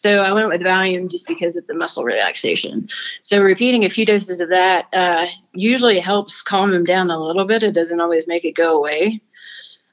So 0.00 0.20
I 0.20 0.32
went 0.32 0.48
with 0.48 0.62
Valium 0.62 1.10
just 1.10 1.26
because 1.26 1.56
of 1.56 1.66
the 1.66 1.74
muscle 1.74 2.04
relaxation. 2.04 2.88
So 3.20 3.42
repeating 3.42 3.84
a 3.84 3.90
few 3.90 4.06
doses 4.06 4.40
of 4.40 4.48
that 4.48 4.86
uh, 4.94 5.26
usually 5.52 5.98
helps 6.00 6.40
calm 6.40 6.70
them 6.70 6.84
down 6.84 7.10
a 7.10 7.22
little 7.22 7.44
bit. 7.44 7.62
It 7.62 7.74
doesn't 7.74 8.00
always 8.00 8.26
make 8.26 8.46
it 8.46 8.52
go 8.52 8.78
away. 8.78 9.20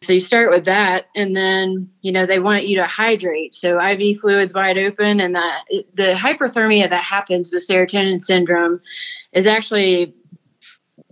So 0.02 0.14
you 0.14 0.22
start 0.22 0.50
with 0.50 0.64
that, 0.64 1.08
and 1.14 1.36
then 1.36 1.90
you 2.04 2.14
know 2.14 2.26
they 2.26 2.40
want 2.40 2.68
you 2.68 2.78
to 2.78 2.86
hydrate. 2.86 3.54
So 3.54 3.82
IV 3.82 4.20
fluids 4.20 4.54
wide 4.54 4.78
open, 4.78 5.20
and 5.20 5.36
that 5.36 5.66
the 5.94 6.14
hyperthermia 6.14 6.90
that 6.90 7.04
happens 7.04 7.52
with 7.52 7.68
serotonin 7.68 8.22
syndrome 8.22 8.80
is 9.34 9.46
actually 9.46 10.16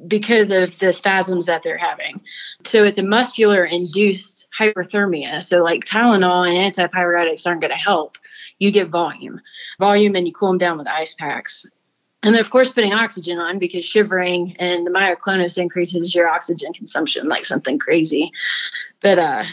because 0.08 0.52
of 0.52 0.80
the 0.80 0.94
spasms 0.94 1.48
that 1.48 1.64
they're 1.64 1.78
having. 1.78 2.22
So 2.64 2.86
it's 2.86 2.98
a 2.98 3.04
muscular 3.04 3.66
induced 3.66 4.48
hyperthermia. 4.58 5.44
So 5.44 5.64
like 5.64 5.84
Tylenol 5.84 6.48
and 6.48 6.74
antipyretics 6.74 7.46
aren't 7.46 7.62
going 7.62 7.72
to 7.72 7.78
help. 7.78 8.18
You 8.60 8.72
get 8.72 8.90
volume, 8.90 9.42
volume, 9.80 10.16
and 10.16 10.28
you 10.28 10.34
cool 10.34 10.50
them 10.50 10.58
down 10.58 10.78
with 10.78 10.88
ice 10.88 11.14
packs. 11.14 11.66
And 12.24 12.34
then, 12.34 12.42
of 12.42 12.50
course, 12.50 12.72
putting 12.72 12.94
oxygen 12.94 13.38
on 13.38 13.60
because 13.60 13.86
shivering 13.86 14.56
and 14.58 14.86
the 14.86 14.92
myoclonus 14.92 15.58
increases 15.58 16.16
your 16.16 16.28
oxygen 16.28 16.74
consumption 16.74 17.28
like 17.28 17.46
something 17.46 17.78
crazy. 17.78 18.32
But 19.02 19.20
uh, 19.20 19.44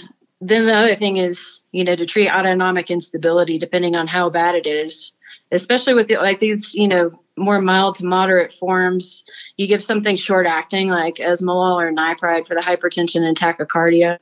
then 0.40 0.66
the 0.66 0.74
other 0.74 0.96
thing 0.96 1.18
is, 1.18 1.60
you 1.72 1.84
know, 1.84 1.94
to 1.94 2.06
treat 2.06 2.30
autonomic 2.30 2.90
instability, 2.90 3.58
depending 3.58 3.94
on 3.94 4.06
how 4.06 4.30
bad 4.30 4.54
it 4.54 4.66
is, 4.66 5.12
especially 5.50 5.94
with 5.94 6.08
the, 6.08 6.16
like 6.16 6.38
these, 6.38 6.74
you 6.74 6.88
know, 6.88 7.10
more 7.36 7.60
mild 7.60 7.96
to 7.96 8.04
moderate 8.04 8.52
forms, 8.52 9.24
you 9.56 9.66
give 9.66 9.82
something 9.82 10.16
short 10.16 10.46
acting 10.46 10.88
like 10.88 11.16
esmolol 11.16 11.80
or 11.80 11.92
nipride 11.92 12.46
for 12.46 12.54
the 12.54 12.60
hypertension 12.60 13.22
and 13.22 13.36
tachycardia. 13.36 14.18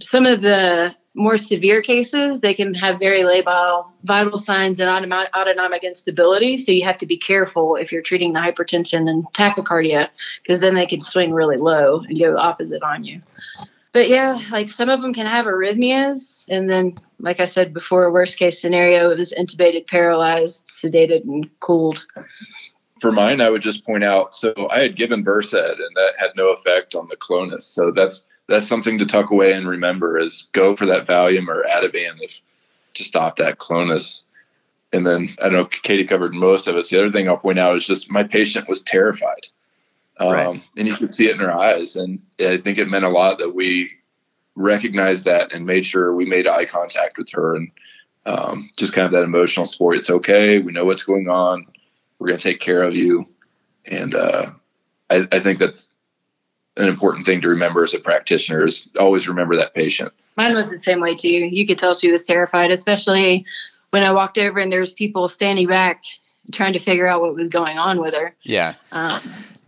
Some 0.00 0.26
of 0.26 0.42
the 0.42 0.94
more 1.14 1.36
severe 1.36 1.82
cases, 1.82 2.40
they 2.40 2.54
can 2.54 2.72
have 2.72 2.98
very 2.98 3.20
labile 3.20 3.92
vital 4.02 4.38
signs 4.38 4.80
and 4.80 4.88
autonomic 4.90 5.84
instability. 5.84 6.56
So 6.56 6.72
you 6.72 6.84
have 6.84 6.96
to 6.98 7.06
be 7.06 7.18
careful 7.18 7.76
if 7.76 7.92
you're 7.92 8.00
treating 8.02 8.32
the 8.32 8.40
hypertension 8.40 9.10
and 9.10 9.24
tachycardia, 9.34 10.08
because 10.42 10.60
then 10.60 10.74
they 10.74 10.86
can 10.86 11.02
swing 11.02 11.32
really 11.32 11.58
low 11.58 12.00
and 12.00 12.18
go 12.18 12.36
opposite 12.38 12.82
on 12.82 13.04
you. 13.04 13.20
But 13.92 14.08
yeah, 14.08 14.40
like 14.50 14.70
some 14.70 14.88
of 14.88 15.02
them 15.02 15.12
can 15.12 15.26
have 15.26 15.44
arrhythmias. 15.44 16.46
And 16.48 16.70
then, 16.70 16.94
like 17.18 17.40
I 17.40 17.44
said 17.44 17.74
before, 17.74 18.10
worst 18.10 18.38
case 18.38 18.58
scenario 18.58 19.10
is 19.10 19.34
intubated, 19.36 19.86
paralyzed, 19.86 20.66
sedated, 20.68 21.24
and 21.24 21.50
cooled. 21.60 22.02
For 23.02 23.12
mine, 23.12 23.42
I 23.42 23.50
would 23.50 23.60
just 23.60 23.84
point 23.84 24.02
out 24.02 24.34
so 24.34 24.54
I 24.70 24.80
had 24.80 24.96
given 24.96 25.22
Versed, 25.22 25.52
and 25.52 25.96
that 25.96 26.12
had 26.16 26.30
no 26.36 26.52
effect 26.52 26.94
on 26.94 27.06
the 27.08 27.16
Clonus. 27.18 27.62
So 27.62 27.90
that's 27.90 28.24
that's 28.52 28.68
something 28.68 28.98
to 28.98 29.06
tuck 29.06 29.30
away 29.30 29.54
and 29.54 29.66
remember 29.66 30.18
is 30.18 30.48
go 30.52 30.76
for 30.76 30.84
that 30.84 31.06
Valium 31.06 31.48
or 31.48 31.64
Ativan 31.64 32.18
if 32.20 32.42
to 32.94 33.02
stop 33.02 33.36
that 33.36 33.58
clonus. 33.58 34.24
And 34.92 35.06
then 35.06 35.30
I 35.40 35.44
don't 35.44 35.52
know, 35.54 35.64
Katie 35.64 36.04
covered 36.04 36.34
most 36.34 36.68
of 36.68 36.76
it. 36.76 36.86
The 36.86 36.98
other 36.98 37.10
thing 37.10 37.28
I'll 37.28 37.38
point 37.38 37.58
out 37.58 37.76
is 37.76 37.86
just 37.86 38.10
my 38.10 38.24
patient 38.24 38.68
was 38.68 38.82
terrified. 38.82 39.46
Um, 40.18 40.28
right. 40.28 40.62
And 40.76 40.86
you 40.86 40.94
could 40.94 41.14
see 41.14 41.28
it 41.28 41.32
in 41.32 41.38
her 41.38 41.50
eyes. 41.50 41.96
And 41.96 42.20
I 42.38 42.58
think 42.58 42.76
it 42.76 42.90
meant 42.90 43.04
a 43.04 43.08
lot 43.08 43.38
that 43.38 43.54
we 43.54 43.90
recognized 44.54 45.24
that 45.24 45.54
and 45.54 45.64
made 45.64 45.86
sure 45.86 46.14
we 46.14 46.26
made 46.26 46.46
eye 46.46 46.66
contact 46.66 47.16
with 47.16 47.30
her 47.30 47.56
and 47.56 47.70
um, 48.26 48.68
just 48.76 48.92
kind 48.92 49.06
of 49.06 49.12
that 49.12 49.22
emotional 49.22 49.64
support. 49.64 49.96
It's 49.96 50.10
okay. 50.10 50.58
We 50.58 50.72
know 50.72 50.84
what's 50.84 51.04
going 51.04 51.30
on. 51.30 51.66
We're 52.18 52.28
going 52.28 52.38
to 52.38 52.44
take 52.44 52.60
care 52.60 52.82
of 52.82 52.94
you. 52.94 53.28
And 53.86 54.14
uh, 54.14 54.50
I, 55.08 55.26
I 55.32 55.40
think 55.40 55.58
that's 55.58 55.88
an 56.76 56.88
important 56.88 57.26
thing 57.26 57.40
to 57.42 57.48
remember 57.48 57.84
as 57.84 57.94
a 57.94 57.98
practitioner 57.98 58.66
is 58.66 58.88
always 58.98 59.28
remember 59.28 59.56
that 59.56 59.74
patient. 59.74 60.12
Mine 60.36 60.54
was 60.54 60.70
the 60.70 60.78
same 60.78 61.00
way 61.00 61.14
too. 61.14 61.28
You 61.28 61.66
could 61.66 61.78
tell 61.78 61.94
she 61.94 62.10
was 62.10 62.24
terrified, 62.24 62.70
especially 62.70 63.44
when 63.90 64.02
I 64.02 64.12
walked 64.12 64.38
over 64.38 64.58
and 64.58 64.72
there's 64.72 64.92
people 64.92 65.28
standing 65.28 65.66
back 65.66 66.02
trying 66.50 66.72
to 66.72 66.78
figure 66.78 67.06
out 67.06 67.20
what 67.20 67.34
was 67.34 67.48
going 67.48 67.78
on 67.78 68.00
with 68.00 68.14
her. 68.14 68.34
Yeah. 68.42 68.74
Um, 68.90 69.20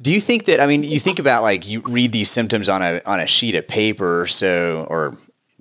do 0.03 0.13
you 0.13 0.21
think 0.21 0.45
that 0.45 0.61
I 0.61 0.67
mean 0.67 0.83
you 0.83 0.99
think 0.99 1.19
about 1.19 1.43
like 1.43 1.67
you 1.67 1.81
read 1.81 2.13
these 2.13 2.31
symptoms 2.31 2.69
on 2.69 2.83
a 2.83 3.01
on 3.07 3.21
a 3.21 3.27
sheet 3.27 3.55
of 3.55 3.69
paper 3.69 4.27
so 4.27 4.87
or 4.91 5.17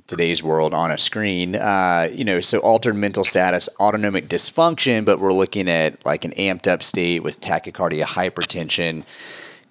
today's 0.08 0.44
world 0.44 0.74
on 0.74 0.92
a 0.92 0.98
screen 0.98 1.56
uh, 1.56 2.10
you 2.12 2.26
know 2.26 2.42
so 2.42 2.60
altered 2.60 2.96
mental 2.96 3.24
status 3.24 3.70
autonomic 3.80 4.28
dysfunction 4.28 5.06
but 5.06 5.20
we're 5.20 5.34
looking 5.34 5.70
at 5.70 6.04
like 6.06 6.26
an 6.26 6.32
amped 6.32 6.68
up 6.68 6.84
state 6.84 7.24
with 7.24 7.40
tachycardia 7.40 8.04
hypertension 8.04 9.04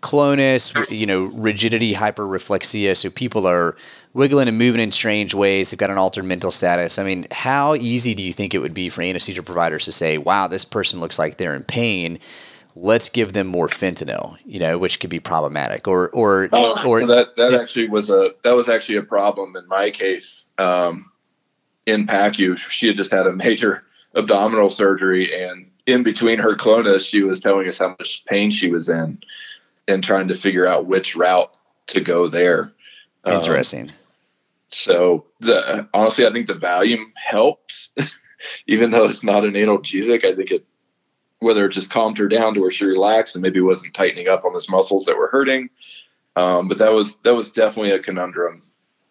clonus, 0.03 0.91
you 0.91 1.07
know, 1.07 1.25
rigidity, 1.27 1.95
hyperreflexia. 1.95 2.95
So 2.97 3.09
people 3.09 3.47
are 3.47 3.77
wiggling 4.13 4.49
and 4.49 4.59
moving 4.59 4.81
in 4.81 4.93
strange 4.93 5.33
ways. 5.33 5.71
They've 5.71 5.79
got 5.79 5.91
an 5.91 5.97
altered 5.97 6.25
mental 6.25 6.51
status. 6.51 6.99
I 6.99 7.05
mean, 7.05 7.27
how 7.31 7.75
easy 7.77 8.15
do 8.15 8.23
you 8.23 8.33
think 8.33 8.53
it 8.53 8.59
would 8.59 8.75
be 8.75 8.91
for 8.91 9.01
anesthesia 9.01 9.43
providers 9.43 9.87
to 9.87 9.93
say, 9.93 10.19
wow, 10.19 10.49
this 10.49 10.65
person 10.65 11.01
looks 11.01 11.19
like 11.19 11.39
they're 11.39 11.55
in 11.55 11.63
pain? 11.63 12.19
Let's 12.75 13.09
give 13.09 13.33
them 13.33 13.47
more 13.47 13.69
fentanyl, 13.69 14.37
you 14.45 14.59
know, 14.59 14.77
which 14.77 14.99
could 14.99 15.11
be 15.11 15.21
problematic. 15.21 15.87
Or, 15.87 16.11
or, 16.11 16.49
oh, 16.53 16.87
or 16.87 17.01
so 17.01 17.07
that 17.07 17.37
that 17.37 17.53
actually 17.53 17.89
was 17.89 18.11
a 18.11 18.33
that 18.45 18.53
was 18.53 18.69
actually 18.69 18.97
a 18.97 19.03
problem 19.03 19.57
in 19.57 19.69
my 19.69 19.91
case. 19.91 20.47
Um, 20.59 21.11
in 21.85 22.07
PACU, 22.07 22.57
she 22.57 22.87
had 22.87 22.97
just 22.97 23.11
had 23.11 23.27
a 23.27 23.33
major 23.33 23.83
abdominal 24.15 24.71
surgery, 24.71 25.39
and 25.45 25.71
in 25.87 26.03
between 26.03 26.39
her 26.39 26.55
clonus, 26.55 27.07
she 27.07 27.23
was 27.23 27.41
telling 27.41 27.69
us 27.69 27.79
how 27.79 27.89
much 27.89 28.25
pain 28.25 28.51
she 28.51 28.71
was 28.71 28.89
in 28.89 29.23
and 29.89 30.03
trying 30.03 30.29
to 30.29 30.35
figure 30.35 30.67
out 30.67 30.87
which 30.87 31.17
route 31.17 31.55
to 31.89 32.01
go 32.01 32.29
there. 32.29 32.73
Um, 33.25 33.35
Interesting. 33.35 33.91
Um, 33.91 33.97
so 34.69 35.27
the 35.41 35.89
honestly, 35.93 36.27
I 36.27 36.33
think 36.33 36.47
the 36.47 36.55
Valium 36.55 37.05
helps, 37.15 37.91
even 38.67 38.91
though 38.91 39.05
it's 39.05 39.23
not 39.23 39.45
an 39.45 39.53
analgesic. 39.53 40.25
I 40.25 40.35
think 40.35 40.51
it 40.51 40.65
whether 41.41 41.67
it 41.67 41.73
just 41.73 41.91
calmed 41.91 42.19
her 42.19 42.29
down 42.29 42.55
to 42.55 42.61
where 42.61 42.71
she 42.71 42.85
relaxed 42.85 43.35
and 43.35 43.43
maybe 43.43 43.61
wasn't 43.61 43.95
tightening 43.95 44.29
up 44.29 44.45
on 44.45 44.53
those 44.53 44.69
muscles 44.69 45.05
that 45.07 45.19
were 45.19 45.29
hurting. 45.29 45.69
Um, 46.37 46.69
but 46.69 46.79
that 46.79 46.93
was 46.93 47.17
that 47.25 47.35
was 47.35 47.51
definitely 47.51 47.91
a 47.91 47.99
conundrum 47.99 48.63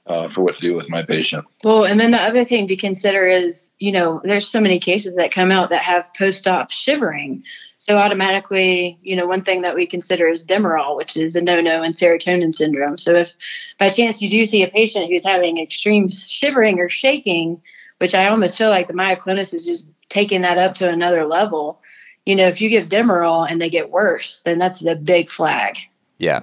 uh, 0.08 0.30
for 0.30 0.41
what 0.41 0.56
to 0.56 0.62
do 0.62 0.76
with 0.76 0.89
my 0.89 1.04
patient. 1.04 1.45
Well, 1.64 1.86
and 1.86 1.99
then 1.99 2.12
the 2.12 2.22
other 2.22 2.43
thing 2.43 2.68
to 2.68 2.76
consider 2.76 3.28
is, 3.28 3.72
you 3.78 3.91
know, 3.91 4.22
there's 4.24 4.47
so 4.47 4.60
many 4.60 4.80
cases 4.80 5.16
that 5.16 5.32
come 5.32 5.52
out 5.52 5.70
that 5.70 5.84
have 5.84 6.14
post-op 6.14 6.72
shivering. 6.72 7.43
So 7.78 7.97
automatically, 7.97 8.99
you 9.02 9.16
know, 9.16 9.28
one 9.28 9.43
thing 9.43 9.62
that 9.62 9.76
we 9.76 9.88
consider 9.88 10.28
is 10.28 10.45
Demerol, 10.45 10.97
which 10.97 11.18
is 11.18 11.36
a 11.36 11.41
no-no 11.41 11.84
in 11.84 11.91
serotonin 11.91 12.54
syndrome. 12.54 12.97
So 12.97 13.16
if 13.16 13.36
by 13.80 13.89
chance 13.89 14.22
you 14.22 14.30
do 14.30 14.45
see 14.45 14.64
a 14.64 14.68
patient 14.68 15.10
who's 15.10 15.26
having 15.26 15.58
extreme 15.58 16.10
shivering 16.10 16.80
or 16.80 16.89
shaking, 16.89 17.62
which 17.99 18.16
I 18.16 18.28
almost 18.28 18.58
feel 18.58 18.70
like 18.70 18.88
the 18.88 18.93
myoclonus 18.93 19.54
is 19.54 19.66
just 19.66 19.88
taking 20.10 20.41
that 20.41 20.58
up 20.58 20.76
to 20.76 20.89
another 20.89 21.26
level. 21.26 21.82
You 22.26 22.36
know, 22.36 22.47
if 22.47 22.62
you 22.62 22.70
give 22.70 22.89
Demerol 22.89 23.49
and 23.49 23.62
they 23.62 23.70
get 23.70 23.89
worse, 23.89 24.41
then 24.45 24.60
that's 24.60 24.80
the 24.80 24.95
big 24.95 25.30
flag. 25.30 25.78
Yeah, 26.18 26.41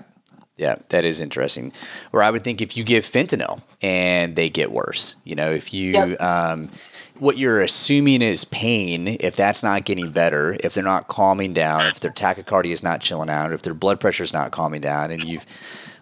yeah, 0.59 0.77
that 0.89 1.05
is 1.05 1.21
interesting. 1.21 1.73
Or 2.13 2.23
I 2.23 2.31
would 2.31 2.43
think 2.43 2.61
if 2.61 2.77
you 2.77 2.83
give 2.83 3.05
fentanyl 3.05 3.63
and 3.81 4.35
they 4.35 4.51
get 4.51 4.73
worse, 4.73 5.17
you 5.25 5.37
know, 5.37 5.51
if 5.53 5.73
you, 5.73 5.93
yep. 5.93 6.21
um, 6.21 6.69
what 7.19 7.39
you're 7.39 7.61
assuming 7.63 8.23
is 8.23 8.45
pain, 8.45 9.07
if 9.21 9.37
that's 9.37 9.63
not 9.63 9.85
getting 9.85 10.11
better, 10.11 10.57
if 10.61 10.75
they're 10.75 10.83
not 10.83 11.07
calming 11.07 11.53
down, 11.53 11.87
if 11.87 12.01
their 12.01 12.11
tachycardia 12.11 12.73
is 12.73 12.83
not 12.83 13.01
chilling 13.01 13.31
out, 13.31 13.53
if 13.53 13.63
their 13.63 13.73
blood 13.73 14.01
pressure 14.01 14.25
is 14.25 14.33
not 14.33 14.51
calming 14.51 14.81
down, 14.81 15.13
and 15.13 15.25
you've 15.25 15.47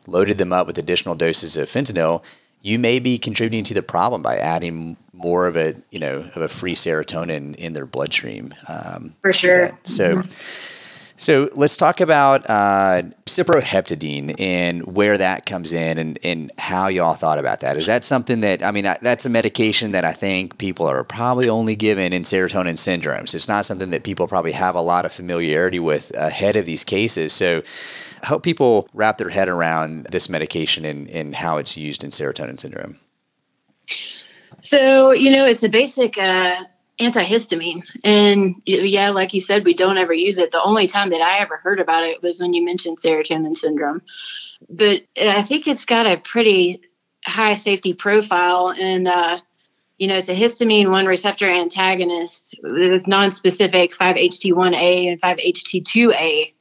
loaded 0.06 0.38
them 0.38 0.52
up 0.52 0.66
with 0.66 0.78
additional 0.78 1.14
doses 1.14 1.56
of 1.58 1.68
fentanyl, 1.68 2.24
you 2.62 2.78
may 2.78 2.98
be 2.98 3.18
contributing 3.18 3.64
to 3.64 3.74
the 3.74 3.82
problem 3.82 4.22
by 4.22 4.36
adding 4.38 4.96
more 5.12 5.46
of 5.46 5.56
a, 5.56 5.74
you 5.90 5.98
know, 5.98 6.28
of 6.34 6.42
a 6.42 6.48
free 6.48 6.74
serotonin 6.74 7.54
in 7.56 7.74
their 7.74 7.86
bloodstream. 7.86 8.54
Um, 8.68 9.14
For 9.20 9.34
sure. 9.34 9.70
So. 9.84 10.16
Mm-hmm 10.16 10.72
so 11.16 11.48
let's 11.54 11.76
talk 11.76 12.00
about 12.00 12.48
uh, 12.48 13.02
cyproheptadine 13.24 14.38
and 14.38 14.96
where 14.96 15.16
that 15.16 15.46
comes 15.46 15.72
in 15.72 15.98
and, 15.98 16.18
and 16.22 16.52
how 16.58 16.88
y'all 16.88 17.14
thought 17.14 17.38
about 17.38 17.60
that. 17.60 17.76
Is 17.76 17.86
that 17.86 18.04
something 18.04 18.40
that, 18.40 18.62
I 18.62 18.70
mean, 18.70 18.84
that's 18.84 19.24
a 19.24 19.30
medication 19.30 19.92
that 19.92 20.04
I 20.04 20.12
think 20.12 20.58
people 20.58 20.86
are 20.86 21.04
probably 21.04 21.48
only 21.48 21.74
given 21.74 22.12
in 22.12 22.22
serotonin 22.22 22.74
syndromes. 22.74 23.34
It's 23.34 23.48
not 23.48 23.64
something 23.64 23.90
that 23.90 24.04
people 24.04 24.28
probably 24.28 24.52
have 24.52 24.74
a 24.74 24.80
lot 24.82 25.04
of 25.04 25.12
familiarity 25.12 25.78
with 25.78 26.14
ahead 26.14 26.56
of 26.56 26.66
these 26.66 26.84
cases. 26.84 27.32
So 27.32 27.62
help 28.22 28.42
people 28.42 28.88
wrap 28.92 29.18
their 29.18 29.30
head 29.30 29.48
around 29.48 30.08
this 30.12 30.28
medication 30.28 30.84
and, 30.84 31.08
and 31.10 31.34
how 31.34 31.56
it's 31.56 31.76
used 31.76 32.04
in 32.04 32.10
serotonin 32.10 32.60
syndrome. 32.60 32.98
So, 34.60 35.12
you 35.12 35.30
know, 35.30 35.44
it's 35.44 35.62
a 35.62 35.68
basic 35.68 36.18
uh, 36.18 36.64
antihistamine. 36.98 37.82
And 38.04 38.56
yeah, 38.64 39.10
like 39.10 39.34
you 39.34 39.40
said, 39.40 39.64
we 39.64 39.74
don't 39.74 39.98
ever 39.98 40.14
use 40.14 40.38
it. 40.38 40.52
The 40.52 40.62
only 40.62 40.86
time 40.86 41.10
that 41.10 41.20
I 41.20 41.38
ever 41.38 41.56
heard 41.56 41.80
about 41.80 42.04
it 42.04 42.22
was 42.22 42.40
when 42.40 42.54
you 42.54 42.64
mentioned 42.64 42.98
serotonin 42.98 43.56
syndrome. 43.56 44.02
But 44.70 45.02
I 45.20 45.42
think 45.42 45.68
it's 45.68 45.84
got 45.84 46.06
a 46.06 46.16
pretty 46.16 46.80
high 47.24 47.54
safety 47.54 47.92
profile. 47.92 48.70
And, 48.70 49.06
uh, 49.06 49.40
you 49.98 50.08
know, 50.08 50.16
it's 50.16 50.28
a 50.28 50.34
histamine 50.34 50.90
1 50.90 51.06
receptor 51.06 51.50
antagonist. 51.50 52.58
It's 52.62 53.06
non-specific 53.06 53.92
5-HT1A 53.92 55.10
and 55.10 55.20
5-HT2A, 55.20 56.54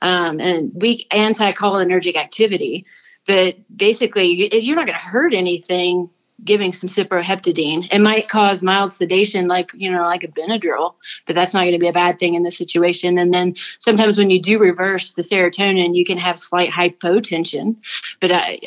um, 0.00 0.40
and 0.40 0.72
weak 0.74 1.08
anticholinergic 1.10 2.16
activity. 2.16 2.86
But 3.26 3.56
basically, 3.74 4.54
you're 4.62 4.76
not 4.76 4.86
going 4.86 4.98
to 4.98 5.04
hurt 5.04 5.34
anything 5.34 6.10
giving 6.42 6.72
some 6.72 6.88
cyproheptadine. 6.88 7.88
It 7.92 8.00
might 8.00 8.28
cause 8.28 8.62
mild 8.62 8.92
sedation, 8.92 9.46
like 9.46 9.70
you 9.74 9.90
know, 9.90 10.00
like 10.00 10.24
a 10.24 10.28
Benadryl, 10.28 10.94
but 11.26 11.34
that's 11.34 11.54
not 11.54 11.60
going 11.60 11.72
to 11.72 11.78
be 11.78 11.88
a 11.88 11.92
bad 11.92 12.18
thing 12.18 12.34
in 12.34 12.42
this 12.42 12.58
situation. 12.58 13.18
And 13.18 13.32
then 13.32 13.54
sometimes 13.78 14.18
when 14.18 14.30
you 14.30 14.40
do 14.40 14.58
reverse 14.58 15.12
the 15.12 15.22
serotonin, 15.22 15.96
you 15.96 16.04
can 16.04 16.18
have 16.18 16.38
slight 16.38 16.70
hypotension. 16.70 17.76
But 18.20 18.32
I, 18.32 18.58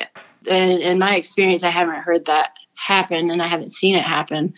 and 0.50 0.80
in 0.80 1.00
my 1.00 1.16
experience, 1.16 1.64
I 1.64 1.70
haven't 1.70 1.96
heard 1.96 2.26
that 2.26 2.54
happen, 2.76 3.30
and 3.32 3.42
I 3.42 3.48
haven't 3.48 3.72
seen 3.72 3.96
it 3.96 4.04
happen. 4.04 4.54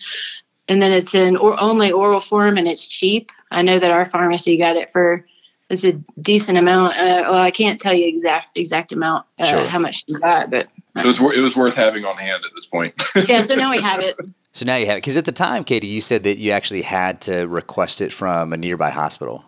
And 0.68 0.80
then 0.80 0.92
it's 0.92 1.14
in 1.14 1.36
or 1.36 1.60
only 1.60 1.90
oral 1.90 2.20
form, 2.20 2.56
and 2.58 2.68
it's 2.68 2.86
cheap. 2.86 3.32
I 3.50 3.62
know 3.62 3.78
that 3.78 3.90
our 3.90 4.04
pharmacy 4.04 4.56
got 4.56 4.76
it 4.76 4.90
for 4.90 5.24
it's 5.68 5.84
a 5.84 5.92
decent 6.20 6.58
amount. 6.58 6.96
Uh, 6.96 7.22
well, 7.30 7.34
I 7.36 7.52
can't 7.52 7.80
tell 7.80 7.94
you 7.94 8.06
exact 8.06 8.56
exact 8.56 8.92
amount 8.92 9.26
uh, 9.38 9.44
Sure. 9.44 9.66
how 9.66 9.78
much 9.78 10.04
she 10.06 10.14
got, 10.14 10.50
but 10.50 10.68
It 10.96 11.06
was 11.06 11.20
it 11.20 11.40
was 11.40 11.56
worth 11.56 11.74
having 11.74 12.04
on 12.04 12.16
hand 12.16 12.44
at 12.44 12.50
this 12.54 12.66
point. 12.66 12.94
yeah. 13.28 13.42
So 13.42 13.54
now 13.54 13.70
we 13.70 13.80
have 13.80 14.00
it. 14.00 14.16
So 14.52 14.66
now 14.66 14.76
you 14.76 14.86
have 14.86 14.96
it. 14.96 15.02
Because 15.02 15.16
at 15.16 15.24
the 15.24 15.32
time, 15.32 15.64
Katie, 15.64 15.86
you 15.86 16.00
said 16.00 16.24
that 16.24 16.38
you 16.38 16.50
actually 16.50 16.82
had 16.82 17.20
to 17.22 17.46
request 17.46 18.00
it 18.00 18.12
from 18.12 18.52
a 18.52 18.56
nearby 18.56 18.90
hospital. 18.90 19.44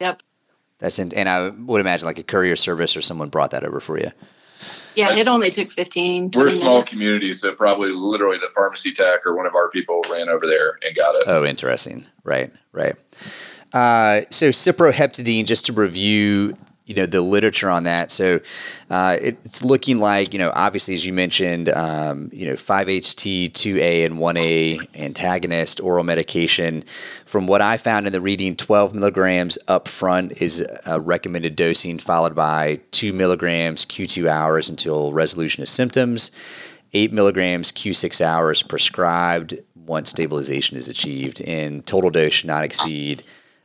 Yep. 0.00 0.22
That's 0.78 0.98
in, 0.98 1.12
and 1.14 1.28
I 1.28 1.50
would 1.50 1.80
imagine 1.80 2.06
like 2.06 2.18
a 2.18 2.24
courier 2.24 2.56
service 2.56 2.96
or 2.96 3.02
someone 3.02 3.28
brought 3.28 3.52
that 3.52 3.64
over 3.64 3.78
for 3.78 3.98
you. 3.98 4.10
Yeah, 4.94 5.14
it 5.14 5.28
only 5.28 5.50
took 5.50 5.70
15. 5.70 6.32
We're 6.34 6.48
a 6.48 6.50
small 6.50 6.74
minutes. 6.74 6.90
community, 6.90 7.32
so 7.32 7.54
probably 7.54 7.90
literally 7.90 8.38
the 8.38 8.50
pharmacy 8.54 8.92
tech 8.92 9.24
or 9.24 9.34
one 9.34 9.46
of 9.46 9.54
our 9.54 9.70
people 9.70 10.02
ran 10.10 10.28
over 10.28 10.46
there 10.46 10.78
and 10.82 10.94
got 10.94 11.14
it. 11.14 11.24
Oh, 11.26 11.44
interesting. 11.44 12.04
Right, 12.24 12.50
right. 12.72 12.94
Uh, 13.72 14.22
so 14.30 14.50
cyproheptadine, 14.50 15.46
just 15.46 15.66
to 15.66 15.72
review, 15.72 16.56
you 16.86 16.94
know, 16.94 17.06
the 17.06 17.20
literature 17.20 17.70
on 17.70 17.84
that. 17.84 18.10
So 18.10 18.40
uh, 18.90 19.16
it, 19.20 19.38
it's 19.44 19.64
looking 19.64 19.98
like, 19.98 20.32
you 20.32 20.38
know, 20.38 20.50
obviously 20.54 20.94
as 20.94 21.06
you 21.06 21.12
mentioned, 21.12 21.68
um, 21.68 22.28
you 22.32 22.44
know, 22.44 22.54
5-HT2A 22.54 24.04
and 24.04 24.16
1A 24.16 24.98
antagonist 24.98 25.80
oral 25.80 26.02
medication. 26.04 26.82
From 27.24 27.46
what 27.46 27.62
I 27.62 27.76
found 27.76 28.06
in 28.06 28.12
the 28.12 28.20
reading, 28.20 28.56
12 28.56 28.94
milligrams 28.94 29.58
up 29.68 29.86
front 29.86 30.42
is 30.42 30.66
a 30.84 31.00
recommended 31.00 31.54
dosing, 31.54 31.98
followed 31.98 32.34
by 32.34 32.80
2 32.90 33.12
milligrams 33.12 33.86
Q2 33.86 34.28
hours 34.28 34.68
until 34.68 35.12
resolution 35.12 35.62
of 35.62 35.68
symptoms. 35.68 36.32
8 36.94 37.12
milligrams 37.12 37.72
Q6 37.72 38.20
hours 38.20 38.62
prescribed 38.62 39.58
once 39.74 40.10
stabilization 40.10 40.76
is 40.76 40.88
achieved, 40.88 41.40
and 41.42 41.86
total 41.86 42.10
dose 42.10 42.34
should 42.34 42.48
not 42.48 42.64
exceed 42.64 43.22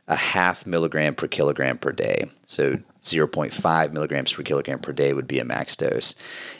a 0.08 0.16
half 0.16 0.66
milligram 0.66 1.14
per 1.14 1.28
kilogram 1.28 1.78
per 1.78 1.92
day. 1.92 2.24
So 2.46 2.78
0.5 3.02 3.92
milligrams 3.92 4.32
per 4.32 4.42
kilogram 4.42 4.80
per 4.80 4.92
day 4.92 5.12
would 5.12 5.28
be 5.28 5.38
a 5.38 5.44
max 5.44 5.76
dose. 5.76 6.14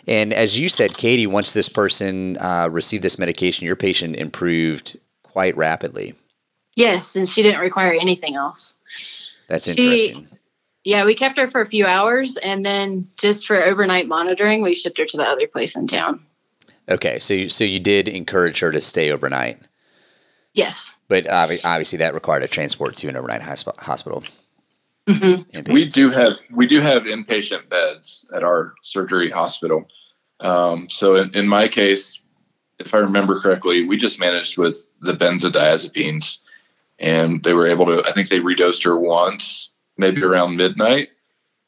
And 0.07 0.33
as 0.33 0.59
you 0.59 0.69
said, 0.69 0.97
Katie, 0.97 1.27
once 1.27 1.55
this 1.55 1.69
person 1.69 2.37
uh, 2.39 2.69
received 2.71 3.03
this 3.03 3.19
medication, 3.19 3.67
your 3.67 3.77
patient 3.77 4.17
improved 4.17 4.99
quite 5.23 5.57
rapidly. 5.57 6.15
Yes, 6.77 7.17
and 7.17 7.29
she 7.29 7.43
didn't 7.43 7.61
require 7.61 7.93
anything 7.93 8.37
else. 8.37 8.75
That's 9.49 9.65
She- 9.65 9.71
interesting. 9.73 10.29
Yeah, 10.85 11.05
we 11.05 11.15
kept 11.15 11.37
her 11.39 11.49
for 11.49 11.61
a 11.61 11.67
few 11.67 11.85
hours, 11.85 12.37
and 12.39 12.65
then 12.65 13.11
just 13.19 13.47
for 13.47 13.63
overnight 13.63 14.07
monitoring, 14.07 14.63
we 14.63 14.75
shipped 14.75 14.97
her 14.99 15.05
to 15.05 15.17
the 15.19 15.23
other 15.25 15.47
place 15.47 15.77
in 15.77 15.87
town. 15.87 16.21
Okay, 16.89 17.19
so 17.19 17.35
you, 17.35 17.49
so 17.51 17.65
you 17.65 17.79
did 17.81 18.09
encourage 18.09 18.61
her 18.61 18.73
to 18.73 18.81
stay 18.81 19.11
overnight, 19.11 19.59
Yes. 20.59 20.93
but 21.09 21.25
obvi- 21.25 21.65
obviously 21.65 21.99
that 21.99 22.15
required 22.15 22.43
a 22.43 22.49
transport 22.49 22.95
to 22.97 23.09
an 23.09 23.17
overnight 23.17 23.43
hosp- 23.43 23.79
hospital. 23.79 24.25
hmm 25.09 25.43
We 25.71 25.85
do 25.87 26.11
have 26.11 26.35
we 26.51 26.67
do 26.67 26.81
have 26.81 27.03
inpatient 27.05 27.69
beds 27.69 28.27
at 28.35 28.43
our 28.43 28.75
surgery 28.83 29.31
hospital. 29.31 29.89
Um, 30.41 30.89
so 30.91 31.17
in, 31.17 31.35
in 31.35 31.47
my 31.49 31.67
case, 31.69 32.21
if 32.79 32.95
I 32.95 32.99
remember 32.99 33.41
correctly, 33.41 33.85
we 33.85 33.97
just 33.97 34.21
managed 34.21 34.59
with 34.59 34.77
the 35.01 35.15
benzodiazepines, 35.15 36.39
and 36.99 37.43
they 37.43 37.55
were 37.55 37.67
able 37.67 37.87
to. 37.87 38.03
I 38.09 38.13
think 38.13 38.29
they 38.29 38.41
redosed 38.41 38.85
her 38.85 38.97
once, 38.99 39.71
maybe 39.97 40.23
around 40.23 40.57
midnight, 40.57 41.09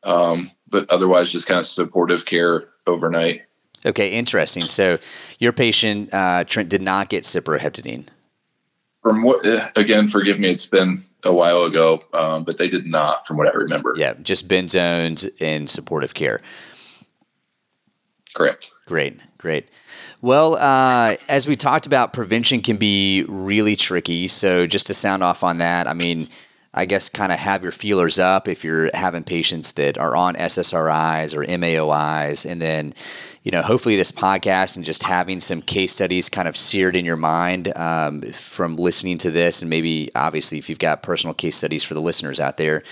um, 0.04 0.50
but 0.68 0.88
otherwise 0.90 1.32
just 1.32 1.46
kind 1.46 1.58
of 1.58 1.66
supportive 1.66 2.24
care 2.26 2.68
overnight. 2.86 3.42
Okay, 3.86 4.10
interesting. 4.12 4.64
So 4.64 4.98
your 5.38 5.52
patient 5.52 6.12
uh, 6.12 6.44
Trent 6.44 6.68
did 6.68 6.82
not 6.82 7.08
get 7.08 7.24
cyproheptadine. 7.24 8.06
From 9.02 9.22
what 9.22 9.46
eh, 9.46 9.68
again, 9.76 10.08
forgive 10.08 10.38
me, 10.38 10.50
it's 10.50 10.66
been 10.66 11.02
a 11.24 11.32
while 11.32 11.64
ago, 11.64 12.02
um, 12.12 12.44
but 12.44 12.58
they 12.58 12.68
did 12.68 12.86
not, 12.86 13.26
from 13.26 13.36
what 13.36 13.48
I 13.48 13.52
remember. 13.52 13.94
Yeah, 13.96 14.14
just 14.22 14.48
benzones 14.48 15.28
and 15.40 15.68
supportive 15.70 16.14
care. 16.14 16.40
Correct. 18.34 18.70
Great, 18.86 19.18
great. 19.38 19.70
Well, 20.20 20.56
uh, 20.56 21.16
as 21.28 21.48
we 21.48 21.56
talked 21.56 21.86
about, 21.86 22.12
prevention 22.12 22.60
can 22.60 22.76
be 22.76 23.24
really 23.26 23.74
tricky. 23.74 24.28
So, 24.28 24.66
just 24.66 24.86
to 24.88 24.94
sound 24.94 25.22
off 25.22 25.42
on 25.42 25.58
that, 25.58 25.86
I 25.86 25.94
mean, 25.94 26.28
I 26.72 26.84
guess 26.84 27.08
kind 27.08 27.32
of 27.32 27.38
have 27.40 27.64
your 27.64 27.72
feelers 27.72 28.20
up 28.20 28.46
if 28.46 28.62
you're 28.62 28.90
having 28.94 29.24
patients 29.24 29.72
that 29.72 29.98
are 29.98 30.14
on 30.14 30.36
SSRIs 30.36 31.34
or 31.36 31.44
MAOIs. 31.44 32.48
And 32.48 32.62
then, 32.62 32.94
you 33.42 33.50
know, 33.50 33.60
hopefully 33.60 33.96
this 33.96 34.12
podcast 34.12 34.76
and 34.76 34.84
just 34.84 35.02
having 35.02 35.40
some 35.40 35.62
case 35.62 35.92
studies 35.92 36.28
kind 36.28 36.46
of 36.46 36.56
seared 36.56 36.94
in 36.94 37.04
your 37.04 37.16
mind 37.16 37.76
um, 37.76 38.22
from 38.32 38.76
listening 38.76 39.18
to 39.18 39.32
this. 39.32 39.62
And 39.62 39.68
maybe, 39.68 40.10
obviously, 40.14 40.58
if 40.58 40.68
you've 40.68 40.78
got 40.78 41.02
personal 41.02 41.34
case 41.34 41.56
studies 41.56 41.82
for 41.82 41.94
the 41.94 42.00
listeners 42.00 42.38
out 42.38 42.56
there, 42.56 42.84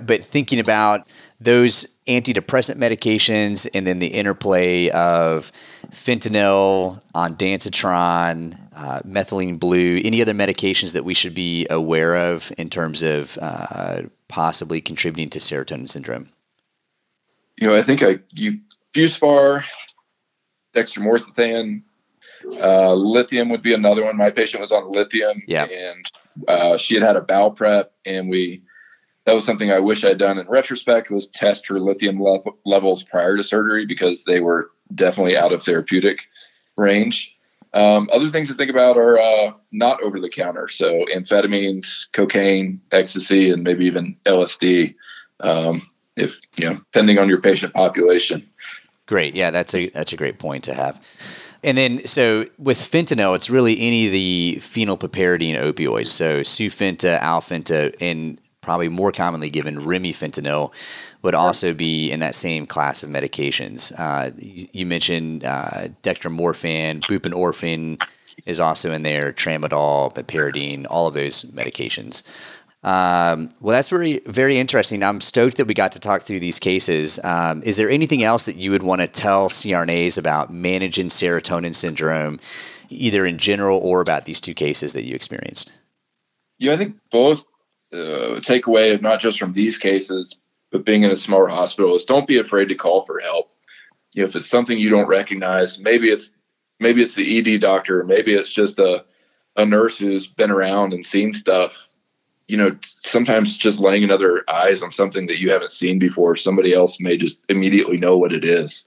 but 0.00 0.24
thinking 0.24 0.58
about 0.58 1.06
those 1.40 1.96
antidepressant 2.06 2.76
medications 2.76 3.66
and 3.74 3.86
then 3.86 3.98
the 3.98 4.08
interplay 4.08 4.90
of 4.90 5.50
fentanyl, 5.90 7.00
ondansetron, 7.14 8.58
uh, 8.74 9.00
methylene 9.06 9.58
blue, 9.58 10.00
any 10.04 10.20
other 10.20 10.34
medications 10.34 10.92
that 10.92 11.04
we 11.04 11.14
should 11.14 11.34
be 11.34 11.66
aware 11.70 12.14
of 12.16 12.52
in 12.58 12.68
terms 12.68 13.02
of 13.02 13.38
uh, 13.40 14.02
possibly 14.28 14.80
contributing 14.80 15.30
to 15.30 15.38
serotonin 15.38 15.88
syndrome? 15.88 16.28
you 17.56 17.66
know, 17.66 17.74
I 17.76 17.82
think 17.82 18.02
I 18.02 18.18
you 18.30 18.58
Buspar, 18.94 19.64
dextromorphan, 20.74 21.82
uh, 22.58 22.94
lithium 22.94 23.50
would 23.50 23.62
be 23.62 23.74
another 23.74 24.04
one. 24.04 24.16
My 24.16 24.30
patient 24.30 24.60
was 24.62 24.72
on 24.72 24.90
lithium, 24.92 25.42
Yeah. 25.46 25.64
and 25.64 26.10
uh, 26.48 26.76
she 26.76 26.94
had 26.94 27.02
had 27.02 27.16
a 27.16 27.20
bowel 27.20 27.50
prep, 27.50 27.92
and 28.06 28.30
we 28.30 28.62
that 29.24 29.34
was 29.34 29.44
something 29.44 29.70
I 29.70 29.78
wish 29.78 30.04
I'd 30.04 30.18
done 30.18 30.38
in 30.38 30.48
retrospect 30.48 31.10
was 31.10 31.26
test 31.28 31.66
her 31.68 31.78
lithium 31.78 32.18
lev- 32.18 32.46
levels 32.64 33.02
prior 33.02 33.36
to 33.36 33.42
surgery 33.42 33.86
because 33.86 34.24
they 34.24 34.40
were 34.40 34.70
definitely 34.94 35.36
out 35.36 35.52
of 35.52 35.62
therapeutic 35.62 36.28
range. 36.76 37.36
Um, 37.72 38.08
other 38.12 38.28
things 38.28 38.48
to 38.48 38.54
think 38.54 38.70
about 38.70 38.96
are 38.96 39.18
uh, 39.18 39.52
not 39.70 40.02
over 40.02 40.18
the 40.18 40.28
counter, 40.28 40.68
so 40.68 41.04
amphetamines, 41.14 42.08
cocaine, 42.12 42.80
ecstasy, 42.90 43.50
and 43.50 43.62
maybe 43.62 43.84
even 43.84 44.16
LSD. 44.26 44.94
Um, 45.40 45.82
if 46.16 46.40
you 46.56 46.68
know, 46.68 46.74
depending 46.74 47.18
on 47.18 47.28
your 47.28 47.40
patient 47.40 47.72
population. 47.72 48.42
Great. 49.06 49.34
Yeah, 49.34 49.50
that's 49.50 49.74
a 49.74 49.88
that's 49.90 50.12
a 50.12 50.16
great 50.16 50.38
point 50.38 50.64
to 50.64 50.74
have. 50.74 51.00
And 51.62 51.76
then, 51.76 52.06
so 52.06 52.46
with 52.58 52.78
fentanyl, 52.78 53.36
it's 53.36 53.50
really 53.50 53.78
any 53.80 54.06
of 54.06 54.12
the 54.12 54.56
phenylpiperidine 54.58 55.60
opioids. 55.60 56.06
So 56.06 56.40
Sufenta, 56.40 57.20
Alfenta, 57.20 57.94
and 58.00 58.40
probably 58.70 58.88
more 58.88 59.10
commonly 59.10 59.50
given 59.50 59.80
remifentanil 59.80 60.72
would 61.22 61.34
also 61.34 61.74
be 61.74 62.08
in 62.12 62.20
that 62.20 62.36
same 62.36 62.66
class 62.66 63.02
of 63.02 63.10
medications. 63.10 63.92
Uh, 63.98 64.30
you, 64.38 64.68
you 64.72 64.86
mentioned 64.86 65.44
uh, 65.44 65.88
dextromorphan, 66.04 67.00
buprenorphine 67.00 68.00
is 68.46 68.60
also 68.60 68.92
in 68.92 69.02
there, 69.02 69.32
tramadol, 69.32 70.14
meperidine, 70.14 70.86
all 70.88 71.08
of 71.08 71.14
those 71.14 71.42
medications. 71.46 72.22
Um, 72.84 73.48
well, 73.60 73.74
that's 73.74 73.88
very, 73.88 74.20
very 74.24 74.56
interesting. 74.56 75.02
I'm 75.02 75.20
stoked 75.20 75.56
that 75.56 75.66
we 75.66 75.74
got 75.74 75.90
to 75.92 75.98
talk 75.98 76.22
through 76.22 76.38
these 76.38 76.60
cases. 76.60 77.18
Um, 77.24 77.64
is 77.64 77.76
there 77.76 77.90
anything 77.90 78.22
else 78.22 78.46
that 78.46 78.54
you 78.54 78.70
would 78.70 78.84
want 78.84 79.00
to 79.00 79.08
tell 79.08 79.48
CRNAs 79.48 80.16
about 80.16 80.52
managing 80.52 81.08
serotonin 81.08 81.74
syndrome, 81.74 82.38
either 82.88 83.26
in 83.26 83.36
general 83.36 83.80
or 83.80 84.00
about 84.00 84.26
these 84.26 84.40
two 84.40 84.54
cases 84.54 84.92
that 84.92 85.02
you 85.02 85.16
experienced? 85.16 85.72
Yeah, 86.60 86.74
I 86.74 86.76
think 86.76 86.98
both 87.10 87.44
uh, 87.92 88.40
takeaway 88.40 89.00
not 89.00 89.20
just 89.20 89.38
from 89.38 89.52
these 89.52 89.78
cases, 89.78 90.38
but 90.70 90.84
being 90.84 91.02
in 91.02 91.10
a 91.10 91.16
smaller 91.16 91.48
hospital 91.48 91.96
is 91.96 92.04
don't 92.04 92.28
be 92.28 92.38
afraid 92.38 92.68
to 92.68 92.74
call 92.74 93.04
for 93.04 93.20
help. 93.20 93.50
You 94.12 94.22
know, 94.22 94.28
if 94.28 94.36
it's 94.36 94.48
something 94.48 94.78
you 94.78 94.90
don't 94.90 95.08
recognize, 95.08 95.78
maybe 95.80 96.10
it's 96.10 96.32
maybe 96.78 97.02
it's 97.02 97.14
the 97.14 97.54
ED 97.54 97.60
doctor, 97.60 98.04
maybe 98.04 98.34
it's 98.34 98.52
just 98.52 98.78
a 98.78 99.04
a 99.56 99.66
nurse 99.66 99.98
who's 99.98 100.26
been 100.26 100.50
around 100.50 100.92
and 100.92 101.04
seen 101.04 101.32
stuff. 101.32 101.88
You 102.48 102.56
know, 102.56 102.76
sometimes 102.82 103.56
just 103.56 103.78
laying 103.78 104.02
another 104.02 104.44
eyes 104.48 104.82
on 104.82 104.90
something 104.90 105.26
that 105.26 105.38
you 105.38 105.50
haven't 105.50 105.72
seen 105.72 105.98
before, 105.98 106.34
somebody 106.34 106.72
else 106.72 106.98
may 106.98 107.16
just 107.16 107.40
immediately 107.48 107.96
know 107.96 108.16
what 108.18 108.32
it 108.32 108.44
is. 108.44 108.86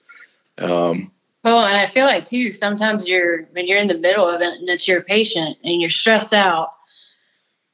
Um, 0.58 1.12
Well, 1.44 1.66
and 1.66 1.78
I 1.78 1.88
feel 1.88 2.06
like 2.06 2.26
too, 2.26 2.52
sometimes 2.52 3.08
you're 3.08 3.44
when 3.52 3.68
you're 3.68 3.80
in 3.80 3.88
the 3.88 3.98
middle 3.98 4.28
of 4.28 4.42
it 4.42 4.60
and 4.60 4.68
it's 4.70 4.88
your 4.88 5.02
patient 5.02 5.58
and 5.64 5.80
you're 5.80 5.90
stressed 5.90 6.34
out. 6.34 6.74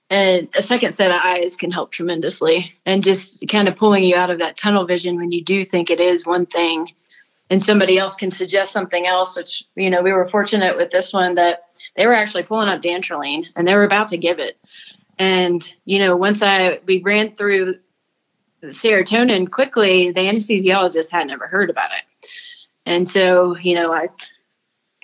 And 0.09 0.49
a 0.55 0.61
second 0.61 0.93
set 0.93 1.11
of 1.11 1.21
eyes 1.23 1.55
can 1.55 1.71
help 1.71 1.91
tremendously 1.91 2.73
and 2.85 3.03
just 3.03 3.47
kind 3.47 3.67
of 3.67 3.75
pulling 3.75 4.03
you 4.03 4.15
out 4.15 4.31
of 4.31 4.39
that 4.39 4.57
tunnel 4.57 4.85
vision 4.85 5.17
when 5.17 5.31
you 5.31 5.43
do 5.43 5.63
think 5.63 5.89
it 5.89 5.99
is 5.99 6.25
one 6.25 6.47
thing 6.47 6.87
and 7.49 7.61
somebody 7.61 7.97
else 7.97 8.15
can 8.15 8.31
suggest 8.31 8.71
something 8.71 9.07
else, 9.07 9.35
which, 9.35 9.63
you 9.75 9.89
know, 9.89 10.01
we 10.01 10.11
were 10.11 10.27
fortunate 10.27 10.77
with 10.77 10.91
this 10.91 11.13
one 11.13 11.35
that 11.35 11.63
they 11.95 12.05
were 12.05 12.13
actually 12.13 12.43
pulling 12.43 12.69
up 12.69 12.81
dantrolene 12.81 13.45
and 13.55 13.67
they 13.67 13.75
were 13.75 13.83
about 13.83 14.09
to 14.09 14.17
give 14.17 14.39
it. 14.39 14.57
And, 15.17 15.61
you 15.85 15.99
know, 15.99 16.15
once 16.15 16.41
I, 16.41 16.79
we 16.85 17.01
ran 17.01 17.31
through 17.31 17.75
the 18.61 18.67
serotonin 18.67 19.49
quickly, 19.49 20.11
the 20.11 20.21
anesthesiologist 20.21 21.11
had 21.11 21.27
never 21.27 21.47
heard 21.47 21.69
about 21.69 21.89
it. 21.91 22.29
And 22.85 23.07
so, 23.07 23.57
you 23.57 23.75
know, 23.75 23.93
I 23.93 24.09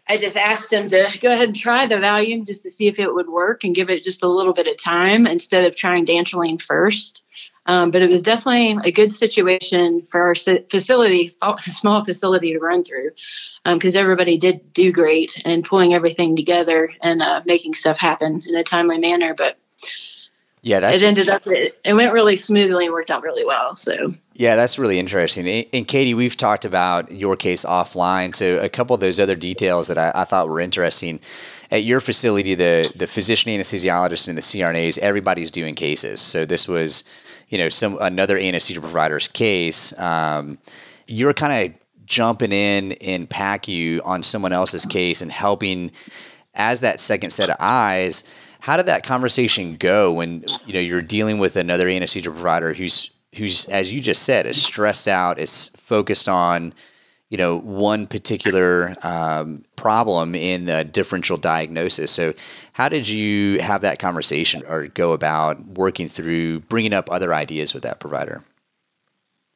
I 0.08 0.18
just 0.18 0.38
asked 0.38 0.72
him 0.72 0.88
to 0.89 1.18
go 1.22 1.32
ahead 1.32 1.47
and 1.47 1.56
try 1.56 1.88
the 1.88 1.95
Valium 1.95 2.45
just 2.45 2.64
to 2.64 2.70
see 2.70 2.88
if 2.88 2.99
it 2.99 3.14
would 3.14 3.28
work 3.28 3.64
and 3.64 3.74
give 3.74 3.89
it 3.89 4.03
just 4.03 4.24
a 4.24 4.28
little 4.28 4.53
bit 4.53 4.68
of 4.68 4.78
time 4.78 5.26
instead 5.26 5.66
of 5.66 5.76
trying 5.76 6.06
dantrolene 6.06 6.62
first. 6.62 7.24
Um, 7.68 7.89
but 7.89 8.03
it 8.03 8.10
was 8.12 8.22
definitely 8.22 8.78
a 8.88 8.91
good 8.91 9.12
situation 9.12 10.03
for 10.03 10.22
our 10.22 10.36
facility, 10.36 11.36
small 11.60 12.06
facility 12.06 12.53
to 12.53 12.60
run 12.60 12.84
through, 12.84 13.12
because 13.64 13.95
um, 13.95 14.01
everybody 14.01 14.38
did 14.38 14.72
do 14.72 14.91
great 14.91 15.41
and 15.43 15.66
pulling 15.66 15.93
everything 15.93 16.36
together 16.36 16.91
and 17.01 17.24
uh, 17.24 17.41
making 17.45 17.74
stuff 17.74 17.97
happen 17.97 18.43
in 18.45 18.56
a 18.56 18.64
timely 18.64 18.99
manner. 18.99 19.34
But 19.34 19.58
yeah, 20.66 20.80
that's, 20.80 20.99
it 20.99 21.05
ended 21.05 21.30
up 21.30 21.45
it, 21.45 21.80
it, 21.86 21.93
went 21.93 22.11
really 22.11 22.36
smoothly 22.36 22.86
and 22.86 22.93
worked 22.93 23.11
out 23.11 23.22
really 23.22 23.45
well. 23.45 23.76
So 23.76 24.16
yeah, 24.34 24.55
that's 24.55 24.80
really 24.80 24.97
interesting. 24.97 25.47
And 25.47 25.88
Katie, 25.88 26.16
we've 26.16 26.36
talked 26.36 26.66
about 26.66 27.11
your 27.11 27.36
case 27.36 27.63
offline. 27.63 28.34
So 28.34 28.57
a 28.57 28.68
couple 28.68 28.95
of 28.95 28.99
those 28.99 29.20
other 29.20 29.36
details 29.36 29.89
that 29.89 29.99
I, 29.99 30.11
I 30.16 30.24
thought 30.24 30.49
were 30.49 30.59
interesting 30.59 31.20
at 31.70 31.84
your 31.84 31.99
facility, 31.99 32.55
the 32.55 32.91
the 32.95 33.05
physician 33.05 33.51
anesthesiologist 33.51 34.28
and 34.28 34.36
the 34.36 34.41
CRNAs, 34.41 34.97
everybody's 34.97 35.51
doing 35.51 35.76
cases. 35.76 36.20
So 36.20 36.45
this 36.45 36.68
was, 36.68 37.03
you 37.49 37.59
know, 37.59 37.70
some 37.70 37.99
another 38.01 38.36
anesthesia 38.36 38.82
provider's 38.82 39.28
case. 39.28 39.97
Um, 39.99 40.57
you're 41.05 41.36
kind 41.36 41.72
of 41.72 41.80
jumping 42.07 42.51
in 42.51 42.93
in 42.93 43.28
PACU 43.28 44.01
on 44.03 44.24
someone 44.24 44.51
else's 44.51 44.88
case 44.88 45.22
and 45.22 45.32
helping 45.32 45.91
as 46.55 46.82
that 46.82 46.99
second 46.99 47.30
set 47.30 47.51
of 47.51 47.57
eyes 47.59 48.24
how 48.66 48.76
did 48.78 48.88
that 48.88 49.03
conversation 49.03 49.76
go 49.76 50.11
when 50.11 50.43
you 50.66 50.74
know 50.74 50.80
you're 50.80 51.03
dealing 51.03 51.38
with 51.38 51.55
another 51.55 51.88
anesthesia 51.88 52.32
provider 52.32 52.74
who's 52.74 53.11
who's 53.36 53.70
as 53.70 53.93
you 53.93 54.01
just 54.01 54.24
said 54.24 54.47
is 54.47 54.59
stressed 54.59 55.07
out, 55.07 55.38
is 55.38 55.70
focused 55.78 56.28
on 56.28 56.74
you 57.30 57.38
know 57.38 57.59
one 57.59 58.07
particular 58.07 58.95
um, 59.03 59.63
problem 59.76 60.34
in 60.34 60.66
the 60.66 60.84
differential 60.84 61.38
diagnosis. 61.38 62.11
So, 62.11 62.34
how 62.74 62.89
did 62.89 63.07
you 63.07 63.59
have 63.59 63.82
that 63.82 63.99
conversation 63.99 64.63
or 64.68 64.88
go 64.88 65.13
about 65.13 65.63
working 65.63 66.07
through 66.07 66.61
bringing 66.61 66.93
up 66.93 67.11
other 67.11 67.36
ideas 67.36 67.72
with 67.72 67.84
that 67.84 67.99
provider? 67.99 68.43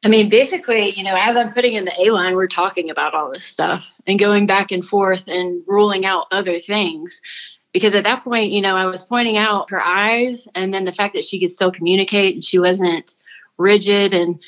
I 0.04 0.08
mean, 0.08 0.28
basically, 0.28 0.90
you 0.90 1.02
know, 1.02 1.16
as 1.18 1.36
I'm 1.36 1.52
putting 1.52 1.74
in 1.74 1.84
the 1.84 2.00
A 2.00 2.10
line, 2.10 2.36
we're 2.36 2.46
talking 2.46 2.90
about 2.90 3.14
all 3.14 3.32
this 3.32 3.44
stuff 3.44 3.92
and 4.06 4.20
going 4.20 4.46
back 4.46 4.70
and 4.70 4.86
forth 4.86 5.24
and 5.26 5.64
ruling 5.66 6.06
out 6.06 6.28
other 6.30 6.60
things 6.60 7.20
because 7.72 7.94
at 7.94 8.04
that 8.04 8.24
point, 8.24 8.52
you 8.52 8.60
know, 8.60 8.76
I 8.76 8.86
was 8.86 9.02
pointing 9.02 9.36
out 9.36 9.70
her 9.70 9.80
eyes 9.80 10.48
and 10.54 10.74
then 10.74 10.84
the 10.84 10.92
fact 10.92 11.14
that 11.14 11.24
she 11.24 11.38
could 11.38 11.50
still 11.50 11.70
communicate 11.70 12.34
and 12.34 12.44
she 12.44 12.58
wasn't 12.58 13.14
rigid. 13.58 14.12
And 14.12 14.40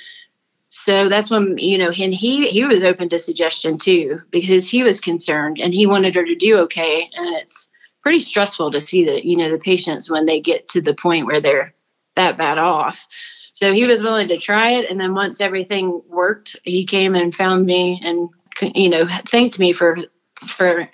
so 0.70 1.08
that's 1.08 1.30
when 1.30 1.58
you 1.58 1.78
know 1.78 1.90
and 1.90 2.14
he 2.14 2.48
he 2.48 2.64
was 2.64 2.82
open 2.82 3.08
to 3.10 3.18
suggestion 3.18 3.78
too 3.78 4.22
because 4.30 4.68
he 4.68 4.82
was 4.82 5.00
concerned 5.00 5.58
and 5.60 5.74
he 5.74 5.86
wanted 5.86 6.14
her 6.14 6.24
to 6.24 6.34
do 6.34 6.56
okay. 6.60 7.10
And 7.14 7.36
it's 7.36 7.70
pretty 8.02 8.20
stressful 8.20 8.72
to 8.72 8.80
see 8.80 9.04
that 9.04 9.24
you 9.24 9.36
know 9.36 9.50
the 9.50 9.58
patients 9.58 10.10
when 10.10 10.26
they 10.26 10.40
get 10.40 10.68
to 10.68 10.80
the 10.80 10.94
point 10.94 11.26
where 11.26 11.40
they're 11.40 11.74
that 12.16 12.36
bad 12.36 12.58
off. 12.58 13.06
So 13.52 13.72
he 13.72 13.86
was 13.86 14.02
willing 14.02 14.28
to 14.28 14.38
try 14.38 14.70
it. 14.70 14.90
And 14.90 14.98
then 14.98 15.14
once 15.14 15.40
everything 15.40 16.02
worked 16.08 16.56
he 16.64 16.84
came 16.86 17.14
and 17.14 17.34
found 17.34 17.66
me 17.66 18.00
and 18.02 18.30
you 18.74 18.88
know 18.88 19.06
thanked 19.28 19.58
me 19.58 19.72
for 19.72 19.98
for 20.46 20.88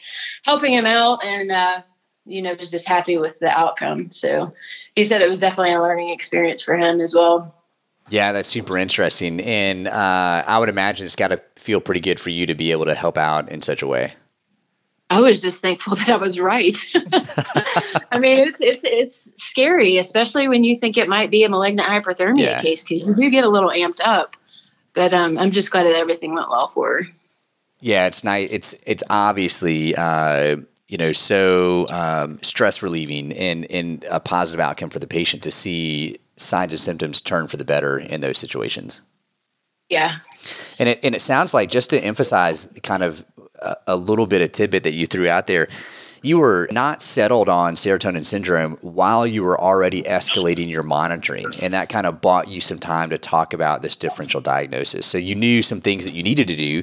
helping 0.44 0.74
him 0.74 0.86
out. 0.86 1.24
And 1.24 1.50
uh 1.52 1.82
you 2.28 2.42
know, 2.42 2.54
was 2.54 2.70
just 2.70 2.86
happy 2.86 3.18
with 3.18 3.38
the 3.38 3.48
outcome. 3.48 4.10
So 4.12 4.52
he 4.94 5.04
said 5.04 5.22
it 5.22 5.28
was 5.28 5.38
definitely 5.38 5.72
a 5.72 5.82
learning 5.82 6.10
experience 6.10 6.62
for 6.62 6.76
him 6.76 7.00
as 7.00 7.14
well. 7.14 7.54
Yeah, 8.10 8.32
that's 8.32 8.48
super 8.48 8.78
interesting. 8.78 9.40
And 9.40 9.86
uh, 9.86 10.44
I 10.46 10.58
would 10.58 10.68
imagine 10.68 11.04
it's 11.04 11.16
got 11.16 11.28
to 11.28 11.42
feel 11.56 11.80
pretty 11.80 12.00
good 12.00 12.18
for 12.18 12.30
you 12.30 12.46
to 12.46 12.54
be 12.54 12.72
able 12.72 12.86
to 12.86 12.94
help 12.94 13.18
out 13.18 13.50
in 13.50 13.62
such 13.62 13.82
a 13.82 13.86
way. 13.86 14.14
I 15.10 15.20
was 15.20 15.40
just 15.40 15.62
thankful 15.62 15.96
that 15.96 16.08
I 16.08 16.16
was 16.16 16.38
right. 16.38 16.76
I 18.12 18.18
mean, 18.18 18.48
it's 18.48 18.60
it's 18.60 18.84
it's 18.84 19.42
scary, 19.42 19.96
especially 19.96 20.48
when 20.48 20.64
you 20.64 20.76
think 20.76 20.96
it 20.96 21.08
might 21.08 21.30
be 21.30 21.44
a 21.44 21.48
malignant 21.48 21.88
hyperthermia 21.88 22.40
yeah. 22.40 22.62
case 22.62 22.82
because 22.82 23.06
you 23.06 23.14
do 23.14 23.30
get 23.30 23.44
a 23.44 23.48
little 23.48 23.70
amped 23.70 24.00
up. 24.04 24.36
But 24.94 25.14
um, 25.14 25.38
I'm 25.38 25.50
just 25.50 25.70
glad 25.70 25.84
that 25.84 25.94
everything 25.94 26.34
went 26.34 26.50
well 26.50 26.68
for 26.68 26.88
her. 26.88 27.06
Yeah, 27.80 28.06
it's 28.06 28.24
nice. 28.24 28.48
It's 28.50 28.82
it's 28.86 29.02
obviously 29.08 29.94
uh, 29.94 30.56
you 30.89 30.97
know, 30.97 31.12
so 31.12 31.86
um, 31.91 32.39
stress 32.43 32.82
relieving 32.82 33.32
and, 33.32 33.70
and 33.70 34.05
a 34.11 34.20
positive 34.20 34.59
outcome 34.59 34.89
for 34.91 34.99
the 34.99 35.07
patient 35.07 35.43
to 35.43 35.51
see 35.51 36.16
signs 36.36 36.72
and 36.72 36.80
symptoms 36.80 37.20
turn 37.20 37.47
for 37.47 37.59
the 37.59 37.64
better 37.64 37.99
in 37.99 38.22
those 38.22 38.39
situations. 38.39 39.03
Yeah. 39.91 40.18
And 40.78 40.89
it, 40.89 41.01
and 41.03 41.14
it 41.14 41.20
sounds 41.20 41.53
like 41.53 41.70
just 41.70 41.91
to 41.91 42.01
emphasize 42.01 42.72
kind 42.82 43.03
of 43.03 43.24
a, 43.61 43.76
a 43.89 43.97
little 43.97 44.26
bit 44.26 44.41
of 44.41 44.53
tidbit 44.53 44.82
that 44.84 44.93
you 44.93 45.07
threw 45.07 45.28
out 45.28 45.47
there, 45.47 45.68
you 46.22 46.39
were 46.39 46.68
not 46.72 47.01
settled 47.01 47.49
on 47.49 47.74
serotonin 47.74 48.24
syndrome 48.24 48.76
while 48.80 49.26
you 49.26 49.43
were 49.43 49.61
already 49.61 50.03
escalating 50.03 50.68
your 50.68 50.82
monitoring. 50.82 51.47
And 51.61 51.74
that 51.74 51.89
kind 51.89 52.07
of 52.07 52.20
bought 52.20 52.49
you 52.49 52.61
some 52.61 52.78
time 52.78 53.11
to 53.11 53.18
talk 53.18 53.53
about 53.53 53.82
this 53.82 53.95
differential 53.95 54.41
diagnosis. 54.41 55.07
So 55.07 55.18
you 55.18 55.34
knew 55.34 55.62
some 55.62 55.80
things 55.80 56.05
that 56.05 56.14
you 56.14 56.22
needed 56.22 56.49
to 56.49 56.57
do. 56.57 56.82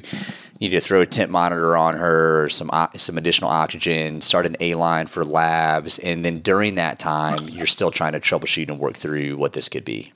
You 0.58 0.68
needed 0.68 0.80
to 0.80 0.86
throw 0.86 1.00
a 1.02 1.06
temp 1.06 1.30
monitor 1.30 1.76
on 1.76 1.96
her, 1.96 2.48
some 2.48 2.70
some 2.96 3.18
additional 3.18 3.50
oxygen, 3.50 4.20
start 4.22 4.46
an 4.46 4.56
A 4.60 4.74
line 4.74 5.06
for 5.06 5.24
labs, 5.24 5.98
and 5.98 6.24
then 6.24 6.38
during 6.38 6.76
that 6.76 6.98
time, 6.98 7.48
you're 7.48 7.66
still 7.66 7.90
trying 7.90 8.12
to 8.12 8.20
troubleshoot 8.20 8.68
and 8.68 8.78
work 8.78 8.96
through 8.96 9.36
what 9.36 9.52
this 9.52 9.68
could 9.68 9.84
be. 9.84 10.12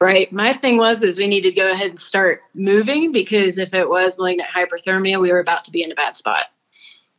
Right. 0.00 0.32
My 0.32 0.52
thing 0.52 0.76
was 0.78 1.02
is 1.02 1.18
we 1.18 1.26
needed 1.26 1.50
to 1.50 1.56
go 1.56 1.72
ahead 1.72 1.90
and 1.90 2.00
start 2.00 2.42
moving 2.54 3.10
because 3.10 3.58
if 3.58 3.74
it 3.74 3.88
was 3.88 4.16
malignant 4.16 4.48
hyperthermia, 4.48 5.20
we 5.20 5.32
were 5.32 5.40
about 5.40 5.64
to 5.64 5.72
be 5.72 5.82
in 5.82 5.90
a 5.90 5.94
bad 5.96 6.14
spot. 6.14 6.46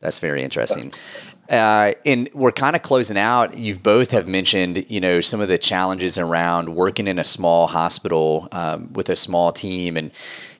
That's 0.00 0.18
very 0.18 0.42
interesting. 0.42 0.92
Uh, 1.50 1.92
and 2.06 2.28
we're 2.32 2.52
kind 2.52 2.74
of 2.74 2.82
closing 2.82 3.18
out. 3.18 3.58
You've 3.58 3.82
both 3.82 4.12
have 4.12 4.28
mentioned, 4.28 4.86
you 4.88 5.00
know, 5.00 5.20
some 5.20 5.40
of 5.40 5.48
the 5.48 5.58
challenges 5.58 6.16
around 6.16 6.74
working 6.74 7.06
in 7.06 7.18
a 7.18 7.24
small 7.24 7.66
hospital 7.66 8.48
um, 8.52 8.92
with 8.94 9.10
a 9.10 9.16
small 9.16 9.52
team, 9.52 9.96
and 9.96 10.12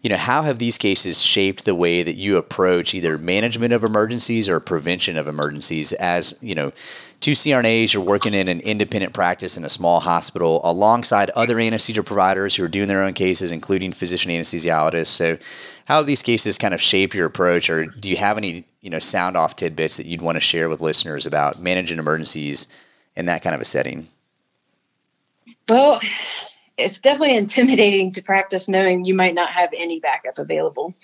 you 0.02 0.08
know, 0.08 0.16
how 0.16 0.42
have 0.42 0.58
these 0.58 0.78
cases 0.78 1.20
shaped 1.20 1.66
the 1.66 1.74
way 1.74 2.02
that 2.02 2.16
you 2.16 2.38
approach 2.38 2.94
either 2.94 3.18
management 3.18 3.74
of 3.74 3.84
emergencies 3.84 4.48
or 4.48 4.58
prevention 4.58 5.18
of 5.18 5.28
emergencies? 5.28 5.92
As 5.92 6.38
you 6.40 6.54
know, 6.54 6.72
two 7.20 7.32
CRNAs, 7.32 7.92
you're 7.92 8.02
working 8.02 8.32
in 8.32 8.48
an 8.48 8.60
independent 8.60 9.12
practice 9.12 9.58
in 9.58 9.64
a 9.64 9.68
small 9.68 10.00
hospital 10.00 10.62
alongside 10.64 11.28
other 11.30 11.60
anesthesia 11.60 12.02
providers 12.02 12.56
who 12.56 12.64
are 12.64 12.68
doing 12.68 12.88
their 12.88 13.02
own 13.02 13.12
cases, 13.12 13.52
including 13.52 13.92
physician 13.92 14.30
anesthesiologists. 14.30 15.08
So, 15.08 15.36
how 15.84 15.98
have 15.98 16.06
these 16.06 16.22
cases 16.22 16.56
kind 16.56 16.72
of 16.72 16.80
shape 16.80 17.14
your 17.14 17.26
approach, 17.26 17.68
or 17.68 17.84
do 17.84 18.08
you 18.08 18.16
have 18.16 18.38
any 18.38 18.64
you 18.80 18.88
know 18.88 19.00
sound 19.00 19.36
off 19.36 19.54
tidbits 19.54 19.98
that 19.98 20.06
you'd 20.06 20.22
want 20.22 20.36
to 20.36 20.40
share 20.40 20.70
with 20.70 20.80
listeners 20.80 21.26
about 21.26 21.60
managing 21.60 21.98
emergencies 21.98 22.68
in 23.16 23.26
that 23.26 23.42
kind 23.42 23.54
of 23.54 23.60
a 23.60 23.66
setting? 23.66 24.08
Well, 25.68 26.00
it's 26.80 26.98
definitely 26.98 27.36
intimidating 27.36 28.12
to 28.12 28.22
practice 28.22 28.68
knowing 28.68 29.04
you 29.04 29.14
might 29.14 29.34
not 29.34 29.50
have 29.50 29.70
any 29.76 30.00
backup 30.00 30.38
available. 30.38 30.94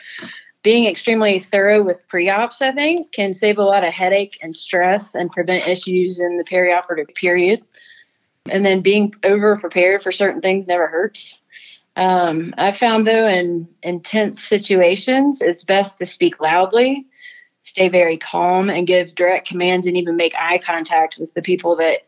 Being 0.63 0.87
extremely 0.87 1.39
thorough 1.39 1.83
with 1.83 2.09
pre-ops, 2.09 2.61
I 2.61 2.73
think, 2.73 3.13
can 3.13 3.35
save 3.35 3.59
a 3.59 3.63
lot 3.63 3.85
of 3.85 3.93
headache 3.93 4.39
and 4.43 4.55
stress 4.55 5.15
and 5.15 5.31
prevent 5.31 5.69
issues 5.69 6.19
in 6.19 6.39
the 6.39 6.45
perioperative 6.45 7.15
period. 7.15 7.63
And 8.51 8.67
then 8.67 8.81
being 8.81 9.15
over 9.23 9.57
prepared 9.57 10.03
for 10.03 10.11
certain 10.11 10.41
things 10.41 10.67
never 10.67 10.89
hurts. 10.89 11.39
Um, 11.95 12.53
I 12.59 12.73
found 12.73 13.07
though 13.07 13.27
in 13.27 13.69
intense 13.83 14.43
situations, 14.43 15.41
it's 15.41 15.65
best 15.65 15.99
to 15.99 16.07
speak 16.07 16.41
loudly, 16.41 17.07
stay 17.63 17.89
very 17.89 18.19
calm, 18.19 18.69
and 18.69 18.87
give 18.87 19.15
direct 19.15 19.49
commands, 19.49 19.87
and 19.87 19.97
even 19.97 20.17
make 20.17 20.35
eye 20.37 20.59
contact 20.59 21.17
with 21.19 21.33
the 21.33 21.43
people 21.43 21.77
that 21.77 22.01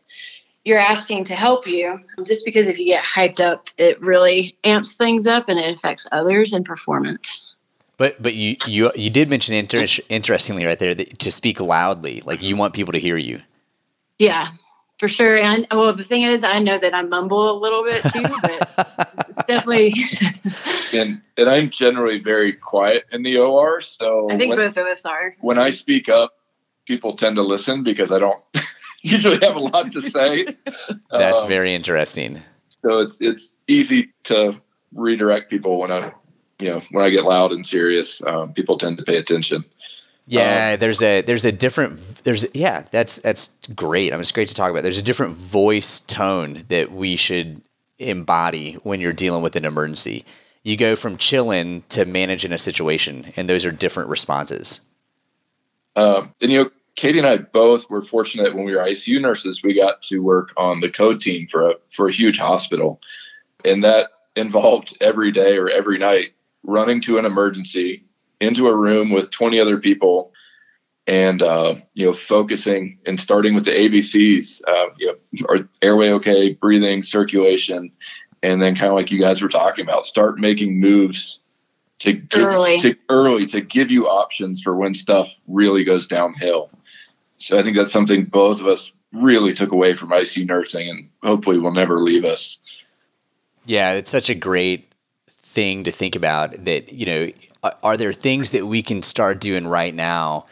you're 0.69 0.77
asking 0.77 1.23
to 1.25 1.35
help 1.35 1.65
you. 1.67 1.99
Just 2.23 2.45
because 2.45 2.69
if 2.69 2.77
you 2.77 2.85
get 2.85 3.03
hyped 3.03 3.39
up, 3.39 3.69
it 3.77 3.99
really 3.99 4.55
amps 4.63 4.95
things 4.95 5.25
up 5.25 5.49
and 5.49 5.59
it 5.59 5.75
affects 5.75 6.07
others 6.11 6.53
and 6.53 6.63
performance. 6.63 7.55
But 7.97 8.21
but 8.21 8.35
you 8.35 8.55
you 8.65 8.91
you 8.95 9.09
did 9.09 9.29
mention 9.29 9.55
inter- 9.55 9.85
interestingly 10.07 10.63
right 10.63 10.79
there 10.79 10.95
that 10.95 11.19
to 11.19 11.31
speak 11.31 11.59
loudly, 11.59 12.21
like 12.21 12.41
you 12.41 12.55
want 12.55 12.73
people 12.73 12.93
to 12.93 12.99
hear 12.99 13.17
you. 13.17 13.41
Yeah, 14.19 14.49
for 14.99 15.09
sure. 15.09 15.37
And 15.37 15.67
well, 15.71 15.91
the 15.91 16.03
thing 16.03 16.21
is, 16.21 16.43
I 16.43 16.59
know 16.59 16.77
that 16.77 16.93
I 16.93 17.01
mumble 17.01 17.49
a 17.49 17.57
little 17.59 17.83
bit 17.83 18.01
too, 18.13 18.25
but 18.41 19.25
it's 19.27 19.43
definitely. 19.47 19.93
and 20.97 21.19
and 21.35 21.49
I'm 21.49 21.71
generally 21.71 22.19
very 22.19 22.53
quiet 22.53 23.05
in 23.11 23.23
the 23.23 23.37
OR, 23.37 23.81
so 23.81 24.29
I 24.29 24.37
think 24.37 24.51
when, 24.51 24.59
both 24.59 24.77
of 24.77 24.85
us 24.85 25.03
are. 25.05 25.33
When 25.41 25.57
I 25.57 25.71
speak 25.71 26.07
up, 26.07 26.35
people 26.85 27.15
tend 27.15 27.35
to 27.37 27.43
listen 27.43 27.83
because 27.83 28.11
I 28.13 28.19
don't 28.19 28.39
usually 29.03 29.39
have 29.39 29.55
a 29.55 29.59
lot 29.59 29.91
to 29.93 30.01
say. 30.01 30.55
That's 31.11 31.41
um, 31.41 31.47
very 31.47 31.73
interesting. 31.73 32.41
So 32.83 32.99
it's 32.99 33.17
it's 33.19 33.51
easy 33.67 34.09
to 34.23 34.59
redirect 34.93 35.49
people 35.49 35.79
when 35.79 35.91
I, 35.91 36.11
you 36.59 36.67
know, 36.69 36.81
when 36.91 37.05
I 37.05 37.09
get 37.09 37.23
loud 37.23 37.51
and 37.51 37.65
serious. 37.65 38.21
Um, 38.25 38.53
people 38.53 38.77
tend 38.77 38.97
to 38.97 39.03
pay 39.03 39.17
attention. 39.17 39.63
Yeah, 40.27 40.71
um, 40.73 40.79
there's 40.79 41.01
a 41.01 41.21
there's 41.21 41.45
a 41.45 41.51
different 41.51 41.97
there's 42.23 42.45
yeah 42.53 42.81
that's 42.81 43.17
that's 43.17 43.57
great. 43.75 44.11
I 44.11 44.15
mean, 44.15 44.21
it's 44.21 44.31
great 44.31 44.47
to 44.49 44.53
talk 44.53 44.69
about. 44.69 44.83
There's 44.83 44.99
a 44.99 45.03
different 45.03 45.33
voice 45.33 45.99
tone 45.99 46.65
that 46.67 46.91
we 46.91 47.15
should 47.15 47.61
embody 47.97 48.73
when 48.83 49.01
you're 49.01 49.13
dealing 49.13 49.41
with 49.43 49.55
an 49.55 49.65
emergency. 49.65 50.23
you 50.61 50.77
go 50.77 50.95
from 50.95 51.17
chilling 51.17 51.83
to 51.89 52.05
managing 52.05 52.51
a 52.51 52.57
situation, 52.57 53.33
and 53.35 53.47
those 53.47 53.65
are 53.65 53.71
different 53.71 54.09
responses. 54.09 54.81
Um, 55.95 56.33
and 56.41 56.51
you 56.51 56.63
know, 56.63 56.69
Katie 56.95 57.19
and 57.19 57.27
I 57.27 57.37
both 57.37 57.89
were 57.89 58.01
fortunate 58.01 58.55
when 58.55 58.65
we 58.65 58.75
were 58.75 58.81
ICU 58.81 59.21
nurses. 59.21 59.63
We 59.63 59.73
got 59.73 60.01
to 60.03 60.19
work 60.19 60.53
on 60.57 60.81
the 60.81 60.89
code 60.89 61.21
team 61.21 61.47
for 61.47 61.71
a 61.71 61.73
for 61.91 62.07
a 62.07 62.11
huge 62.11 62.37
hospital, 62.37 63.01
and 63.63 63.83
that 63.83 64.09
involved 64.35 64.97
every 65.01 65.31
day 65.31 65.57
or 65.57 65.69
every 65.69 65.97
night 65.97 66.33
running 66.63 67.01
to 67.01 67.17
an 67.17 67.25
emergency 67.25 68.03
into 68.39 68.67
a 68.67 68.75
room 68.75 69.11
with 69.11 69.31
20 69.31 69.59
other 69.59 69.77
people 69.77 70.31
and 71.07 71.41
uh, 71.41 71.75
you 71.95 72.05
know 72.05 72.13
focusing 72.13 72.99
and 73.05 73.19
starting 73.19 73.55
with 73.55 73.65
the 73.65 73.71
ABCs, 73.71 74.61
uh, 74.67 74.93
you 74.97 75.17
know, 75.33 75.65
airway 75.81 76.11
okay, 76.11 76.53
breathing, 76.53 77.01
circulation, 77.01 77.91
and 78.43 78.61
then 78.61 78.75
kind 78.75 78.89
of 78.89 78.95
like 78.95 79.11
you 79.11 79.19
guys 79.19 79.41
were 79.41 79.49
talking 79.49 79.83
about, 79.83 80.05
start 80.05 80.39
making 80.39 80.79
moves 80.79 81.39
to 81.99 82.13
give, 82.13 82.45
early. 82.45 82.77
to 82.79 82.95
early 83.09 83.45
to 83.47 83.59
give 83.59 83.89
you 83.89 84.07
options 84.07 84.61
for 84.61 84.75
when 84.75 84.93
stuff 84.93 85.39
really 85.47 85.83
goes 85.83 86.07
downhill. 86.07 86.69
So 87.39 87.59
I 87.59 87.63
think 87.63 87.75
that's 87.75 87.91
something 87.91 88.25
both 88.25 88.61
of 88.61 88.67
us 88.67 88.91
really 89.11 89.53
took 89.53 89.71
away 89.71 89.93
from 89.93 90.09
ICU 90.09 90.47
nursing, 90.47 90.89
and 90.89 91.09
hopefully 91.23 91.57
will 91.57 91.73
never 91.73 91.99
leave 91.99 92.25
us. 92.25 92.57
Yeah, 93.65 93.93
it's 93.93 94.09
such 94.09 94.29
a 94.29 94.35
great 94.35 94.91
thing 95.29 95.83
to 95.85 95.91
think 95.91 96.15
about. 96.15 96.51
That 96.65 96.93
you 96.93 97.05
know, 97.05 97.31
are 97.83 97.97
there 97.97 98.13
things 98.13 98.51
that 98.51 98.67
we 98.67 98.81
can 98.81 99.01
start 99.01 99.39
doing 99.39 99.65
right 99.67 99.93
now? 99.93 100.45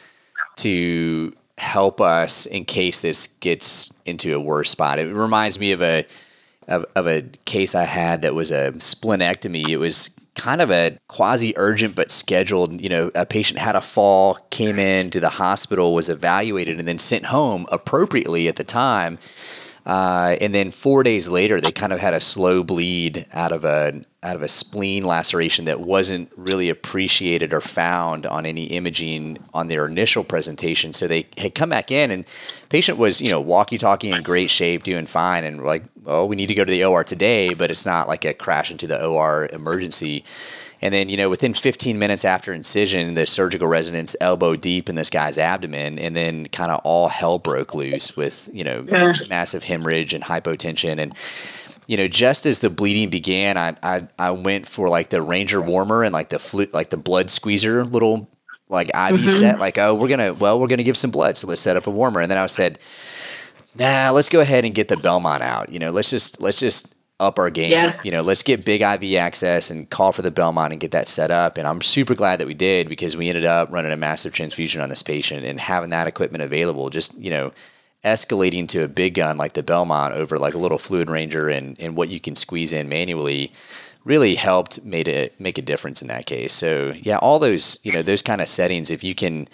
to 0.57 1.33
help 1.57 2.01
us 2.01 2.45
in 2.45 2.65
case 2.65 3.01
this 3.01 3.27
gets 3.39 3.91
into 4.05 4.35
a 4.35 4.39
worse 4.39 4.69
spot. 4.69 4.99
It 4.99 5.11
reminds 5.11 5.59
me 5.59 5.71
of 5.71 5.81
a 5.81 6.05
of, 6.67 6.85
of 6.95 7.07
a 7.07 7.21
case 7.45 7.75
I 7.75 7.85
had 7.85 8.23
that 8.23 8.35
was 8.35 8.51
a 8.51 8.73
splenectomy. 8.73 9.69
It 9.69 9.77
was 9.77 10.09
kind 10.37 10.61
of 10.61 10.71
a 10.71 10.97
quasi 11.07 11.53
urgent 11.57 11.95
but 11.95 12.11
scheduled. 12.11 12.79
You 12.79 12.89
know, 12.89 13.11
a 13.13 13.25
patient 13.25 13.59
had 13.59 13.75
a 13.75 13.81
fall, 13.81 14.35
came 14.51 14.79
in 14.79 15.09
to 15.09 15.19
the 15.19 15.29
hospital, 15.29 15.93
was 15.93 16.07
evaluated, 16.07 16.79
and 16.79 16.87
then 16.87 16.99
sent 16.99 17.25
home 17.25 17.65
appropriately 17.71 18.47
at 18.47 18.55
the 18.55 18.63
time. 18.63 19.17
Uh, 19.87 20.35
and 20.41 20.53
then 20.53 20.69
four 20.69 21.01
days 21.01 21.29
later, 21.29 21.61
they 21.61 21.71
kind 21.71 21.93
of 21.93 22.01
had 22.01 22.13
a 22.13 22.19
slow 22.19 22.61
bleed 22.61 23.25
out 23.31 23.53
of 23.53 23.63
a 23.63 24.03
out 24.21 24.35
of 24.35 24.41
a 24.41 24.49
spleen 24.49 25.05
laceration 25.05 25.63
that 25.63 25.79
wasn't 25.79 26.29
really 26.35 26.67
appreciated 26.67 27.53
or 27.53 27.61
found 27.61 28.25
on 28.25 28.45
any 28.45 28.65
imaging 28.65 29.37
on 29.53 29.69
their 29.69 29.85
initial 29.85 30.25
presentation. 30.25 30.91
So 30.91 31.07
they 31.07 31.27
had 31.37 31.55
come 31.55 31.69
back 31.69 31.89
in, 31.89 32.11
and 32.11 32.25
patient 32.67 32.97
was 32.97 33.21
you 33.21 33.31
know 33.31 33.39
walkie-talkie 33.39 34.11
in 34.11 34.23
great 34.23 34.49
shape, 34.49 34.83
doing 34.83 35.05
fine, 35.05 35.45
and 35.45 35.63
like, 35.63 35.83
well, 36.03 36.27
we 36.27 36.35
need 36.35 36.47
to 36.47 36.55
go 36.55 36.65
to 36.65 36.71
the 36.71 36.83
OR 36.83 37.05
today, 37.05 37.53
but 37.53 37.71
it's 37.71 37.85
not 37.85 38.09
like 38.09 38.25
a 38.25 38.33
crash 38.33 38.69
into 38.69 38.87
the 38.87 39.01
OR 39.01 39.47
emergency. 39.53 40.25
And 40.81 40.93
then, 40.93 41.09
you 41.09 41.17
know, 41.17 41.29
within 41.29 41.53
15 41.53 41.97
minutes 41.97 42.23
after 42.23 42.53
incision, 42.53 43.15
the 43.15 43.25
surgical 43.25 43.67
resident's 43.67 44.15
elbow 44.21 44.55
deep 44.55 44.89
in 44.89 44.95
this 44.95 45.09
guy's 45.09 45.37
abdomen, 45.37 45.97
and 45.97 46.15
then 46.15 46.45
kind 46.47 46.71
of 46.71 46.81
all 46.83 47.07
hell 47.07 47.39
broke 47.39 47.73
loose 47.73 48.15
with, 48.15 48.49
you 48.53 48.63
know, 48.63 48.85
yeah. 48.87 49.13
massive 49.29 49.63
hemorrhage 49.63 50.13
and 50.13 50.23
hypotension. 50.23 50.99
And, 50.99 51.15
you 51.87 51.97
know, 51.97 52.07
just 52.07 52.45
as 52.45 52.59
the 52.59 52.69
bleeding 52.69 53.09
began, 53.09 53.57
I, 53.57 53.75
I, 53.81 54.07
I 54.19 54.31
went 54.31 54.67
for 54.67 54.87
like 54.87 55.09
the 55.09 55.21
Ranger 55.21 55.61
warmer 55.61 56.03
and 56.03 56.13
like 56.13 56.29
the 56.29 56.39
flu, 56.39 56.67
like 56.73 56.91
the 56.91 56.97
blood 56.97 57.31
squeezer 57.31 57.83
little 57.83 58.29
like 58.69 58.89
IV 58.89 58.93
mm-hmm. 58.93 59.27
set, 59.29 59.59
like, 59.59 59.77
oh, 59.77 59.95
we're 59.95 60.09
gonna, 60.09 60.33
well, 60.33 60.59
we're 60.59 60.67
gonna 60.67 60.83
give 60.83 60.97
some 60.97 61.11
blood, 61.11 61.37
so 61.37 61.47
let's 61.47 61.61
set 61.61 61.77
up 61.77 61.87
a 61.87 61.91
warmer. 61.91 62.21
And 62.21 62.29
then 62.29 62.37
I 62.37 62.45
said, 62.47 62.79
nah, 63.79 64.11
let's 64.11 64.29
go 64.29 64.41
ahead 64.41 64.65
and 64.65 64.75
get 64.75 64.89
the 64.89 64.97
Belmont 64.97 65.41
out. 65.41 65.69
You 65.69 65.79
know, 65.79 65.91
let's 65.91 66.09
just, 66.09 66.41
let's 66.41 66.59
just 66.59 66.96
up 67.19 67.39
our 67.39 67.49
game. 67.49 67.71
Yeah. 67.71 67.99
You 68.03 68.11
know, 68.11 68.21
let's 68.21 68.43
get 68.43 68.63
big 68.63 68.81
IV 68.81 69.15
access 69.15 69.71
and 69.71 69.89
call 69.89 70.11
for 70.11 70.21
the 70.21 70.31
Belmont 70.31 70.71
and 70.71 70.79
get 70.79 70.91
that 70.91 71.07
set 71.07 71.31
up. 71.31 71.57
And 71.57 71.67
I'm 71.67 71.81
super 71.81 72.13
glad 72.13 72.39
that 72.39 72.47
we 72.47 72.53
did 72.53 72.89
because 72.89 73.17
we 73.17 73.27
ended 73.27 73.45
up 73.45 73.71
running 73.71 73.91
a 73.91 73.97
massive 73.97 74.33
transfusion 74.33 74.81
on 74.81 74.89
this 74.89 75.01
patient 75.01 75.43
and 75.43 75.59
having 75.59 75.89
that 75.89 76.07
equipment 76.07 76.43
available. 76.43 76.89
Just 76.89 77.15
you 77.15 77.31
know, 77.31 77.51
escalating 78.03 78.67
to 78.69 78.83
a 78.83 78.87
big 78.87 79.15
gun 79.15 79.37
like 79.37 79.53
the 79.53 79.63
Belmont 79.63 80.13
over 80.13 80.37
like 80.37 80.53
a 80.53 80.59
little 80.59 80.77
fluid 80.77 81.09
ranger 81.09 81.49
and 81.49 81.75
and 81.79 81.95
what 81.95 82.09
you 82.09 82.19
can 82.19 82.35
squeeze 82.35 82.71
in 82.71 82.87
manually 82.87 83.51
really 84.05 84.35
helped 84.35 84.83
made 84.85 85.07
it 85.07 85.37
make 85.39 85.57
a 85.57 85.61
difference 85.61 86.01
in 86.01 86.07
that 86.07 86.25
case. 86.25 86.53
So 86.53 86.93
yeah, 87.01 87.17
all 87.17 87.39
those 87.39 87.79
you 87.83 87.91
know 87.91 88.03
those 88.03 88.21
kind 88.21 88.41
of 88.41 88.47
settings 88.47 88.91
if 88.91 89.03
you 89.03 89.15
can 89.15 89.47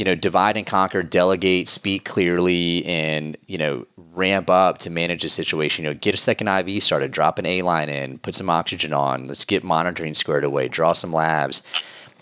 you 0.00 0.04
know, 0.04 0.14
divide 0.14 0.56
and 0.56 0.66
conquer, 0.66 1.02
delegate, 1.02 1.68
speak 1.68 2.06
clearly, 2.06 2.82
and 2.86 3.36
you 3.46 3.58
know, 3.58 3.86
ramp 4.14 4.48
up 4.48 4.78
to 4.78 4.88
manage 4.88 5.20
the 5.20 5.28
situation. 5.28 5.84
You 5.84 5.90
know, 5.90 5.98
get 6.00 6.14
a 6.14 6.16
second 6.16 6.48
IV 6.48 6.82
started, 6.82 7.10
drop 7.10 7.38
an 7.38 7.44
A 7.44 7.60
line 7.60 7.90
in, 7.90 8.16
put 8.16 8.34
some 8.34 8.48
oxygen 8.48 8.94
on. 8.94 9.26
Let's 9.26 9.44
get 9.44 9.62
monitoring 9.62 10.14
squared 10.14 10.42
away, 10.42 10.68
draw 10.68 10.94
some 10.94 11.12
labs, 11.12 11.62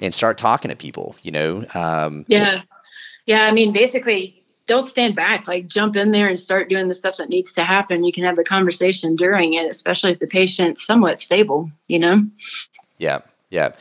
and 0.00 0.12
start 0.12 0.38
talking 0.38 0.70
to 0.72 0.76
people. 0.76 1.14
You 1.22 1.30
know. 1.30 1.66
Um, 1.72 2.24
yeah, 2.26 2.62
yeah. 3.26 3.44
I 3.44 3.52
mean, 3.52 3.72
basically, 3.72 4.42
don't 4.66 4.88
stand 4.88 5.14
back. 5.14 5.46
Like, 5.46 5.68
jump 5.68 5.94
in 5.94 6.10
there 6.10 6.26
and 6.26 6.40
start 6.40 6.68
doing 6.68 6.88
the 6.88 6.96
stuff 6.96 7.18
that 7.18 7.28
needs 7.28 7.52
to 7.52 7.62
happen. 7.62 8.02
You 8.02 8.12
can 8.12 8.24
have 8.24 8.34
the 8.34 8.42
conversation 8.42 9.14
during 9.14 9.54
it, 9.54 9.70
especially 9.70 10.10
if 10.10 10.18
the 10.18 10.26
patient's 10.26 10.84
somewhat 10.84 11.20
stable. 11.20 11.70
You 11.86 12.00
know. 12.00 12.26
Yeah. 12.98 13.20
Yeah. 13.50 13.76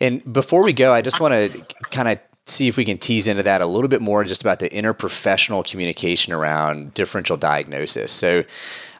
And 0.00 0.32
before 0.32 0.64
we 0.64 0.72
go, 0.72 0.94
I 0.94 1.02
just 1.02 1.20
want 1.20 1.34
to 1.34 1.62
kind 1.90 2.08
of 2.08 2.18
see 2.46 2.66
if 2.66 2.76
we 2.76 2.84
can 2.84 2.98
tease 2.98 3.28
into 3.28 3.42
that 3.44 3.60
a 3.60 3.66
little 3.66 3.88
bit 3.88 4.00
more 4.00 4.24
just 4.24 4.42
about 4.42 4.58
the 4.58 4.68
interprofessional 4.70 5.64
communication 5.68 6.32
around 6.32 6.92
differential 6.92 7.36
diagnosis. 7.36 8.10
So 8.10 8.42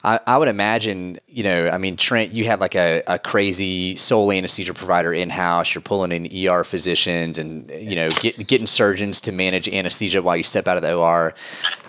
I, 0.05 0.21
I, 0.27 0.39
would 0.39 0.49
imagine, 0.49 1.19
you 1.27 1.43
know, 1.43 1.69
I 1.69 1.79
mean, 1.79 1.97
Trent, 1.97 2.33
you 2.33 2.45
had 2.45 2.61
like 2.61 2.77
a, 2.77 3.03
a 3.07 3.19
crazy 3.19 3.97
sole 3.97 4.31
anesthesia 4.31 4.75
provider 4.75 5.13
in 5.13 5.29
house. 5.29 5.75
You're 5.75 5.83
pulling 5.83 6.13
in 6.13 6.49
ER 6.49 6.63
physicians 6.63 7.37
and, 7.37 7.71
you 7.71 7.97
know, 7.97 8.11
get, 8.11 8.47
getting 8.47 8.67
surgeons 8.67 9.21
to 9.23 9.33
manage 9.33 9.69
anesthesia 9.69 10.23
while 10.23 10.37
you 10.37 10.45
step 10.45 10.69
out 10.69 10.77
of 10.77 10.83
the 10.83 10.95
OR. 10.95 11.35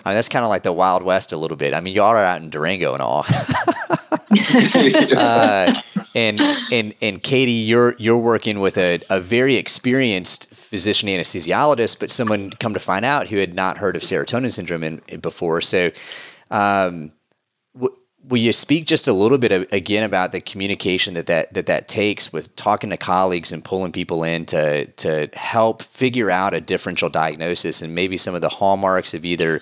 I 0.04 0.10
mean, 0.10 0.16
that's 0.16 0.28
kind 0.28 0.44
of 0.44 0.48
like 0.48 0.64
the 0.64 0.72
Wild 0.72 1.04
West 1.04 1.32
a 1.32 1.36
little 1.36 1.56
bit. 1.56 1.72
I 1.72 1.80
mean, 1.80 1.94
y'all 1.94 2.06
are 2.08 2.18
out 2.18 2.42
in 2.42 2.50
Durango 2.50 2.94
and 2.94 3.02
all. 3.02 3.24
uh, 5.16 5.80
and 6.14 6.40
and 6.70 6.94
and 7.02 7.22
Katie, 7.22 7.50
you're 7.52 7.94
you're 7.98 8.18
working 8.18 8.60
with 8.60 8.78
a, 8.78 9.00
a 9.10 9.20
very 9.20 9.56
experienced 9.56 10.54
physician 10.54 11.08
anesthesiologist, 11.08 11.98
but 11.98 12.10
someone 12.10 12.50
come 12.50 12.74
to 12.74 12.80
find 12.80 13.04
out 13.04 13.28
who 13.28 13.36
had 13.36 13.54
not 13.54 13.78
heard 13.78 13.96
of 13.96 14.02
serotonin 14.02 14.52
syndrome 14.52 14.84
in, 14.84 15.02
before. 15.20 15.60
So, 15.60 15.90
um, 16.50 17.12
w- 17.74 17.96
will 18.22 18.38
you 18.38 18.52
speak 18.52 18.86
just 18.86 19.08
a 19.08 19.12
little 19.12 19.38
bit 19.38 19.50
of, 19.52 19.70
again 19.72 20.04
about 20.04 20.32
the 20.32 20.40
communication 20.40 21.14
that 21.14 21.26
that, 21.26 21.52
that 21.52 21.66
that 21.66 21.88
takes 21.88 22.32
with 22.32 22.54
talking 22.54 22.90
to 22.90 22.96
colleagues 22.96 23.52
and 23.52 23.64
pulling 23.64 23.92
people 23.92 24.22
in 24.22 24.44
to 24.46 24.86
to 24.86 25.28
help 25.34 25.82
figure 25.82 26.30
out 26.30 26.54
a 26.54 26.60
differential 26.60 27.08
diagnosis 27.08 27.82
and 27.82 27.94
maybe 27.94 28.16
some 28.16 28.34
of 28.34 28.40
the 28.40 28.48
hallmarks 28.48 29.14
of 29.14 29.24
either 29.24 29.60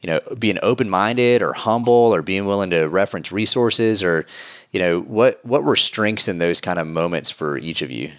you 0.00 0.06
know 0.06 0.20
being 0.38 0.58
open 0.62 0.88
minded 0.88 1.42
or 1.42 1.52
humble 1.52 2.14
or 2.14 2.22
being 2.22 2.46
willing 2.46 2.70
to 2.70 2.84
reference 2.84 3.32
resources 3.32 4.02
or 4.02 4.26
you 4.70 4.80
know 4.80 5.00
what 5.00 5.44
what 5.44 5.64
were 5.64 5.76
strengths 5.76 6.28
in 6.28 6.38
those 6.38 6.60
kind 6.60 6.78
of 6.78 6.86
moments 6.86 7.30
for 7.30 7.58
each 7.58 7.82
of 7.82 7.90
you 7.90 8.10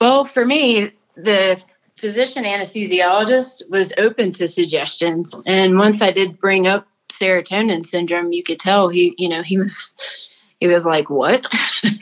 well, 0.00 0.24
for 0.24 0.44
me, 0.44 0.92
the 1.16 1.62
physician 1.96 2.44
anesthesiologist 2.44 3.70
was 3.70 3.92
open 3.96 4.32
to 4.34 4.46
suggestions. 4.46 5.34
And 5.46 5.78
once 5.78 6.02
I 6.02 6.12
did 6.12 6.38
bring 6.38 6.66
up 6.66 6.86
serotonin 7.08 7.84
syndrome, 7.86 8.32
you 8.32 8.42
could 8.42 8.58
tell 8.58 8.88
he, 8.88 9.14
you 9.16 9.28
know, 9.28 9.42
he 9.42 9.56
was 9.56 9.94
he 10.60 10.66
was 10.66 10.86
like, 10.86 11.10
"What?" 11.10 11.46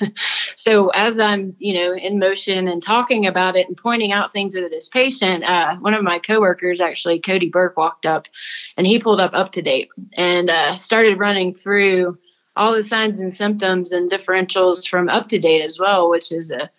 so 0.57 0.89
as 0.91 1.19
I'm, 1.19 1.57
you 1.59 1.75
know, 1.75 1.95
in 1.95 2.19
motion 2.19 2.69
and 2.69 2.83
talking 2.83 3.27
about 3.27 3.57
it 3.57 3.69
and 3.69 3.77
pointing 3.77 4.13
out 4.13 4.33
things 4.33 4.55
with 4.55 4.71
this 4.71 4.89
patient, 4.89 5.45
uh, 5.45 5.77
one 5.77 5.95
of 5.95 6.05
my 6.05 6.19
coworkers, 6.19 6.81
actually 6.81 7.21
Cody 7.21 7.49
Burke, 7.49 7.77
walked 7.77 8.07
up, 8.07 8.29
and 8.77 8.87
he 8.87 9.01
pulled 9.01 9.21
up 9.21 9.33
UpToDate 9.33 9.89
and 10.17 10.51
uh, 10.51 10.75
started 10.75 11.19
running 11.19 11.55
through 11.55 12.19
all 12.57 12.73
the 12.73 12.83
signs 12.83 13.19
and 13.19 13.33
symptoms 13.33 13.93
and 13.93 14.11
differentials 14.11 14.89
from 14.89 15.09
UpToDate 15.09 15.65
as 15.65 15.79
well, 15.79 16.11
which 16.11 16.33
is 16.33 16.51
a 16.51 16.71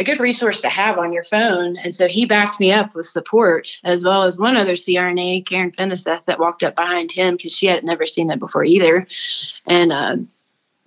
a 0.00 0.04
good 0.04 0.18
resource 0.18 0.62
to 0.62 0.68
have 0.70 0.98
on 0.98 1.12
your 1.12 1.22
phone. 1.22 1.76
And 1.76 1.94
so 1.94 2.08
he 2.08 2.24
backed 2.24 2.58
me 2.58 2.72
up 2.72 2.94
with 2.94 3.04
support, 3.04 3.68
as 3.84 4.02
well 4.02 4.22
as 4.22 4.38
one 4.38 4.56
other 4.56 4.72
CRNA, 4.72 5.44
Karen 5.46 5.72
Finiseth, 5.72 6.22
that 6.24 6.40
walked 6.40 6.62
up 6.62 6.74
behind 6.74 7.12
him 7.12 7.36
because 7.36 7.54
she 7.54 7.66
had 7.66 7.84
never 7.84 8.06
seen 8.06 8.30
it 8.30 8.38
before 8.38 8.64
either. 8.64 9.06
And 9.66 9.92
uh, 9.92 10.16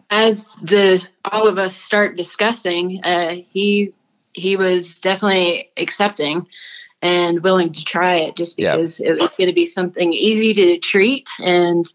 as 0.10 0.56
the 0.64 1.08
all 1.24 1.48
of 1.48 1.60
us 1.60 1.76
start 1.76 2.18
discussing, 2.18 3.02
uh, 3.04 3.36
he 3.52 3.94
he 4.34 4.58
was 4.58 4.96
definitely 4.96 5.70
accepting 5.78 6.48
and 7.04 7.44
willing 7.44 7.72
to 7.72 7.84
try 7.84 8.16
it 8.16 8.36
just 8.36 8.58
because 8.58 9.00
it 9.00 9.12
was 9.12 9.30
going 9.38 9.50
to 9.50 9.54
be 9.54 9.68
something 9.68 10.12
easy 10.12 10.56
to 10.56 10.80
treat 10.80 11.30
and 11.40 11.86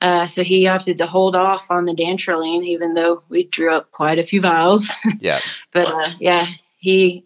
uh, 0.00 0.26
so 0.26 0.42
he 0.42 0.66
opted 0.66 0.98
to 0.98 1.06
hold 1.06 1.36
off 1.36 1.70
on 1.70 1.84
the 1.84 1.94
dantrolene, 1.94 2.64
even 2.64 2.94
though 2.94 3.22
we 3.28 3.44
drew 3.44 3.70
up 3.70 3.90
quite 3.92 4.18
a 4.18 4.24
few 4.24 4.40
vials. 4.40 4.90
Yeah. 5.20 5.40
but 5.72 5.86
uh, 5.86 6.10
yeah, 6.20 6.46
he 6.78 7.24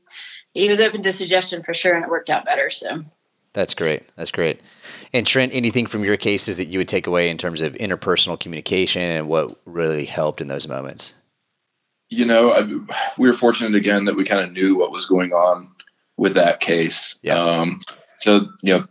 he 0.52 0.68
was 0.68 0.80
open 0.80 1.02
to 1.02 1.12
suggestion 1.12 1.62
for 1.62 1.74
sure, 1.74 1.94
and 1.94 2.04
it 2.04 2.10
worked 2.10 2.30
out 2.30 2.44
better. 2.44 2.70
So 2.70 3.04
that's 3.54 3.74
great. 3.74 4.04
That's 4.16 4.30
great. 4.30 4.60
And 5.12 5.26
Trent, 5.26 5.54
anything 5.54 5.86
from 5.86 6.04
your 6.04 6.16
cases 6.16 6.58
that 6.58 6.66
you 6.66 6.78
would 6.78 6.88
take 6.88 7.06
away 7.06 7.30
in 7.30 7.38
terms 7.38 7.60
of 7.60 7.72
interpersonal 7.74 8.38
communication 8.38 9.02
and 9.02 9.28
what 9.28 9.58
really 9.64 10.04
helped 10.04 10.40
in 10.40 10.48
those 10.48 10.68
moments? 10.68 11.14
you 12.08 12.24
know, 12.24 12.52
I, 12.52 12.62
we 13.18 13.28
were 13.28 13.34
fortunate 13.34 13.74
again 13.74 14.06
that 14.06 14.16
we 14.16 14.24
kind 14.24 14.42
of 14.42 14.52
knew 14.52 14.76
what 14.76 14.92
was 14.92 15.06
going 15.06 15.32
on 15.32 15.70
with 16.16 16.34
that 16.34 16.60
case. 16.60 17.18
Yeah. 17.22 17.38
Um, 17.38 17.80
so, 18.18 18.48
you 18.62 18.74
know, 18.74 18.86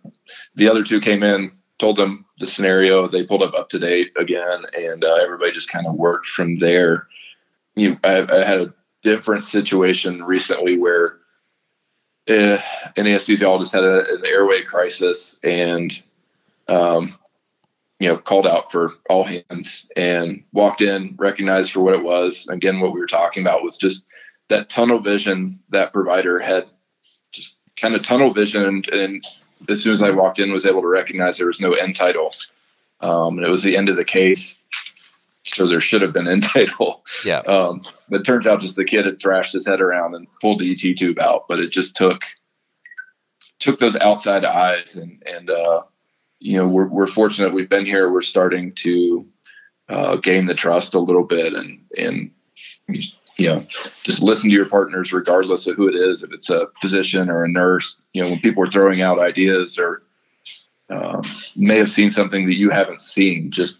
the 0.56 0.70
other 0.70 0.84
two 0.84 1.02
came 1.02 1.24
in, 1.24 1.52
told 1.80 1.98
them 1.98 2.26
the 2.40 2.48
scenario. 2.48 3.08
They 3.08 3.24
pulled 3.24 3.44
up 3.44 3.54
UpToDate 3.54 4.16
again, 4.18 4.66
and 4.78 5.04
uh, 5.04 5.16
everybody 5.16 5.52
just 5.52 5.72
kind 5.72 5.88
of 5.88 5.96
worked 5.96 6.28
from 6.28 6.56
there. 6.56 7.08
You, 7.76 7.98
I, 8.04 8.22
I, 8.22 8.46
had 8.46 8.62
a 8.62 8.74
different 9.04 9.44
situation 9.44 10.24
recently 10.24 10.78
where 10.78 11.18
uh, 12.30 12.58
an 12.96 13.06
anesthesiologist 13.06 13.74
had 13.74 13.84
a, 13.84 14.16
an 14.16 14.26
airway 14.26 14.64
crisis, 14.64 15.40
and 15.44 15.92
um, 16.68 17.14
you 18.00 18.08
know, 18.08 18.18
called 18.18 18.46
out 18.46 18.72
for 18.72 18.92
all 19.10 19.24
hands 19.24 19.90
and 19.96 20.44
walked 20.52 20.82
in, 20.82 21.16
recognized 21.18 21.72
for 21.72 21.82
what 21.82 21.96
it 21.96 22.04
was. 22.04 22.48
Again, 22.48 22.80
what 22.80 22.94
we 22.94 23.00
were 23.00 23.08
talking 23.08 23.42
about 23.42 23.64
was 23.64 23.78
just 23.78 24.06
that 24.50 24.70
tunnel 24.70 25.00
vision 25.00 25.60
that 25.70 25.94
provider 25.94 26.40
had 26.40 26.70
just 27.32 27.58
kind 27.76 27.96
of 27.96 28.04
tunnel 28.04 28.34
vision. 28.34 28.64
And, 28.66 28.88
and 28.90 29.28
as 29.70 29.82
soon 29.82 29.94
as 29.94 30.02
I 30.02 30.12
walked 30.12 30.40
in, 30.40 30.52
was 30.52 30.66
able 30.66 30.82
to 30.82 30.88
recognize 30.88 31.38
there 31.38 31.48
was 31.48 31.62
no 31.62 31.74
end 31.74 31.96
tidal. 31.96 32.34
Um, 33.00 33.38
and 33.38 33.46
it 33.46 33.50
was 33.50 33.64
the 33.64 33.78
end 33.78 33.90
of 33.90 33.96
the 33.96 34.06
case. 34.06 34.60
So 35.44 35.68
there 35.68 35.80
should 35.80 36.02
have 36.02 36.14
been 36.14 36.28
end 36.28 36.44
tidal. 36.44 37.04
Yeah. 37.24 37.40
Um, 37.40 37.82
but 38.10 38.22
it 38.22 38.24
turns 38.24 38.48
out 38.48 38.62
just 38.62 38.76
the 38.76 38.86
kid 38.86 39.06
had 39.06 39.22
thrashed 39.22 39.54
his 39.54 39.68
head 39.68 39.82
around 39.82 40.16
and 40.16 40.28
pulled 40.42 40.60
the 40.60 40.72
ET 40.72 40.98
tube 40.98 41.20
out, 41.20 41.46
but 41.48 41.60
it 41.60 41.70
just 41.70 41.96
took, 41.96 42.24
took 43.60 43.80
those 43.80 43.96
outside 43.96 44.46
eyes 44.46 44.96
and, 44.96 45.24
and, 45.26 45.50
uh, 45.50 45.82
you 46.40 46.58
know, 46.58 46.68
we're, 46.68 46.88
we're 46.88 47.08
fortunate 47.08 47.54
we've 47.54 47.70
been 47.70 47.86
here. 47.86 48.12
We're 48.12 48.22
starting 48.22 48.74
to 48.74 49.26
uh, 49.90 50.16
gain 50.18 50.46
the 50.46 50.54
trust 50.54 50.94
a 50.94 51.00
little 51.00 51.24
bit 51.24 51.54
and, 51.54 51.86
and, 51.98 52.32
you 53.38 53.50
know, 53.50 53.66
just 54.04 54.24
listen 54.24 54.50
to 54.50 54.56
your 54.56 54.68
partners 54.68 55.14
regardless 55.14 55.68
of 55.68 55.76
who 55.76 55.88
it 55.88 55.96
is, 55.96 56.24
if 56.24 56.32
it's 56.32 56.50
a 56.50 56.68
physician 56.82 57.30
or 57.30 57.44
a 57.44 57.48
nurse, 57.48 57.98
you 58.14 58.24
know, 58.24 58.30
when 58.30 58.40
people 58.40 58.64
are 58.64 58.72
throwing 58.72 59.02
out 59.02 59.20
ideas 59.20 59.78
or 59.78 60.02
um, 60.90 61.22
may 61.56 61.78
have 61.78 61.90
seen 61.90 62.12
something 62.12 62.48
that 62.48 62.58
you 62.58 62.70
haven't 62.70 63.02
seen, 63.02 63.52
just 63.52 63.80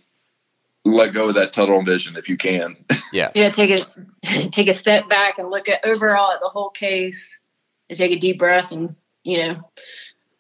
let 0.86 1.14
go 1.14 1.30
of 1.30 1.36
that 1.36 1.54
tunnel 1.54 1.84
vision 1.84 2.16
if 2.18 2.30
you 2.30 2.38
can. 2.38 2.76
Yeah. 3.14 3.32
Yeah. 3.34 3.52
Take 3.52 3.72
a, 3.72 4.50
take 4.50 4.68
a 4.68 4.74
step 4.74 5.08
back 5.08 5.38
and 5.38 5.50
look 5.50 5.70
at 5.70 5.86
overall 5.86 6.32
at 6.34 6.42
the 6.42 6.50
whole 6.50 6.70
case 6.70 7.40
and 7.90 7.98
take 7.98 8.12
a 8.12 8.20
deep 8.20 8.38
breath 8.38 8.74
and, 8.74 8.98
you 9.24 9.38
know, 9.38 9.72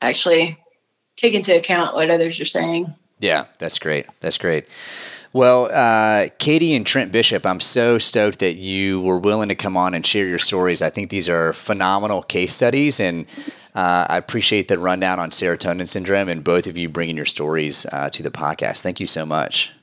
actually 0.01 0.57
take 1.15 1.33
into 1.33 1.55
account 1.55 1.95
what 1.95 2.11
others 2.11 2.41
are 2.41 2.45
saying. 2.45 2.93
Yeah, 3.19 3.45
that's 3.57 3.79
great. 3.79 4.05
That's 4.19 4.37
great. 4.37 4.67
Well, 5.37 5.69
uh, 5.71 6.29
Katie 6.39 6.73
and 6.73 6.83
Trent 6.83 7.11
Bishop, 7.11 7.45
I'm 7.45 7.59
so 7.59 7.99
stoked 7.99 8.39
that 8.39 8.55
you 8.55 8.99
were 9.01 9.19
willing 9.19 9.49
to 9.49 9.55
come 9.55 9.77
on 9.77 9.93
and 9.93 10.03
share 10.03 10.25
your 10.25 10.39
stories. 10.39 10.81
I 10.81 10.89
think 10.89 11.11
these 11.11 11.29
are 11.29 11.53
phenomenal 11.53 12.23
case 12.23 12.55
studies, 12.55 12.99
and 12.99 13.27
uh, 13.75 14.07
I 14.09 14.17
appreciate 14.17 14.67
the 14.67 14.79
rundown 14.79 15.19
on 15.19 15.29
serotonin 15.29 15.87
syndrome 15.87 16.27
and 16.27 16.43
both 16.43 16.65
of 16.65 16.75
you 16.75 16.89
bringing 16.89 17.15
your 17.15 17.25
stories 17.25 17.85
uh, 17.91 18.09
to 18.09 18.23
the 18.23 18.31
podcast. 18.31 18.81
Thank 18.81 18.99
you 18.99 19.05
so 19.05 19.27
much. 19.27 19.73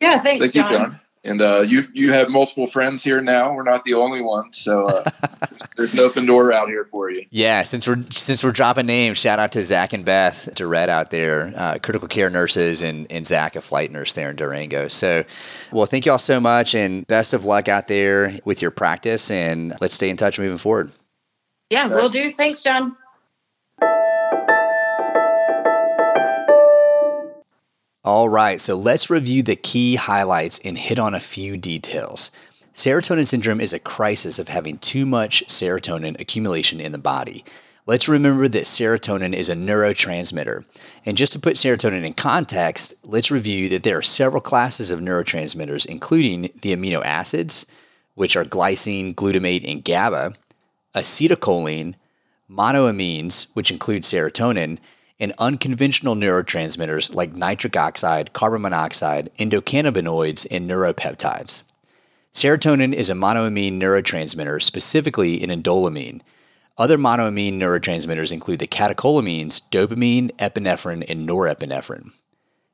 Yeah, 0.00 0.22
thanks, 0.22 0.46
Thank 0.46 0.54
John. 0.54 0.72
you, 0.72 0.78
John. 0.78 1.00
And 1.24 1.40
uh, 1.40 1.62
you 1.62 1.84
you 1.94 2.12
have 2.12 2.28
multiple 2.28 2.66
friends 2.66 3.02
here 3.02 3.22
now. 3.22 3.54
We're 3.54 3.62
not 3.62 3.84
the 3.84 3.94
only 3.94 4.20
ones, 4.20 4.58
so 4.58 4.86
uh, 4.88 5.10
there's 5.76 5.94
an 5.94 6.00
open 6.00 6.26
door 6.26 6.52
out 6.52 6.68
here 6.68 6.86
for 6.90 7.10
you. 7.10 7.24
Yeah, 7.30 7.62
since 7.62 7.88
we're 7.88 8.04
since 8.10 8.44
we're 8.44 8.52
dropping 8.52 8.84
names, 8.84 9.16
shout 9.16 9.38
out 9.38 9.52
to 9.52 9.62
Zach 9.62 9.94
and 9.94 10.04
Beth 10.04 10.54
to 10.56 10.66
Red 10.66 10.90
out 10.90 11.10
there, 11.10 11.50
uh, 11.56 11.78
critical 11.82 12.08
care 12.08 12.28
nurses, 12.28 12.82
and 12.82 13.10
and 13.10 13.26
Zach, 13.26 13.56
a 13.56 13.62
flight 13.62 13.90
nurse 13.90 14.12
there 14.12 14.28
in 14.28 14.36
Durango. 14.36 14.88
So, 14.88 15.24
well, 15.72 15.86
thank 15.86 16.04
you 16.04 16.12
all 16.12 16.18
so 16.18 16.40
much, 16.40 16.74
and 16.74 17.06
best 17.06 17.32
of 17.32 17.46
luck 17.46 17.68
out 17.68 17.88
there 17.88 18.38
with 18.44 18.60
your 18.60 18.70
practice, 18.70 19.30
and 19.30 19.72
let's 19.80 19.94
stay 19.94 20.10
in 20.10 20.18
touch 20.18 20.38
moving 20.38 20.58
forward. 20.58 20.92
Yeah, 21.70 21.86
we'll 21.86 22.10
do. 22.10 22.30
Thanks, 22.30 22.62
John. 22.62 22.98
All 28.04 28.28
right, 28.28 28.60
so 28.60 28.76
let's 28.76 29.08
review 29.08 29.42
the 29.42 29.56
key 29.56 29.94
highlights 29.94 30.58
and 30.58 30.76
hit 30.76 30.98
on 30.98 31.14
a 31.14 31.20
few 31.20 31.56
details. 31.56 32.30
Serotonin 32.74 33.26
syndrome 33.26 33.62
is 33.62 33.72
a 33.72 33.78
crisis 33.78 34.38
of 34.38 34.48
having 34.48 34.76
too 34.76 35.06
much 35.06 35.42
serotonin 35.46 36.20
accumulation 36.20 36.82
in 36.82 36.92
the 36.92 36.98
body. 36.98 37.46
Let's 37.86 38.06
remember 38.06 38.46
that 38.46 38.64
serotonin 38.64 39.32
is 39.32 39.48
a 39.48 39.54
neurotransmitter. 39.54 40.66
And 41.06 41.16
just 41.16 41.32
to 41.32 41.38
put 41.38 41.56
serotonin 41.56 42.04
in 42.04 42.12
context, 42.12 43.06
let's 43.06 43.30
review 43.30 43.70
that 43.70 43.84
there 43.84 43.96
are 43.96 44.02
several 44.02 44.42
classes 44.42 44.90
of 44.90 45.00
neurotransmitters, 45.00 45.86
including 45.86 46.50
the 46.60 46.76
amino 46.76 47.02
acids, 47.02 47.64
which 48.16 48.36
are 48.36 48.44
glycine, 48.44 49.14
glutamate, 49.14 49.66
and 49.66 49.82
GABA, 49.82 50.34
acetylcholine, 50.94 51.94
monoamines, 52.50 53.50
which 53.54 53.70
include 53.70 54.02
serotonin, 54.02 54.76
and 55.20 55.32
unconventional 55.38 56.14
neurotransmitters 56.14 57.14
like 57.14 57.34
nitric 57.34 57.76
oxide, 57.76 58.32
carbon 58.32 58.62
monoxide, 58.62 59.30
endocannabinoids, 59.38 60.46
and 60.50 60.68
neuropeptides. 60.68 61.62
Serotonin 62.32 62.92
is 62.92 63.10
a 63.10 63.14
monoamine 63.14 63.80
neurotransmitter, 63.80 64.60
specifically 64.60 65.42
an 65.42 65.50
indoleamine. 65.50 66.20
Other 66.76 66.98
monoamine 66.98 67.54
neurotransmitters 67.54 68.32
include 68.32 68.58
the 68.58 68.66
catecholamines, 68.66 69.62
dopamine, 69.70 70.32
epinephrine, 70.38 71.04
and 71.08 71.28
norepinephrine. 71.28 72.10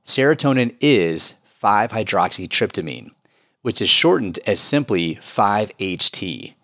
Serotonin 0.06 0.74
is 0.80 1.32
5 1.44 1.90
hydroxytryptamine, 1.90 3.10
which 3.60 3.82
is 3.82 3.90
shortened 3.90 4.38
as 4.46 4.58
simply 4.58 5.16
5-HT. 5.16 6.54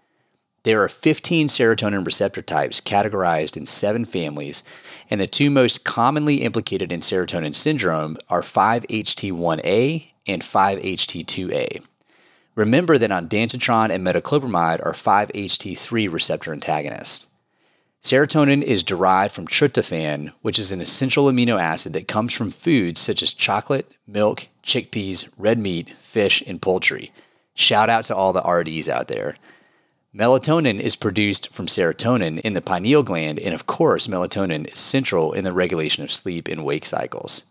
There 0.63 0.83
are 0.83 0.89
15 0.89 1.49
serotonin 1.49 2.05
receptor 2.05 2.41
types 2.41 2.81
categorized 2.81 3.57
in 3.57 3.67
seven 3.67 4.07
families, 4.07 4.65
and 5.11 5.21
the 5.21 5.27
two 5.27 5.51
most 5.51 5.85
commonly 5.85 6.37
implicated 6.37 6.93
in 6.93 7.01
serotonin 7.01 7.55
syndrome 7.55 8.17
are 8.29 8.43
5-HT1A 8.43 10.13
and 10.27 10.43
5-HT2A. 10.43 11.85
Remember 12.55 12.97
that 12.99 13.11
ondansetron 13.11 13.91
and 13.91 14.07
metoclopramide 14.07 14.85
are 14.85 14.93
5-HT3 14.93 16.11
receptor 16.11 16.53
antagonists. 16.53 17.29
Serotonin 18.03 18.63
is 18.63 18.83
derived 18.83 19.35
from 19.35 19.47
tryptophan, 19.47 20.33
which 20.41 20.59
is 20.59 20.71
an 20.71 20.81
essential 20.81 21.27
amino 21.27 21.61
acid 21.61 21.93
that 21.93 22.07
comes 22.07 22.33
from 22.33 22.51
foods 22.51 23.01
such 23.01 23.21
as 23.21 23.35
chocolate, 23.35 23.97
milk, 24.07 24.47
chickpeas, 24.63 25.33
red 25.37 25.59
meat, 25.59 25.91
fish, 25.91 26.43
and 26.47 26.63
poultry. 26.63 27.11
Shout 27.55 27.91
out 27.91 28.05
to 28.05 28.15
all 28.15 28.33
the 28.33 28.43
RDs 28.43 28.89
out 28.89 29.09
there. 29.09 29.35
Melatonin 30.17 30.81
is 30.81 30.97
produced 30.97 31.53
from 31.53 31.67
serotonin 31.67 32.41
in 32.41 32.55
the 32.55 32.63
pineal 32.63 33.03
gland, 33.03 33.39
and 33.39 33.53
of 33.53 33.67
course, 33.67 34.07
melatonin 34.07 34.67
is 34.73 34.79
central 34.79 35.35
in 35.35 35.45
the 35.45 35.53
regulation 35.53 36.03
of 36.03 36.11
sleep 36.11 36.49
and 36.49 36.65
wake 36.65 36.87
cycles. 36.87 37.45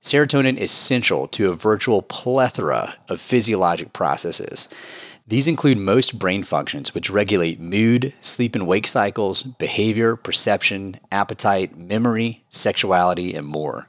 Serotonin 0.00 0.56
is 0.56 0.70
central 0.70 1.26
to 1.26 1.48
a 1.48 1.54
virtual 1.54 2.00
plethora 2.00 2.94
of 3.08 3.20
physiologic 3.20 3.92
processes. 3.92 4.68
These 5.26 5.48
include 5.48 5.78
most 5.78 6.16
brain 6.16 6.44
functions, 6.44 6.94
which 6.94 7.10
regulate 7.10 7.58
mood, 7.58 8.14
sleep 8.20 8.54
and 8.54 8.68
wake 8.68 8.86
cycles, 8.86 9.42
behavior, 9.42 10.14
perception, 10.14 11.00
appetite, 11.10 11.76
memory, 11.76 12.44
sexuality, 12.50 13.34
and 13.34 13.48
more. 13.48 13.88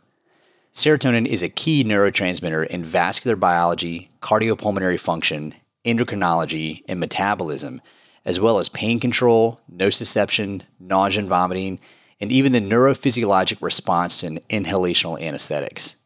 Serotonin 0.74 1.28
is 1.28 1.44
a 1.44 1.50
key 1.50 1.84
neurotransmitter 1.84 2.66
in 2.66 2.84
vascular 2.84 3.36
biology, 3.36 4.10
cardiopulmonary 4.24 5.00
function, 5.00 5.54
endocrinology, 5.86 6.84
and 6.88 7.00
metabolism, 7.00 7.82
as 8.26 8.40
well 8.40 8.58
as 8.58 8.70
pain 8.70 9.00
control, 9.00 9.60
nociception, 9.72 10.64
nausea 10.80 11.22
and 11.22 11.30
vomiting, 11.30 11.80
and 12.20 12.32
even 12.32 12.52
the 12.52 12.60
neurophysiologic 12.60 13.62
response 13.62 14.18
to 14.18 14.28
inhalational 14.50 15.22
anesthetics. 15.22 15.98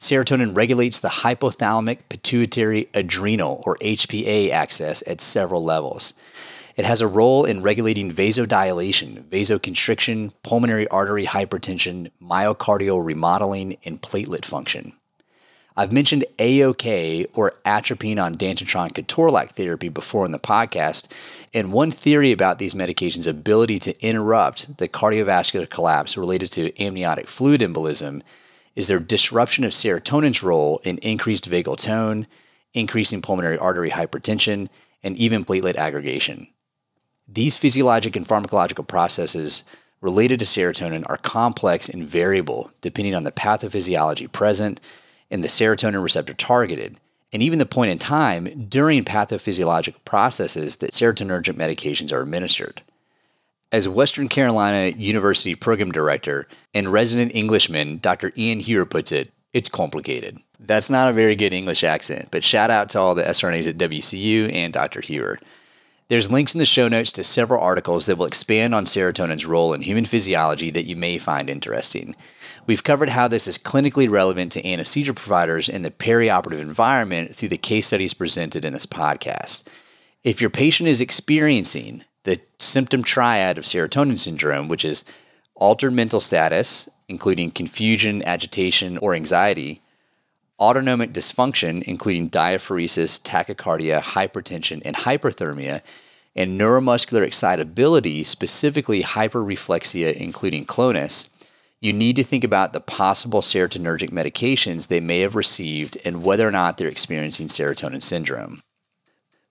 Serotonin 0.00 0.56
regulates 0.56 0.98
the 0.98 1.08
hypothalamic 1.08 1.98
pituitary 2.08 2.88
adrenal 2.94 3.62
or 3.66 3.76
HPA 3.76 4.50
axis 4.50 5.02
at 5.06 5.20
several 5.20 5.62
levels. 5.62 6.14
It 6.76 6.86
has 6.86 7.02
a 7.02 7.06
role 7.06 7.44
in 7.44 7.60
regulating 7.60 8.10
vasodilation, 8.10 9.24
vasoconstriction, 9.24 10.32
pulmonary 10.42 10.88
artery 10.88 11.26
hypertension, 11.26 12.10
myocardial 12.22 13.04
remodeling, 13.04 13.76
and 13.84 14.00
platelet 14.00 14.46
function. 14.46 14.94
I've 15.76 15.92
mentioned 15.92 16.24
AOK 16.38 17.30
or 17.34 17.52
atropine 17.64 18.18
on 18.18 18.36
ondansetron 18.36 18.92
ketorolac 18.92 19.50
therapy 19.50 19.88
before 19.88 20.26
in 20.26 20.32
the 20.32 20.38
podcast, 20.38 21.10
and 21.54 21.72
one 21.72 21.90
theory 21.90 22.32
about 22.32 22.58
these 22.58 22.74
medications' 22.74 23.26
ability 23.26 23.78
to 23.80 24.04
interrupt 24.04 24.78
the 24.78 24.88
cardiovascular 24.88 25.68
collapse 25.68 26.16
related 26.16 26.50
to 26.52 26.82
amniotic 26.82 27.28
fluid 27.28 27.60
embolism 27.60 28.22
is 28.74 28.88
their 28.88 28.98
disruption 28.98 29.64
of 29.64 29.72
serotonin's 29.72 30.42
role 30.42 30.80
in 30.84 30.98
increased 30.98 31.48
vagal 31.50 31.76
tone, 31.76 32.26
increasing 32.72 33.22
pulmonary 33.22 33.58
artery 33.58 33.90
hypertension, 33.90 34.68
and 35.02 35.16
even 35.16 35.44
platelet 35.44 35.76
aggregation. 35.76 36.48
These 37.26 37.58
physiologic 37.58 38.16
and 38.16 38.26
pharmacological 38.26 38.86
processes 38.86 39.64
related 40.00 40.38
to 40.40 40.44
serotonin 40.44 41.04
are 41.08 41.16
complex 41.16 41.88
and 41.88 42.06
variable 42.06 42.70
depending 42.80 43.14
on 43.14 43.24
the 43.24 43.32
pathophysiology 43.32 44.30
present 44.30 44.80
and 45.30 45.44
the 45.44 45.48
serotonin 45.48 46.02
receptor 46.02 46.34
targeted, 46.34 46.96
and 47.32 47.42
even 47.42 47.58
the 47.58 47.66
point 47.66 47.90
in 47.90 47.98
time 47.98 48.66
during 48.68 49.04
pathophysiological 49.04 50.04
processes 50.04 50.76
that 50.76 50.92
serotonergic 50.92 51.54
medications 51.54 52.12
are 52.12 52.22
administered. 52.22 52.82
As 53.72 53.88
Western 53.88 54.28
Carolina 54.28 54.96
University 54.96 55.54
Program 55.54 55.92
Director 55.92 56.48
and 56.74 56.88
resident 56.92 57.34
Englishman 57.34 57.98
Dr. 57.98 58.32
Ian 58.36 58.58
Hewer 58.58 58.84
puts 58.84 59.12
it, 59.12 59.30
it's 59.52 59.68
complicated. 59.68 60.38
That's 60.58 60.90
not 60.90 61.08
a 61.08 61.12
very 61.12 61.36
good 61.36 61.52
English 61.52 61.84
accent, 61.84 62.28
but 62.30 62.44
shout 62.44 62.70
out 62.70 62.88
to 62.90 63.00
all 63.00 63.14
the 63.14 63.22
SRNAs 63.22 63.68
at 63.68 63.78
WCU 63.78 64.52
and 64.52 64.72
Dr. 64.72 65.00
Hewer. 65.00 65.38
There's 66.08 66.30
links 66.30 66.54
in 66.54 66.58
the 66.58 66.66
show 66.66 66.88
notes 66.88 67.12
to 67.12 67.22
several 67.22 67.62
articles 67.62 68.06
that 68.06 68.16
will 68.16 68.26
expand 68.26 68.74
on 68.74 68.84
serotonin's 68.84 69.46
role 69.46 69.72
in 69.72 69.82
human 69.82 70.04
physiology 70.04 70.70
that 70.70 70.86
you 70.86 70.96
may 70.96 71.18
find 71.18 71.48
interesting. 71.48 72.16
We've 72.66 72.84
covered 72.84 73.10
how 73.10 73.28
this 73.28 73.46
is 73.48 73.58
clinically 73.58 74.08
relevant 74.08 74.52
to 74.52 74.66
anesthesia 74.66 75.14
providers 75.14 75.68
in 75.68 75.82
the 75.82 75.90
perioperative 75.90 76.60
environment 76.60 77.34
through 77.34 77.48
the 77.48 77.56
case 77.56 77.88
studies 77.88 78.14
presented 78.14 78.64
in 78.64 78.72
this 78.72 78.86
podcast. 78.86 79.66
If 80.22 80.40
your 80.40 80.50
patient 80.50 80.88
is 80.88 81.00
experiencing 81.00 82.04
the 82.24 82.40
symptom 82.58 83.02
triad 83.02 83.56
of 83.56 83.64
serotonin 83.64 84.18
syndrome, 84.18 84.68
which 84.68 84.84
is 84.84 85.04
altered 85.54 85.92
mental 85.92 86.20
status, 86.20 86.88
including 87.08 87.50
confusion, 87.50 88.22
agitation, 88.26 88.98
or 88.98 89.14
anxiety, 89.14 89.80
autonomic 90.58 91.12
dysfunction, 91.12 91.82
including 91.84 92.28
diaphoresis, 92.28 93.20
tachycardia, 93.20 94.00
hypertension, 94.00 94.82
and 94.84 94.96
hyperthermia, 94.96 95.80
and 96.36 96.60
neuromuscular 96.60 97.26
excitability, 97.26 98.24
specifically 98.24 99.02
hyperreflexia, 99.02 100.12
including 100.14 100.64
clonus, 100.64 101.30
you 101.80 101.92
need 101.92 102.16
to 102.16 102.24
think 102.24 102.44
about 102.44 102.72
the 102.72 102.80
possible 102.80 103.40
serotonergic 103.40 104.10
medications 104.10 104.88
they 104.88 105.00
may 105.00 105.20
have 105.20 105.34
received 105.34 105.96
and 106.04 106.22
whether 106.22 106.46
or 106.46 106.50
not 106.50 106.76
they're 106.76 106.88
experiencing 106.88 107.46
serotonin 107.46 108.02
syndrome. 108.02 108.62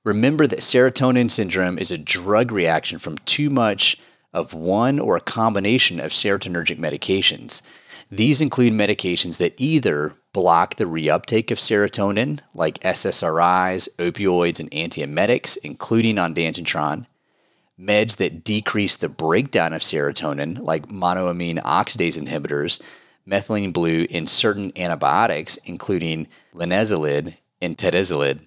Remember 0.06 0.48
that 0.48 0.60
serotonin 0.60 1.30
syndrome 1.30 1.78
is 1.78 1.92
a 1.92 1.98
drug 1.98 2.52
reaction 2.52 3.00
from 3.00 3.18
too 3.20 3.50
much 3.50 3.98
of 4.32 4.54
one 4.54 5.00
or 5.00 5.16
a 5.16 5.22
combination 5.22 6.00
of 6.00 6.12
serotonergic 6.12 6.78
medications. 6.78 7.62
These 8.12 8.42
include 8.42 8.74
medications 8.74 9.38
that 9.38 9.60
either 9.60 10.14
block 10.34 10.76
the 10.76 10.86
reuptake 10.86 11.52
of 11.52 11.58
serotonin, 11.58 12.40
like 12.54 12.80
SSRIs, 12.80 13.90
opioids, 13.98 14.60
and 14.60 14.70
antiemetics, 14.72 15.58
including 15.64 16.16
ondansetron, 16.16 17.08
meds 17.80 18.18
that 18.18 18.44
decrease 18.44 18.98
the 18.98 19.10
breakdown 19.10 19.74
of 19.74 19.82
serotonin, 19.82 20.60
like 20.60 20.88
monoamine 20.88 21.62
oxidase 21.64 22.22
inhibitors, 22.22 22.82
methylene 23.28 23.72
blue, 23.72 24.06
and 24.12 24.30
certain 24.30 24.72
antibiotics, 24.76 25.58
including 25.58 26.28
linezolid 26.54 27.36
and 27.62 27.78
tedizolid, 27.78 28.42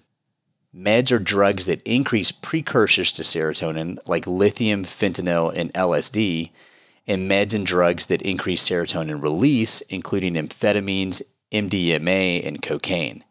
Meds 0.75 1.11
are 1.11 1.19
drugs 1.19 1.67
that 1.67 1.83
increase 1.83 2.31
precursors 2.31 3.11
to 3.11 3.21
serotonin, 3.21 3.99
like 4.07 4.25
lithium, 4.25 4.83
fentanyl, 4.83 5.53
and 5.55 5.71
LSD, 5.73 6.49
and 7.05 7.29
meds 7.29 7.53
and 7.53 7.65
drugs 7.65 8.07
that 8.07 8.23
increase 8.23 8.67
serotonin 8.67 9.21
release, 9.21 9.81
including 9.81 10.33
amphetamines, 10.33 11.21
MDMA, 11.51 12.43
and 12.43 12.59
cocaine. 12.63 13.23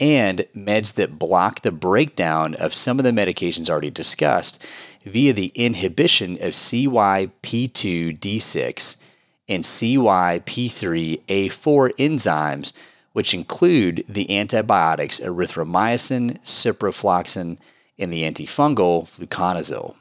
And 0.00 0.40
meds 0.56 0.94
that 0.94 1.20
block 1.20 1.60
the 1.60 1.70
breakdown 1.70 2.56
of 2.56 2.74
some 2.74 2.98
of 2.98 3.04
the 3.04 3.12
medications 3.12 3.70
already 3.70 3.90
discussed 3.90 4.66
via 5.04 5.32
the 5.32 5.50
inhibition 5.54 6.34
of 6.34 6.52
CYP2D6 6.52 9.00
and 9.48 9.64
CYP3A4 9.64 11.90
enzymes 11.96 12.72
which 13.12 13.34
include 13.34 14.04
the 14.08 14.36
antibiotics 14.36 15.20
erythromycin, 15.20 16.40
ciprofloxacin, 16.40 17.58
and 17.98 18.12
the 18.12 18.22
antifungal 18.22 19.04
fluconazole. 19.04 19.94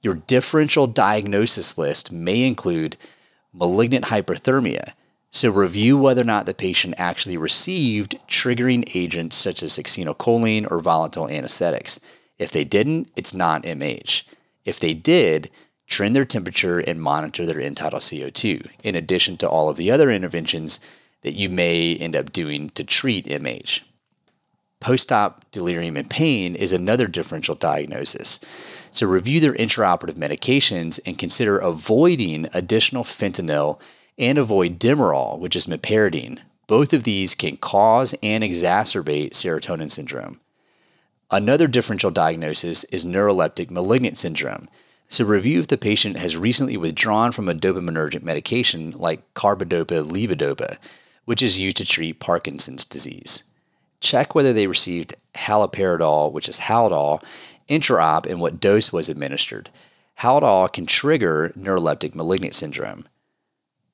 Your 0.00 0.14
differential 0.14 0.86
diagnosis 0.86 1.78
list 1.78 2.10
may 2.10 2.44
include 2.44 2.96
malignant 3.52 4.06
hyperthermia, 4.06 4.94
so 5.30 5.50
review 5.50 5.96
whether 5.96 6.22
or 6.22 6.24
not 6.24 6.46
the 6.46 6.54
patient 6.54 6.94
actually 6.98 7.36
received 7.36 8.18
triggering 8.26 8.90
agents 8.96 9.36
such 9.36 9.62
as 9.62 9.72
succinylcholine 9.72 10.70
or 10.70 10.80
volatile 10.80 11.28
anesthetics. 11.28 12.00
If 12.42 12.50
they 12.50 12.64
didn't, 12.64 13.10
it's 13.16 13.32
not 13.32 13.62
MH. 13.62 14.24
If 14.64 14.80
they 14.80 14.94
did, 14.94 15.50
trend 15.86 16.16
their 16.16 16.24
temperature 16.24 16.80
and 16.80 17.00
monitor 17.00 17.46
their 17.46 17.60
end 17.60 17.76
CO2, 17.76 18.68
in 18.82 18.96
addition 18.96 19.36
to 19.38 19.48
all 19.48 19.68
of 19.68 19.76
the 19.76 19.90
other 19.90 20.10
interventions 20.10 20.80
that 21.22 21.34
you 21.34 21.48
may 21.48 21.94
end 21.96 22.16
up 22.16 22.32
doing 22.32 22.70
to 22.70 22.82
treat 22.82 23.26
MH. 23.26 23.82
Post 24.80 25.12
op 25.12 25.48
delirium 25.52 25.96
and 25.96 26.10
pain 26.10 26.56
is 26.56 26.72
another 26.72 27.06
differential 27.06 27.54
diagnosis. 27.54 28.40
So, 28.90 29.06
review 29.06 29.38
their 29.38 29.54
intraoperative 29.54 30.14
medications 30.14 30.98
and 31.06 31.16
consider 31.16 31.58
avoiding 31.58 32.48
additional 32.52 33.04
fentanyl 33.04 33.78
and 34.18 34.36
avoid 34.36 34.80
Demerol, 34.80 35.38
which 35.38 35.54
is 35.54 35.68
meperidine. 35.68 36.40
Both 36.66 36.92
of 36.92 37.04
these 37.04 37.36
can 37.36 37.56
cause 37.58 38.14
and 38.22 38.42
exacerbate 38.42 39.30
serotonin 39.30 39.90
syndrome. 39.90 40.40
Another 41.32 41.66
differential 41.66 42.10
diagnosis 42.10 42.84
is 42.84 43.06
neuroleptic 43.06 43.70
malignant 43.70 44.18
syndrome. 44.18 44.68
So, 45.08 45.24
review 45.24 45.60
if 45.60 45.68
the 45.68 45.78
patient 45.78 46.18
has 46.18 46.36
recently 46.36 46.76
withdrawn 46.76 47.32
from 47.32 47.48
a 47.48 47.54
dopaminergic 47.54 48.22
medication 48.22 48.90
like 48.90 49.32
carbidopa 49.32 50.04
levodopa, 50.04 50.76
which 51.24 51.42
is 51.42 51.58
used 51.58 51.78
to 51.78 51.86
treat 51.86 52.20
Parkinson's 52.20 52.84
disease. 52.84 53.44
Check 54.00 54.34
whether 54.34 54.52
they 54.52 54.66
received 54.66 55.14
haloperidol, 55.34 56.32
which 56.32 56.50
is 56.50 56.60
Haldol, 56.60 57.22
intraop, 57.66 58.26
and 58.26 58.38
what 58.38 58.60
dose 58.60 58.92
was 58.92 59.08
administered. 59.08 59.70
Haldol 60.18 60.70
can 60.70 60.84
trigger 60.84 61.52
neuroleptic 61.58 62.14
malignant 62.14 62.54
syndrome. 62.54 63.08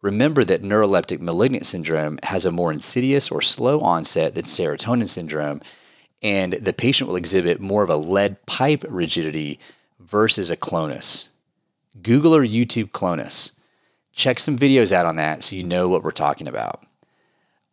Remember 0.03 0.45
that 0.45 0.62
neuroleptic 0.62 1.20
malignant 1.20 1.66
syndrome 1.66 2.18
has 2.24 2.47
a 2.47 2.51
more 2.51 2.72
insidious 2.72 3.30
or 3.30 3.43
slow 3.43 3.80
onset 3.80 4.34
than 4.34 4.45
serotonin 4.45 5.09
syndrome, 5.09 5.61
and 6.22 6.54
the 6.54 6.72
patient 6.72 7.08
will 7.08 7.16
exhibit 7.16 7.60
more 7.60 7.82
of 7.82 7.90
a 7.90 7.96
lead 7.96 8.44
pipe 8.46 8.84
rigidity 8.88 9.58
versus 10.00 10.50
a 10.50 10.56
clonus. 10.56 11.28
Google 12.02 12.34
or 12.34 12.44
YouTube 12.44 12.90
clonus. 12.90 13.58
Check 14.12 14.38
some 14.38 14.58
videos 14.58 14.92
out 14.92 15.06
on 15.06 15.16
that 15.16 15.42
so 15.42 15.56
you 15.56 15.64
know 15.64 15.88
what 15.88 16.02
we're 16.02 16.10
talking 16.10 16.48
about. 16.48 16.84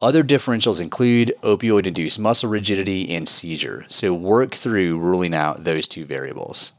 Other 0.02 0.24
differentials 0.24 0.82
include 0.82 1.34
opioid 1.42 1.88
induced 1.88 2.20
muscle 2.20 2.50
rigidity 2.50 3.10
and 3.16 3.28
seizure, 3.28 3.86
so 3.88 4.14
work 4.14 4.54
through 4.54 5.00
ruling 5.00 5.34
out 5.34 5.64
those 5.64 5.88
two 5.88 6.06
variables. 6.06 6.74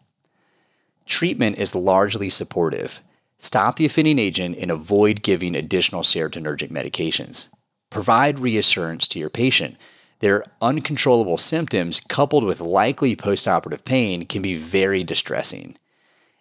Treatment 1.07 1.59
is 1.59 1.75
largely 1.75 2.29
supportive. 2.29 3.01
Stop 3.39 3.77
the 3.77 3.87
offending 3.87 4.19
agent 4.19 4.57
and 4.59 4.71
avoid 4.71 5.23
giving 5.23 5.55
additional 5.55 6.03
serotonergic 6.03 6.71
medications. 6.71 7.49
Provide 7.91 8.39
reassurance 8.39 9.09
to 9.09 9.19
your 9.19 9.31
patient. 9.31 9.77
Their 10.21 10.45
uncontrollable 10.63 11.39
symptoms, 11.39 12.01
coupled 12.01 12.45
with 12.45 12.61
likely 12.61 13.15
postoperative 13.15 13.85
pain, 13.85 14.25
can 14.27 14.43
be 14.43 14.57
very 14.57 15.05
distressing. 15.05 15.77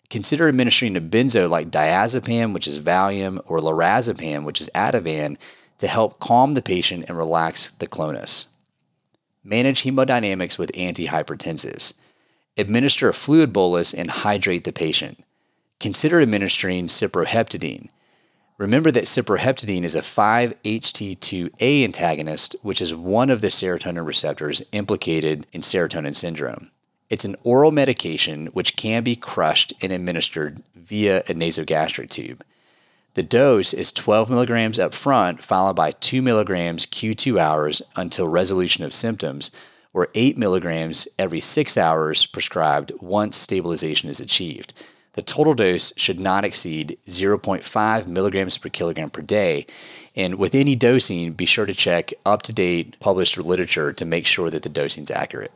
Consider 0.10 0.48
administering 0.48 0.96
a 0.96 1.02
benzo 1.02 1.50
like 1.50 1.72
diazepam, 1.72 2.54
which 2.54 2.68
is 2.68 2.80
Valium, 2.80 3.40
or 3.46 3.60
lorazepam, 3.60 4.44
which 4.44 4.62
is 4.62 4.70
Ativan, 4.76 5.38
to 5.78 5.88
help 5.88 6.20
calm 6.20 6.54
the 6.54 6.62
patient 6.62 7.06
and 7.08 7.18
relax 7.18 7.72
the 7.72 7.88
clonus. 7.88 8.48
Manage 9.44 9.84
hemodynamics 9.84 10.58
with 10.58 10.72
antihypertensives. 10.72 11.96
Administer 12.58 13.10
a 13.10 13.14
fluid 13.14 13.52
bolus 13.52 13.94
and 13.94 14.10
hydrate 14.10 14.64
the 14.64 14.72
patient. 14.72 15.20
Consider 15.80 16.22
administering 16.22 16.88
cyproheptadine. 16.88 17.90
Remember 18.58 18.90
that 18.90 19.04
cyproheptadine 19.04 19.84
is 19.84 19.96
a 19.96 20.00
5-HT2A 20.00 21.84
antagonist, 21.84 22.56
which 22.62 22.82
is 22.82 22.96
one 22.96 23.30
of 23.30 23.42
the 23.42 23.50
serotonin 23.50 24.06
receptors 24.06 24.64
implicated 24.72 25.46
in 25.52 25.60
serotonin 25.60 26.16
syndrome. 26.16 26.72
It's 27.10 27.26
an 27.26 27.36
oral 27.44 27.72
medication 27.72 28.48
which 28.48 28.78
can 28.78 29.04
be 29.04 29.18
crushed 29.18 29.74
and 29.82 29.92
administered 29.92 30.64
via 30.74 31.20
a 31.22 31.34
nasogastric 31.34 32.10
tube. 32.10 32.46
The 33.16 33.24
dose 33.24 33.74
is 33.74 33.92
12 33.92 34.30
milligrams 34.30 34.80
up 34.80 34.94
front, 34.94 35.44
followed 35.44 35.76
by 35.76 35.92
2 35.92 36.22
milligrams 36.22 36.86
Q2 36.86 37.38
hours 37.38 37.82
until 37.98 38.28
resolution 38.30 38.86
of 38.86 38.94
symptoms, 38.94 39.52
or 39.94 40.08
8 40.16 40.38
milligrams 40.38 41.10
every 41.20 41.42
6 41.42 41.78
hours 41.78 42.26
prescribed 42.26 42.94
once 43.02 43.36
stabilization 43.36 44.10
is 44.10 44.22
achieved. 44.22 44.74
The 45.16 45.22
total 45.22 45.54
dose 45.54 45.94
should 45.96 46.20
not 46.20 46.44
exceed 46.44 46.98
0.5 47.08 48.08
milligrams 48.08 48.58
per 48.58 48.68
kilogram 48.68 49.10
per 49.10 49.22
day. 49.22 49.66
And 50.14 50.36
with 50.36 50.54
any 50.54 50.76
dosing, 50.76 51.32
be 51.32 51.46
sure 51.46 51.66
to 51.66 51.74
check 51.74 52.14
up 52.26 52.42
to 52.44 52.54
date 52.54 53.00
published 53.00 53.38
literature 53.38 53.94
to 53.94 54.06
make 54.06 54.26
sure 54.26 54.50
that 54.50 54.64
the 54.64 54.70
dosing 54.70 55.04
is 55.04 55.12
accurate. 55.12 55.54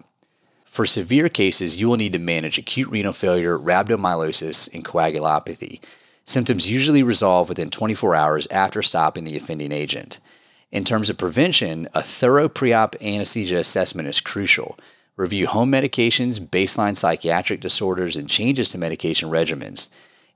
For 0.64 0.86
severe 0.86 1.28
cases, 1.28 1.76
you 1.76 1.90
will 1.90 1.98
need 1.98 2.14
to 2.14 2.20
manage 2.20 2.58
acute 2.58 2.90
renal 2.90 3.12
failure, 3.12 3.58
rhabdomyolysis, 3.60 4.74
and 4.74 4.86
coagulopathy. 4.86 5.82
Symptoms 6.24 6.70
usually 6.70 7.04
resolve 7.04 7.50
within 7.50 7.70
24 7.70 8.16
hours 8.16 8.48
after 8.52 8.82
stopping 8.82 9.26
the 9.26 9.36
offending 9.36 9.74
agent. 9.74 10.20
In 10.72 10.86
terms 10.86 11.10
of 11.10 11.18
prevention, 11.18 11.90
a 11.94 12.02
thorough 12.02 12.48
pre 12.48 12.72
op 12.72 12.96
anesthesia 13.02 13.58
assessment 13.58 14.08
is 14.08 14.22
crucial. 14.22 14.78
Review 15.20 15.48
home 15.48 15.70
medications, 15.70 16.40
baseline 16.40 16.96
psychiatric 16.96 17.60
disorders, 17.60 18.16
and 18.16 18.30
changes 18.30 18.70
to 18.70 18.78
medication 18.78 19.30
regimens. 19.30 19.90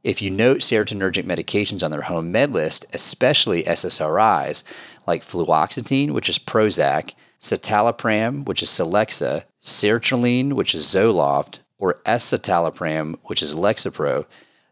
If 0.03 0.21
you 0.21 0.29
note 0.29 0.57
serotonergic 0.57 1.23
medications 1.23 1.85
on 1.85 1.91
their 1.91 2.01
home 2.01 2.33
med 2.33 2.51
list, 2.51 2.85
especially 2.93 3.63
SSRIs, 3.63 4.65
like 5.07 5.23
fluoxetine, 5.23 6.11
which 6.11 6.27
is 6.27 6.37
Prozac, 6.37 7.13
citalopram, 7.39 8.43
which 8.43 8.61
is 8.61 8.67
Celexa, 8.67 9.45
sertraline, 9.61 10.51
which 10.51 10.75
is 10.75 10.83
Zoloft, 10.83 11.59
or 11.77 12.01
escitalopram, 12.05 13.15
which 13.23 13.41
is 13.41 13.53
Lexapro, 13.53 14.25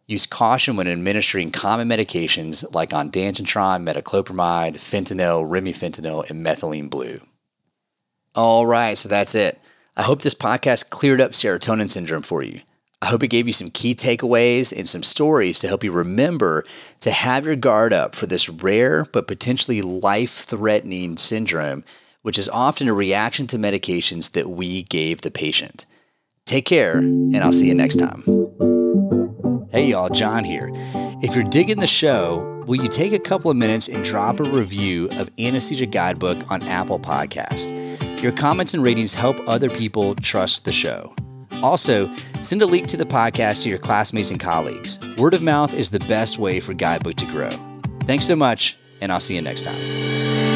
use 0.08 0.26
caution 0.26 0.76
when 0.76 0.90
administering 0.90 1.52
common 1.52 1.88
medications 1.88 2.66
like 2.76 2.90
ondansetron, 2.90 3.90
metoclopramide, 3.90 4.74
fentanyl, 4.74 5.50
remifentanil, 5.50 6.30
and 6.30 6.46
methylene 6.46 6.90
blue. 6.90 7.22
All 8.36 8.66
right, 8.66 8.98
so 8.98 9.08
that's 9.08 9.36
it. 9.36 9.58
I 9.98 10.04
hope 10.04 10.22
this 10.22 10.36
podcast 10.36 10.90
cleared 10.90 11.20
up 11.20 11.32
serotonin 11.32 11.90
syndrome 11.90 12.22
for 12.22 12.44
you. 12.44 12.62
I 13.02 13.08
hope 13.08 13.24
it 13.24 13.28
gave 13.28 13.48
you 13.48 13.54
some 13.54 13.70
key 13.70 13.94
takeaways 13.94 14.72
and 14.76 14.88
some 14.88 15.04
stories 15.04 15.60
to 15.60 15.68
help 15.68 15.84
you 15.84 15.92
remember 15.92 16.64
to 17.02 17.12
have 17.12 17.46
your 17.46 17.58
guard 17.58 17.92
up 17.92 18.16
for 18.16 18.26
this 18.26 18.48
rare 18.48 19.06
but 19.12 19.28
potentially 19.28 19.82
life 19.82 20.32
threatening 20.32 21.18
syndrome, 21.18 21.84
which 22.22 22.38
is 22.38 22.48
often 22.48 22.88
a 22.88 22.94
reaction 22.94 23.48
to 23.48 23.58
medications 23.58 24.32
that 24.32 24.50
we 24.50 24.84
gave 24.84 25.22
the 25.22 25.32
patient. 25.32 25.86
Take 26.46 26.66
care, 26.66 26.98
and 26.98 27.38
I'll 27.38 27.52
see 27.52 27.68
you 27.68 27.76
next 27.76 27.98
time. 27.98 28.24
Hey, 29.72 29.88
y'all, 29.88 30.10
John 30.10 30.44
here. 30.44 30.70
If 31.22 31.36
you're 31.36 31.44
digging 31.44 31.80
the 31.80 31.88
show, 31.88 32.64
will 32.66 32.82
you 32.82 32.90
take 32.90 33.14
a 33.14 33.20
couple 33.20 33.52
of 33.52 33.58
minutes 33.58 33.88
and 33.88 34.04
drop 34.04 34.40
a 34.40 34.44
review 34.44 35.10
of 35.12 35.30
Anesthesia 35.40 35.86
Guidebook 35.86 36.50
on 36.52 36.62
Apple 36.64 37.00
Podcast? 37.00 37.72
Your 38.22 38.32
comments 38.32 38.74
and 38.74 38.84
ratings 38.84 39.14
help 39.14 39.38
other 39.48 39.70
people 39.70 40.14
trust 40.16 40.66
the 40.66 40.72
show. 40.72 41.14
Also, 41.64 42.14
send 42.42 42.62
a 42.62 42.66
link 42.66 42.88
to 42.88 42.98
the 42.98 43.06
podcast 43.06 43.64
to 43.64 43.70
your 43.70 43.80
classmates 43.80 44.32
and 44.32 44.40
colleagues. 44.40 45.00
Word 45.18 45.34
of 45.34 45.42
mouth 45.42 45.74
is 45.74 45.90
the 45.90 46.00
best 46.02 46.38
way 46.38 46.60
for 46.60 46.74
Guidebook 46.74 47.16
to 47.16 47.26
grow. 47.26 47.50
Thanks 48.02 48.26
so 48.26 48.36
much, 48.36 48.78
and 49.00 49.12
I'll 49.12 49.20
see 49.20 49.36
you 49.36 49.42
next 49.42 49.64
time. 49.64 50.51